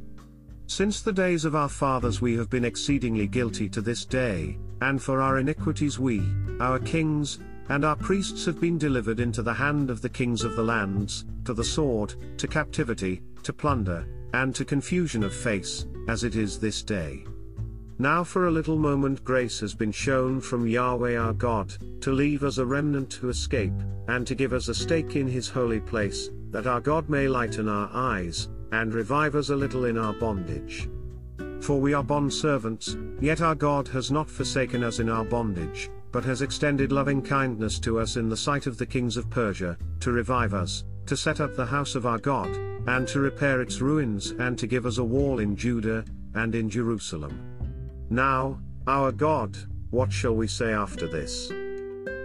Since 0.67 1.01
the 1.01 1.13
days 1.13 1.45
of 1.45 1.55
our 1.55 1.69
fathers 1.69 2.21
we 2.21 2.37
have 2.37 2.51
been 2.51 2.65
exceedingly 2.65 3.27
guilty 3.27 3.69
to 3.71 3.81
this 3.81 4.05
day, 4.05 4.59
and 4.81 5.03
for 5.03 5.23
our 5.23 5.39
iniquities 5.39 5.99
we, 5.99 6.23
our 6.61 6.79
kings, 6.79 7.39
and 7.71 7.85
our 7.85 7.97
priests 7.97 8.45
have 8.45 8.61
been 8.61 8.79
delivered 8.79 9.21
into 9.21 9.43
the 9.43 9.55
hand 9.55 9.91
of 9.91 10.03
the 10.03 10.09
kings 10.09 10.45
of 10.45 10.57
the 10.57 10.63
lands, 10.63 11.25
to 11.45 11.55
the 11.55 11.65
sword, 11.65 12.15
to 12.39 12.47
captivity, 12.47 13.23
to 13.43 13.53
plunder, 13.53 14.07
and 14.35 14.55
to 14.55 14.65
confusion 14.65 15.23
of 15.23 15.35
face, 15.35 15.87
as 16.09 16.25
it 16.25 16.37
is 16.37 16.59
this 16.59 16.83
day. 16.83 17.25
Now 18.01 18.23
for 18.23 18.47
a 18.47 18.51
little 18.51 18.79
moment 18.79 19.25
grace 19.25 19.59
has 19.59 19.75
been 19.75 19.91
shown 19.91 20.41
from 20.41 20.69
Yahweh 20.69 21.17
our 21.17 21.33
God, 21.33 21.75
to 22.01 22.13
leave 22.13 22.45
us 22.45 22.59
a 22.59 22.65
remnant 22.65 23.11
to 23.11 23.29
escape, 23.29 23.73
and 24.07 24.25
to 24.25 24.37
give 24.37 24.53
us 24.53 24.69
a 24.69 24.75
stake 24.75 25.17
in 25.17 25.27
his 25.27 25.49
holy 25.49 25.81
place, 25.81 26.31
that 26.51 26.69
our 26.69 26.81
God 26.81 27.09
may 27.09 27.27
lighten 27.27 27.69
our 27.69 27.91
eyes, 27.93 28.51
and 28.71 28.95
revive 28.95 29.35
us 29.35 29.49
a 29.49 29.57
little 29.57 29.87
in 29.87 29.99
our 29.99 30.13
bondage. 30.13 30.89
For 31.61 31.81
we 31.81 31.93
are 31.93 32.05
bondservants, 32.05 32.97
yet 33.21 33.41
our 33.41 33.57
God 33.57 33.89
has 33.89 34.13
not 34.13 34.31
forsaken 34.31 34.85
us 34.85 35.01
in 35.01 35.09
our 35.09 35.25
bondage, 35.25 35.91
but 36.13 36.25
has 36.25 36.41
extended 36.41 36.93
loving 36.93 37.21
kindness 37.21 37.81
to 37.81 37.99
us 37.99 38.15
in 38.15 38.29
the 38.29 38.37
sight 38.37 38.69
of 38.69 38.79
the 38.79 38.87
kings 38.87 39.17
of 39.17 39.29
Persia, 39.29 39.77
to 39.99 40.13
revive 40.13 40.55
us, 40.55 40.85
to 41.07 41.17
set 41.17 41.41
up 41.41 41.57
the 41.57 41.67
house 41.67 41.97
of 41.97 42.07
our 42.07 42.19
God, 42.19 42.57
and 42.87 43.09
to 43.09 43.19
repair 43.19 43.61
its 43.61 43.81
ruins 43.81 44.31
and 44.39 44.57
to 44.57 44.69
give 44.69 44.87
us 44.87 44.99
a 44.99 45.05
wall 45.05 45.41
in 45.41 45.57
Judah, 45.57 46.05
and 46.35 46.55
in 46.55 46.71
Jerusalem. 46.71 47.48
Now, 48.11 48.61
our 48.87 49.13
God, 49.13 49.57
what 49.91 50.13
shall 50.13 50.35
we 50.35 50.47
say 50.47 50.73
after 50.73 51.07
this? 51.07 51.53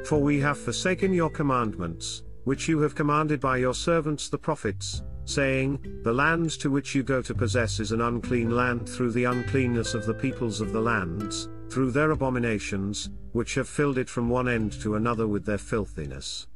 For 0.08 0.20
we 0.20 0.40
have 0.40 0.58
forsaken 0.58 1.14
your 1.14 1.30
commandments, 1.30 2.24
which 2.46 2.68
you 2.68 2.80
have 2.80 2.96
commanded 2.96 3.40
by 3.40 3.58
your 3.58 3.74
servants 3.74 4.30
the 4.30 4.38
prophets, 4.38 5.04
saying, 5.26 5.80
The 6.04 6.14
land 6.14 6.52
to 6.60 6.70
which 6.70 6.96
you 6.96 7.04
go 7.04 7.22
to 7.22 7.34
possess 7.34 7.80
is 7.80 7.92
an 7.92 8.02
unclean 8.02 8.52
land 8.52 8.88
through 8.88 9.12
the 9.12 9.26
uncleanness 9.26 9.94
of 9.94 10.06
the 10.06 10.14
peoples 10.14 10.62
of 10.62 10.72
the 10.72 10.82
lands, 10.82 11.50
through 11.70 11.92
their 11.92 12.12
abominations, 12.12 13.10
which 13.32 13.56
have 13.56 13.68
filled 13.68 13.98
it 13.98 14.10
from 14.10 14.30
one 14.30 14.48
end 14.48 14.74
to 14.82 14.96
another 14.96 15.28
with 15.28 15.46
their 15.46 15.58
filthiness. 15.58 16.48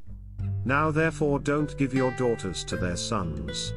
Now 0.65 0.91
therefore 0.91 1.39
don't 1.39 1.77
give 1.77 1.93
your 1.93 2.11
daughters 2.11 2.63
to 2.65 2.77
their 2.77 2.97
sons. 2.97 3.73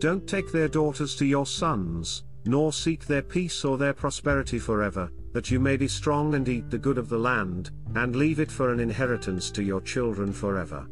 Don't 0.00 0.26
take 0.26 0.52
their 0.52 0.68
daughters 0.68 1.14
to 1.16 1.24
your 1.24 1.46
sons, 1.46 2.24
nor 2.46 2.72
seek 2.72 3.06
their 3.06 3.22
peace 3.22 3.64
or 3.64 3.76
their 3.76 3.92
prosperity 3.92 4.58
forever, 4.58 5.10
that 5.32 5.50
you 5.50 5.60
may 5.60 5.76
be 5.76 5.88
strong 5.88 6.34
and 6.34 6.48
eat 6.48 6.70
the 6.70 6.78
good 6.78 6.98
of 6.98 7.08
the 7.08 7.18
land, 7.18 7.70
and 7.94 8.16
leave 8.16 8.40
it 8.40 8.50
for 8.50 8.72
an 8.72 8.80
inheritance 8.80 9.50
to 9.50 9.62
your 9.62 9.80
children 9.80 10.32
forever. 10.32 10.86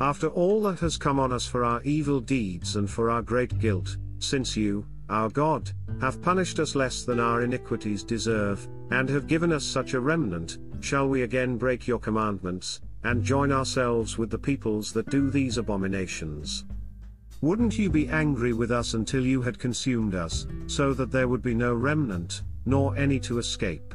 After 0.00 0.28
all 0.28 0.62
that 0.62 0.80
has 0.80 0.96
come 0.96 1.20
on 1.20 1.32
us 1.32 1.46
for 1.46 1.64
our 1.64 1.82
evil 1.82 2.20
deeds 2.20 2.76
and 2.76 2.90
for 2.90 3.10
our 3.10 3.22
great 3.22 3.58
guilt, 3.58 3.96
since 4.18 4.56
you, 4.56 4.86
our 5.10 5.28
God, 5.28 5.70
have 6.00 6.22
punished 6.22 6.58
us 6.58 6.74
less 6.74 7.02
than 7.02 7.20
our 7.20 7.42
iniquities 7.42 8.02
deserve, 8.02 8.68
and 8.90 9.08
have 9.08 9.26
given 9.26 9.52
us 9.52 9.64
such 9.64 9.94
a 9.94 10.00
remnant, 10.00 10.58
shall 10.80 11.08
we 11.08 11.22
again 11.22 11.56
break 11.56 11.86
your 11.86 11.98
commandments, 11.98 12.80
and 13.04 13.24
join 13.24 13.50
ourselves 13.50 14.18
with 14.18 14.30
the 14.30 14.38
peoples 14.38 14.92
that 14.92 15.10
do 15.10 15.30
these 15.30 15.58
abominations? 15.58 16.64
Wouldn't 17.42 17.78
you 17.78 17.88
be 17.88 18.06
angry 18.08 18.52
with 18.52 18.70
us 18.70 18.92
until 18.92 19.24
you 19.24 19.40
had 19.40 19.58
consumed 19.58 20.14
us, 20.14 20.46
so 20.66 20.92
that 20.92 21.10
there 21.10 21.26
would 21.26 21.40
be 21.40 21.54
no 21.54 21.72
remnant, 21.72 22.42
nor 22.66 22.94
any 22.96 23.18
to 23.20 23.38
escape? 23.38 23.94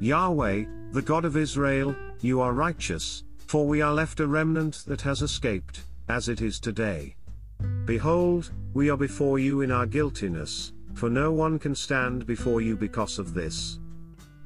Yahweh, 0.00 0.64
the 0.92 1.00
God 1.00 1.24
of 1.24 1.36
Israel, 1.36 1.96
you 2.20 2.42
are 2.42 2.52
righteous, 2.52 3.24
for 3.46 3.66
we 3.66 3.80
are 3.80 3.94
left 3.94 4.20
a 4.20 4.26
remnant 4.26 4.84
that 4.86 5.00
has 5.00 5.22
escaped, 5.22 5.80
as 6.10 6.28
it 6.28 6.42
is 6.42 6.60
today. 6.60 7.16
Behold, 7.86 8.52
we 8.74 8.90
are 8.90 8.98
before 8.98 9.38
you 9.38 9.62
in 9.62 9.70
our 9.70 9.86
guiltiness, 9.86 10.74
for 10.92 11.08
no 11.08 11.32
one 11.32 11.58
can 11.58 11.74
stand 11.74 12.26
before 12.26 12.60
you 12.60 12.76
because 12.76 13.18
of 13.18 13.32
this. 13.32 13.78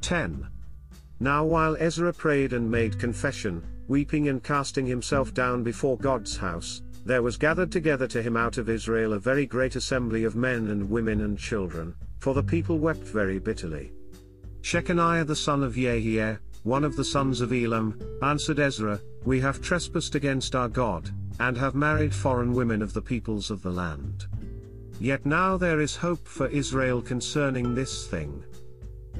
10. 0.00 0.46
Now 1.18 1.44
while 1.44 1.76
Ezra 1.80 2.12
prayed 2.12 2.52
and 2.52 2.70
made 2.70 3.00
confession, 3.00 3.64
weeping 3.88 4.28
and 4.28 4.42
casting 4.42 4.86
himself 4.86 5.34
down 5.34 5.64
before 5.64 5.96
God's 5.98 6.36
house, 6.36 6.82
there 7.04 7.22
was 7.22 7.36
gathered 7.36 7.72
together 7.72 8.06
to 8.06 8.22
him 8.22 8.36
out 8.36 8.58
of 8.58 8.68
Israel 8.68 9.12
a 9.12 9.18
very 9.18 9.46
great 9.46 9.76
assembly 9.76 10.24
of 10.24 10.36
men 10.36 10.68
and 10.68 10.88
women 10.88 11.22
and 11.22 11.38
children, 11.38 11.94
for 12.18 12.34
the 12.34 12.42
people 12.42 12.78
wept 12.78 13.02
very 13.04 13.38
bitterly. 13.38 13.92
Shecaniah 14.62 15.26
the 15.26 15.34
son 15.34 15.64
of 15.64 15.74
Jehiel, 15.74 16.38
one 16.62 16.84
of 16.84 16.94
the 16.94 17.04
sons 17.04 17.40
of 17.40 17.52
Elam, 17.52 17.98
answered 18.22 18.60
Ezra, 18.60 19.00
We 19.24 19.40
have 19.40 19.60
trespassed 19.60 20.14
against 20.14 20.54
our 20.54 20.68
God, 20.68 21.10
and 21.40 21.56
have 21.56 21.74
married 21.74 22.14
foreign 22.14 22.52
women 22.52 22.82
of 22.82 22.92
the 22.92 23.02
peoples 23.02 23.50
of 23.50 23.62
the 23.62 23.70
land. 23.70 24.26
Yet 25.00 25.26
now 25.26 25.56
there 25.56 25.80
is 25.80 25.96
hope 25.96 26.28
for 26.28 26.46
Israel 26.46 27.02
concerning 27.02 27.74
this 27.74 28.06
thing. 28.06 28.44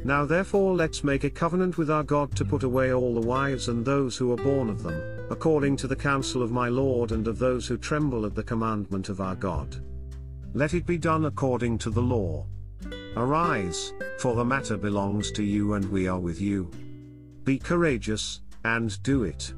Now 0.05 0.25
therefore 0.25 0.75
let's 0.75 1.05
make 1.05 1.25
a 1.25 1.31
covenant 1.31 1.79
with 1.79 1.91
our 1.91 2.03
God 2.03 2.35
to 2.37 2.45
put 2.45 2.65
away 2.65 2.93
all 2.93 3.15
the 3.15 3.27
wives 3.27 3.69
and 3.69 3.85
those 3.85 4.17
who 4.17 4.33
are 4.33 4.37
born 4.37 4.69
of 4.69 4.83
them, 4.83 5.27
according 5.31 5.77
to 5.77 5.87
the 5.87 5.97
counsel 5.97 6.43
of 6.43 6.51
my 6.51 6.69
Lord 6.69 7.13
and 7.13 7.29
of 7.29 7.39
those 7.39 7.67
who 7.67 7.77
tremble 7.77 8.27
at 8.27 8.35
the 8.35 8.43
commandment 8.43 9.09
of 9.09 9.21
our 9.21 9.37
God. 9.37 9.77
Let 10.55 10.75
it 10.75 10.87
be 10.87 10.99
done 10.99 11.27
according 11.27 11.79
to 11.79 11.91
the 11.91 12.03
law. 12.03 12.47
Arise, 13.17 13.93
for 14.19 14.35
the 14.35 14.45
matter 14.45 14.77
belongs 14.77 15.31
to 15.33 15.43
you 15.43 15.75
and 15.75 15.85
we 15.91 16.09
are 16.09 16.19
with 16.19 16.41
you. 16.41 16.71
Be 17.45 17.59
courageous, 17.59 18.41
and 18.65 19.03
do 19.03 19.25
it. 19.25 19.55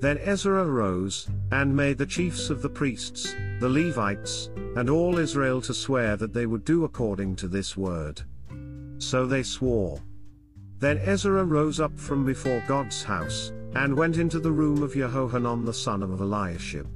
Then 0.00 0.18
Ezra 0.18 0.64
arose, 0.66 1.28
and 1.52 1.74
made 1.74 1.98
the 1.98 2.06
chiefs 2.06 2.50
of 2.50 2.62
the 2.62 2.68
priests, 2.68 3.34
the 3.60 3.68
Levites, 3.68 4.50
and 4.76 4.90
all 4.90 5.18
Israel 5.18 5.60
to 5.62 5.74
swear 5.74 6.16
that 6.16 6.34
they 6.34 6.46
would 6.46 6.64
do 6.64 6.84
according 6.84 7.36
to 7.36 7.48
this 7.48 7.76
word. 7.76 8.22
So 8.98 9.26
they 9.26 9.42
swore. 9.42 10.00
Then 10.78 10.98
Ezra 10.98 11.44
rose 11.44 11.80
up 11.80 11.98
from 11.98 12.24
before 12.24 12.62
God's 12.66 13.02
house, 13.02 13.52
and 13.74 13.96
went 13.96 14.18
into 14.18 14.40
the 14.40 14.52
room 14.52 14.82
of 14.82 14.94
Jehohanan 14.94 15.64
the 15.64 15.72
son 15.72 16.02
of 16.02 16.20
Eliashib. 16.20 16.86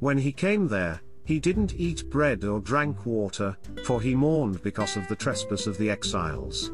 When 0.00 0.18
he 0.18 0.32
came 0.32 0.68
there, 0.68 1.00
he 1.24 1.40
didn't 1.40 1.74
eat 1.74 2.10
bread 2.10 2.44
or 2.44 2.60
drank 2.60 3.06
water, 3.06 3.56
for 3.84 4.00
he 4.00 4.14
mourned 4.14 4.62
because 4.62 4.96
of 4.96 5.08
the 5.08 5.16
trespass 5.16 5.66
of 5.66 5.78
the 5.78 5.90
exiles. 5.90 6.70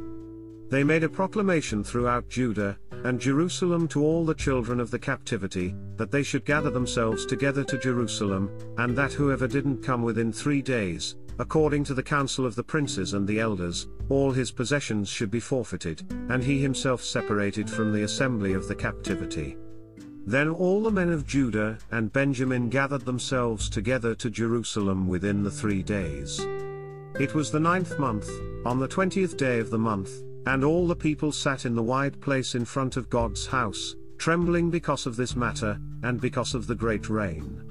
They 0.68 0.84
made 0.84 1.05
a 1.05 1.09
proclamation 1.09 1.82
throughout 1.82 2.28
Judah 2.28 2.76
and 3.05 3.20
Jerusalem 3.20 3.88
to 3.88 4.05
all 4.05 4.24
the 4.24 4.34
children 4.34 4.78
of 4.78 4.90
the 4.90 4.98
captivity, 4.98 5.74
that 5.96 6.11
they 6.11 6.22
should 6.22 6.44
gather 6.44 6.70
themselves 6.70 7.26
together 7.26 7.64
to 7.64 7.78
Jerusalem, 7.78 8.51
and 8.78 8.96
that 8.96 9.12
whoever 9.12 9.48
didn't 9.48 9.82
come 9.82 10.03
within 10.03 10.32
three 10.32 10.62
days, 10.62 11.16
according 11.41 11.82
to 11.82 11.95
the 11.95 12.03
counsel 12.03 12.45
of 12.45 12.55
the 12.55 12.62
princes 12.62 13.14
and 13.14 13.26
the 13.26 13.41
elders, 13.41 13.88
all 14.11 14.30
his 14.30 14.53
possessions 14.53 15.09
should 15.09 15.30
be 15.30 15.41
forfeited, 15.41 16.03
and 16.28 16.45
he 16.45 16.61
himself 16.61 17.03
separated 17.03 17.68
from 17.68 17.93
the 17.93 18.03
assembly 18.03 18.53
of 18.53 18.68
the 18.68 18.74
captivity. 18.74 19.57
Then 20.26 20.51
all 20.51 20.82
the 20.82 20.91
men 20.91 21.11
of 21.11 21.26
Judah 21.26 21.78
and 21.93 22.12
Benjamin 22.12 22.68
gathered 22.68 23.07
themselves 23.07 23.70
together 23.70 24.14
to 24.16 24.28
Jerusalem 24.28 25.09
within 25.09 25.43
the 25.43 25.51
three 25.51 25.82
days. 25.82 26.38
It 27.18 27.34
was 27.34 27.51
the 27.51 27.59
ninth 27.59 27.99
month, 27.99 28.28
on 28.66 28.78
the 28.78 28.86
twentieth 28.86 29.38
day 29.38 29.61
of 29.61 29.70
the 29.70 29.78
month, 29.78 30.11
and 30.47 30.62
all 30.62 30.86
the 30.86 30.95
people 30.95 31.32
sat 31.32 31.64
in 31.64 31.74
the 31.74 31.82
wide 31.82 32.20
place 32.20 32.55
in 32.55 32.66
front 32.66 32.99
of 32.99 33.09
God's 33.09 33.47
house, 33.47 33.97
trembling 34.18 34.68
because 34.68 35.07
of 35.07 35.16
this 35.16 35.34
matter, 35.34 35.80
and 36.03 36.20
because 36.20 36.55
of 36.55 36.66
the 36.66 36.74
great 36.74 37.09
rain. 37.09 37.64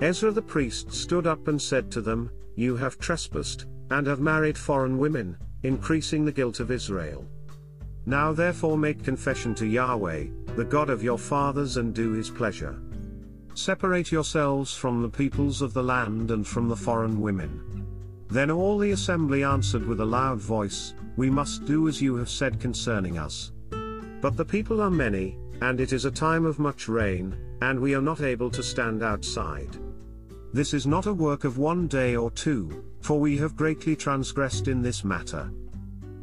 Ezra 0.00 0.30
the 0.30 0.40
priest 0.40 0.92
stood 0.92 1.26
up 1.26 1.48
and 1.48 1.60
said 1.60 1.90
to 1.90 2.00
them, 2.00 2.30
You 2.60 2.76
have 2.76 2.98
trespassed, 2.98 3.64
and 3.88 4.06
have 4.06 4.20
married 4.20 4.58
foreign 4.58 4.98
women, 4.98 5.38
increasing 5.62 6.26
the 6.26 6.38
guilt 6.38 6.60
of 6.60 6.70
Israel. 6.70 7.24
Now 8.04 8.34
therefore 8.34 8.76
make 8.76 9.02
confession 9.02 9.54
to 9.54 9.66
Yahweh, 9.66 10.26
the 10.56 10.66
God 10.66 10.90
of 10.90 11.02
your 11.02 11.16
fathers 11.16 11.78
and 11.78 11.94
do 11.94 12.12
his 12.12 12.28
pleasure. 12.28 12.78
Separate 13.54 14.12
yourselves 14.12 14.74
from 14.74 15.00
the 15.00 15.08
peoples 15.08 15.62
of 15.62 15.72
the 15.72 15.82
land 15.82 16.30
and 16.32 16.46
from 16.46 16.68
the 16.68 16.76
foreign 16.76 17.22
women. 17.22 17.86
Then 18.28 18.50
all 18.50 18.76
the 18.76 18.90
assembly 18.90 19.42
answered 19.42 19.86
with 19.86 20.02
a 20.02 20.04
loud 20.04 20.38
voice, 20.38 20.92
we 21.16 21.30
must 21.30 21.64
do 21.64 21.88
as 21.88 22.02
you 22.02 22.14
have 22.16 22.28
said 22.28 22.60
concerning 22.60 23.16
us. 23.16 23.52
But 24.20 24.36
the 24.36 24.44
people 24.44 24.82
are 24.82 24.90
many, 24.90 25.38
and 25.62 25.80
it 25.80 25.94
is 25.94 26.04
a 26.04 26.10
time 26.10 26.44
of 26.44 26.58
much 26.58 26.88
rain, 26.88 27.38
and 27.62 27.80
we 27.80 27.94
are 27.94 28.02
not 28.02 28.20
able 28.20 28.50
to 28.50 28.62
stand 28.62 29.02
outside. 29.02 29.78
This 30.52 30.74
is 30.74 30.84
not 30.84 31.06
a 31.06 31.14
work 31.14 31.44
of 31.44 31.58
one 31.58 31.86
day 31.86 32.16
or 32.16 32.30
two, 32.30 32.84
for 33.00 33.20
we 33.20 33.36
have 33.36 33.56
greatly 33.56 33.94
transgressed 33.94 34.66
in 34.66 34.82
this 34.82 35.04
matter. 35.04 35.50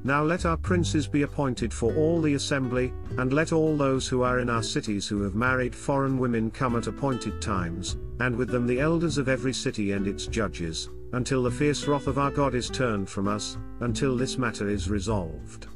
Now 0.04 0.24
let 0.24 0.46
our 0.46 0.58
princes 0.58 1.08
be 1.08 1.22
appointed 1.22 1.74
for 1.74 1.96
all 1.96 2.22
the 2.22 2.34
assembly, 2.34 2.94
and 3.18 3.32
let 3.32 3.54
all 3.54 3.78
those 3.78 4.08
who 4.08 4.24
are 4.24 4.40
in 4.40 4.50
our 4.50 4.64
cities 4.64 5.08
who 5.08 5.22
have 5.22 5.36
married 5.36 5.74
foreign 5.74 6.18
women 6.18 6.52
come 6.52 6.76
at 6.76 6.88
appointed 6.88 7.42
times, 7.42 7.98
and 8.20 8.36
with 8.36 8.50
them 8.50 8.68
the 8.68 8.82
elders 8.82 9.18
of 9.18 9.30
every 9.30 9.54
city 9.54 9.94
and 9.94 10.08
its 10.08 10.28
judges, 10.28 10.90
until 11.14 11.44
the 11.44 11.52
fierce 11.52 11.88
wrath 11.88 12.08
of 12.08 12.18
our 12.18 12.32
God 12.32 12.54
is 12.54 12.70
turned 12.70 13.10
from 13.10 13.30
us, 13.30 13.58
until 13.80 14.18
this 14.18 14.38
matter 14.38 14.68
is 14.70 14.90
resolved. 14.90 15.68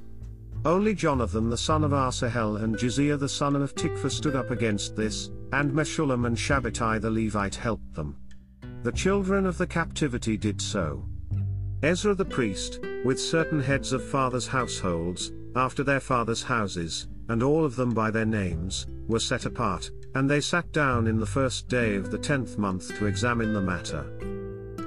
Only 0.65 0.93
Jonathan 0.93 1.49
the 1.49 1.57
son 1.57 1.85
of 1.85 1.93
Asahel 1.93 2.57
and 2.57 2.77
Josiah 2.77 3.17
the 3.17 3.29
son 3.29 3.55
of 3.55 3.75
Tikvah 3.75 4.11
stood 4.11 4.35
up 4.35 4.51
against 4.51 4.95
this, 4.95 5.31
and 5.53 5.71
Meshullam 5.71 6.27
and 6.27 6.37
Shabbethai 6.37 6.99
the 6.99 7.09
Levite 7.09 7.55
helped 7.55 7.93
them. 7.93 8.17
The 8.83 8.91
children 8.91 9.45
of 9.45 9.59
the 9.59 9.67
captivity 9.67 10.37
did 10.37 10.59
so. 10.59 11.05
Ezra 11.83 12.15
the 12.15 12.25
priest, 12.25 12.79
with 13.05 13.19
certain 13.19 13.61
heads 13.61 13.93
of 13.93 14.03
fathers' 14.03 14.47
households, 14.47 15.31
after 15.55 15.83
their 15.83 15.99
fathers' 15.99 16.41
houses, 16.41 17.07
and 17.29 17.43
all 17.43 17.63
of 17.63 17.75
them 17.75 17.93
by 17.93 18.09
their 18.09 18.25
names, 18.25 18.87
were 19.07 19.19
set 19.19 19.45
apart, 19.45 19.91
and 20.15 20.27
they 20.27 20.41
sat 20.41 20.71
down 20.71 21.05
in 21.05 21.19
the 21.19 21.27
first 21.27 21.67
day 21.67 21.95
of 21.95 22.09
the 22.09 22.17
tenth 22.17 22.57
month 22.57 22.97
to 22.97 23.05
examine 23.05 23.53
the 23.53 23.61
matter. 23.61 24.03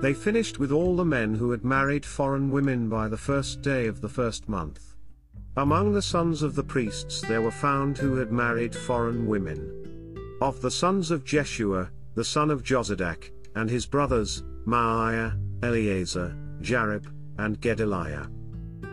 They 0.01 0.13
finished 0.13 0.59
with 0.59 0.73
all 0.73 0.97
the 0.97 1.05
men 1.05 1.35
who 1.37 1.53
had 1.53 1.65
married 1.65 2.05
foreign 2.05 2.51
women 2.51 2.89
by 2.89 3.07
the 3.07 3.17
first 3.17 3.63
day 3.63 3.87
of 3.87 4.01
the 4.01 4.09
first 4.09 4.49
month. 4.49 4.97
Among 5.57 5.93
the 5.93 6.03
sons 6.03 6.43
of 6.43 6.57
the 6.57 6.65
priests 6.65 7.21
there 7.21 7.43
were 7.43 7.53
found 7.53 7.97
who 7.99 8.17
had 8.17 8.33
married 8.33 8.75
foreign 8.75 9.29
women. 9.29 10.37
Of 10.41 10.61
the 10.63 10.71
sons 10.73 11.13
of 11.13 11.25
Jeshua, 11.25 11.91
the 12.17 12.25
son 12.25 12.51
of 12.51 12.65
Jozadak, 12.65 13.31
and 13.55 13.71
his 13.71 13.87
brothers, 13.87 14.43
Maaseiah, 14.67 15.39
Eleazar, 15.63 16.37
Jarib, 16.61 17.07
and 17.39 17.61
Gedaliah. 17.61 18.27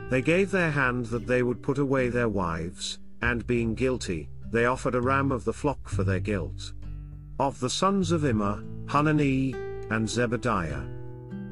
They 0.09 0.21
gave 0.21 0.51
their 0.51 0.71
hand 0.71 1.05
that 1.07 1.27
they 1.27 1.43
would 1.43 1.63
put 1.63 1.77
away 1.77 2.09
their 2.09 2.29
wives, 2.29 2.99
and 3.21 3.47
being 3.47 3.75
guilty, 3.75 4.29
they 4.51 4.65
offered 4.65 4.95
a 4.95 5.01
ram 5.01 5.31
of 5.31 5.45
the 5.45 5.53
flock 5.53 5.87
for 5.87 6.03
their 6.03 6.19
guilt. 6.19 6.73
Of 7.39 7.59
the 7.59 7.69
sons 7.69 8.11
of 8.11 8.25
Immer, 8.25 8.63
Hanani, 8.87 9.53
and 9.89 10.07
Zebadiah. 10.07 10.85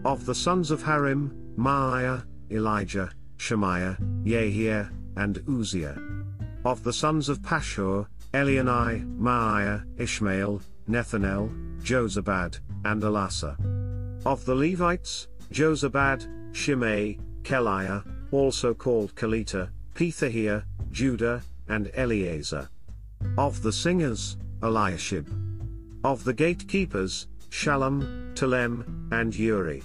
Of 0.05 0.25
the 0.25 0.35
sons 0.35 0.71
of 0.71 0.83
Harim, 0.83 1.53
Maaseiah, 1.57 2.25
Elijah, 2.51 3.11
Shemaiah, 3.37 3.97
Jehiel, 4.23 4.89
and 5.15 5.41
Uzziah. 5.47 5.97
Of 6.65 6.83
the 6.83 6.93
sons 6.93 7.29
of 7.29 7.41
Pashur, 7.41 8.07
Elioenai, 8.33 9.17
Maaseiah, 9.17 9.85
Ishmael, 9.97 10.61
Nethanel, 10.89 11.81
Jozabad, 11.81 12.59
and 12.85 13.01
Elasah. 13.01 13.55
Of 14.25 14.45
the 14.45 14.55
Levites, 14.55 15.27
Jozabad, 15.51 16.55
Shimei, 16.55 17.17
Kelaiah, 17.43 18.03
also 18.31 18.73
called 18.73 19.15
Kelita, 19.15 19.69
Pethahiah, 19.95 20.63
Judah, 20.91 21.41
and 21.67 21.91
Eleazar. 21.93 22.69
Of 23.37 23.61
the 23.61 23.71
singers, 23.71 24.37
Eliashib. 24.61 25.27
Of 26.03 26.23
the 26.23 26.33
gatekeepers, 26.33 27.27
Shallum, 27.49 28.33
Telem, 28.35 29.11
and 29.11 29.35
Uri. 29.35 29.83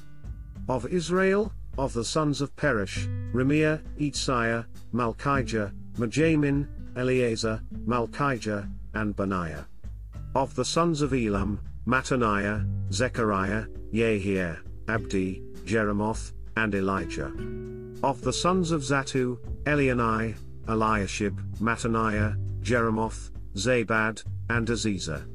Of 0.69 0.87
Israel, 0.87 1.53
of 1.77 1.93
the 1.93 2.05
sons 2.05 2.41
of 2.41 2.55
Parosh, 2.57 3.07
Ramiah, 3.33 3.83
Izziah, 3.99 4.67
Malchijah, 4.93 5.73
Mijamin, 5.97 6.69
Eleazar, 6.97 7.61
Malchijah, 7.87 8.71
and 8.95 9.17
Benaiah. 9.17 9.67
Of 10.35 10.55
the 10.55 10.65
sons 10.65 11.03
of 11.03 11.13
Elam, 11.13 11.61
Mattaniah, 11.87 12.67
Zechariah, 12.91 13.67
Jehiel, 13.93 14.57
Abdi, 14.89 15.43
Jeremoth, 15.65 16.33
and 16.57 16.75
Elijah. 16.75 17.31
Of 18.03 18.23
the 18.23 18.33
sons 18.33 18.71
of 18.71 18.81
Zattu, 18.81 19.39
Elioenai, 19.65 20.35
Eliashib, 20.67 21.39
Mattaniah, 21.61 22.37
Jeremoth, 22.63 23.31
Zabad, 23.55 24.25
and 24.49 24.67
Aziza. 24.69 25.27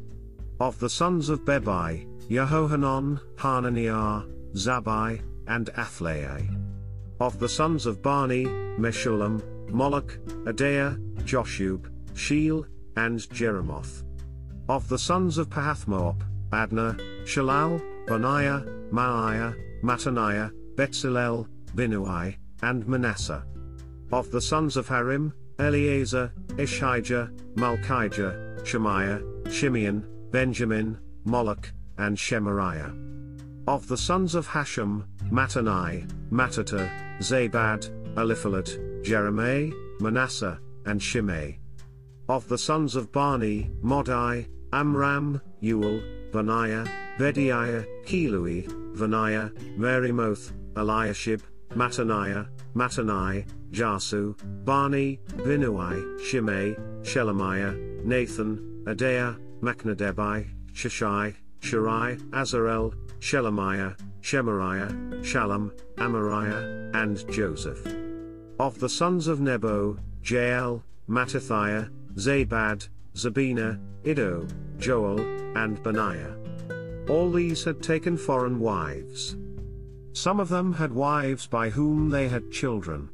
Of 0.59 0.79
the 0.79 0.89
sons 0.89 1.29
of 1.29 1.45
Bebai, 1.45 2.07
Jehohanan, 2.29 3.19
Hananiah, 3.37 4.25
Zabbai, 4.53 5.21
and 5.47 5.67
Athlai. 5.77 6.49
Of 7.19 7.37
the 7.39 7.49
sons 7.49 7.85
of 7.85 8.01
Bani, 8.01 8.45
Meshullam, 8.45 9.41
Malluch, 9.67 10.17
Adaiah, 10.45 10.97
Jashub, 11.25 11.91
Sheal, 12.13 12.65
and 12.95 13.19
Jeremoth. 13.19 14.03
Of 14.67 14.87
the 14.89 14.97
sons 14.97 15.37
of 15.37 15.49
Pahathmoab, 15.49 16.23
Adna, 16.51 16.95
Shalal, 17.23 17.81
Benaiah, 18.07 18.65
Maaseiah, 18.91 19.55
Mattaniah, 19.83 20.51
Bezalel, 20.75 21.47
Binnui, 21.75 22.35
and 22.63 22.87
Manasseh. 22.87 23.43
Of 24.11 24.31
the 24.31 24.41
sons 24.41 24.75
of 24.77 24.87
Harim, 24.87 25.33
Eleazar, 25.59 26.33
Isshijah, 26.47 27.29
Malchijah, 27.55 28.65
Shemaiah, 28.65 29.19
Shimeon, 29.43 30.31
Benjamin, 30.31 30.97
Malluch, 31.25 31.71
and 31.97 32.17
Shemariah. 32.17 32.95
Of 33.67 33.87
the 33.87 33.97
sons 33.97 34.35
of 34.35 34.47
Hashum, 34.47 35.05
Mattenai, 35.29 36.09
Mattattah, 36.31 36.89
Zabad, 37.19 37.89
Eliphelet, 38.15 39.03
Jeremiah, 39.03 39.69
Manasseh, 39.99 40.59
and 40.85 41.01
Shimei. 41.01 41.59
Of 42.27 42.47
the 42.47 42.57
sons 42.57 42.95
of 42.95 43.11
Bani, 43.11 43.69
Maadai, 43.83 44.47
Amram, 44.73 45.41
Uel, 45.61 46.18
Benaiah, 46.31 46.85
Bedeiah, 47.17 47.85
Cheluhi, 48.05 48.67
Benaiah, 48.97 49.51
Meremoth, 49.77 50.51
Eliashib, 50.75 51.41
Mattaniah, 51.75 52.47
Mattenai, 52.75 53.45
Jaasu, 53.71 54.35
Bani, 54.65 55.19
Binnui, 55.37 56.19
Shimei, 56.25 56.75
Shelemiah, 57.01 58.03
Nathan, 58.03 58.83
Adaiah, 58.85 59.37
Machnadebai, 59.61 60.47
Shashai, 60.73 61.35
Sharai, 61.61 62.19
Azarel, 62.31 62.93
Shelemiah, 63.19 63.95
Shemariah, 64.21 64.91
Shallum, 65.21 65.71
Amariah, 65.97 66.95
and 66.95 67.29
Joseph. 67.31 67.85
Of 68.59 68.79
the 68.79 68.89
sons 68.89 69.27
of 69.27 69.39
Nebo, 69.39 69.97
Jeiel, 70.21 70.81
Mattithiah, 71.07 71.89
Zabad, 72.15 72.87
Zebina, 73.15 73.79
Iddo, 74.05 74.47
Joel, 74.77 75.19
and 75.57 75.81
Benaiah. 75.83 76.35
All 77.09 77.31
these 77.31 77.63
had 77.63 77.81
taken 77.81 78.17
foreign 78.17 78.59
wives. 78.59 79.35
Some 80.13 80.39
of 80.39 80.49
them 80.49 80.73
had 80.73 80.93
wives 80.93 81.47
by 81.47 81.69
whom 81.69 82.09
they 82.09 82.27
had 82.27 82.51
children, 82.51 83.09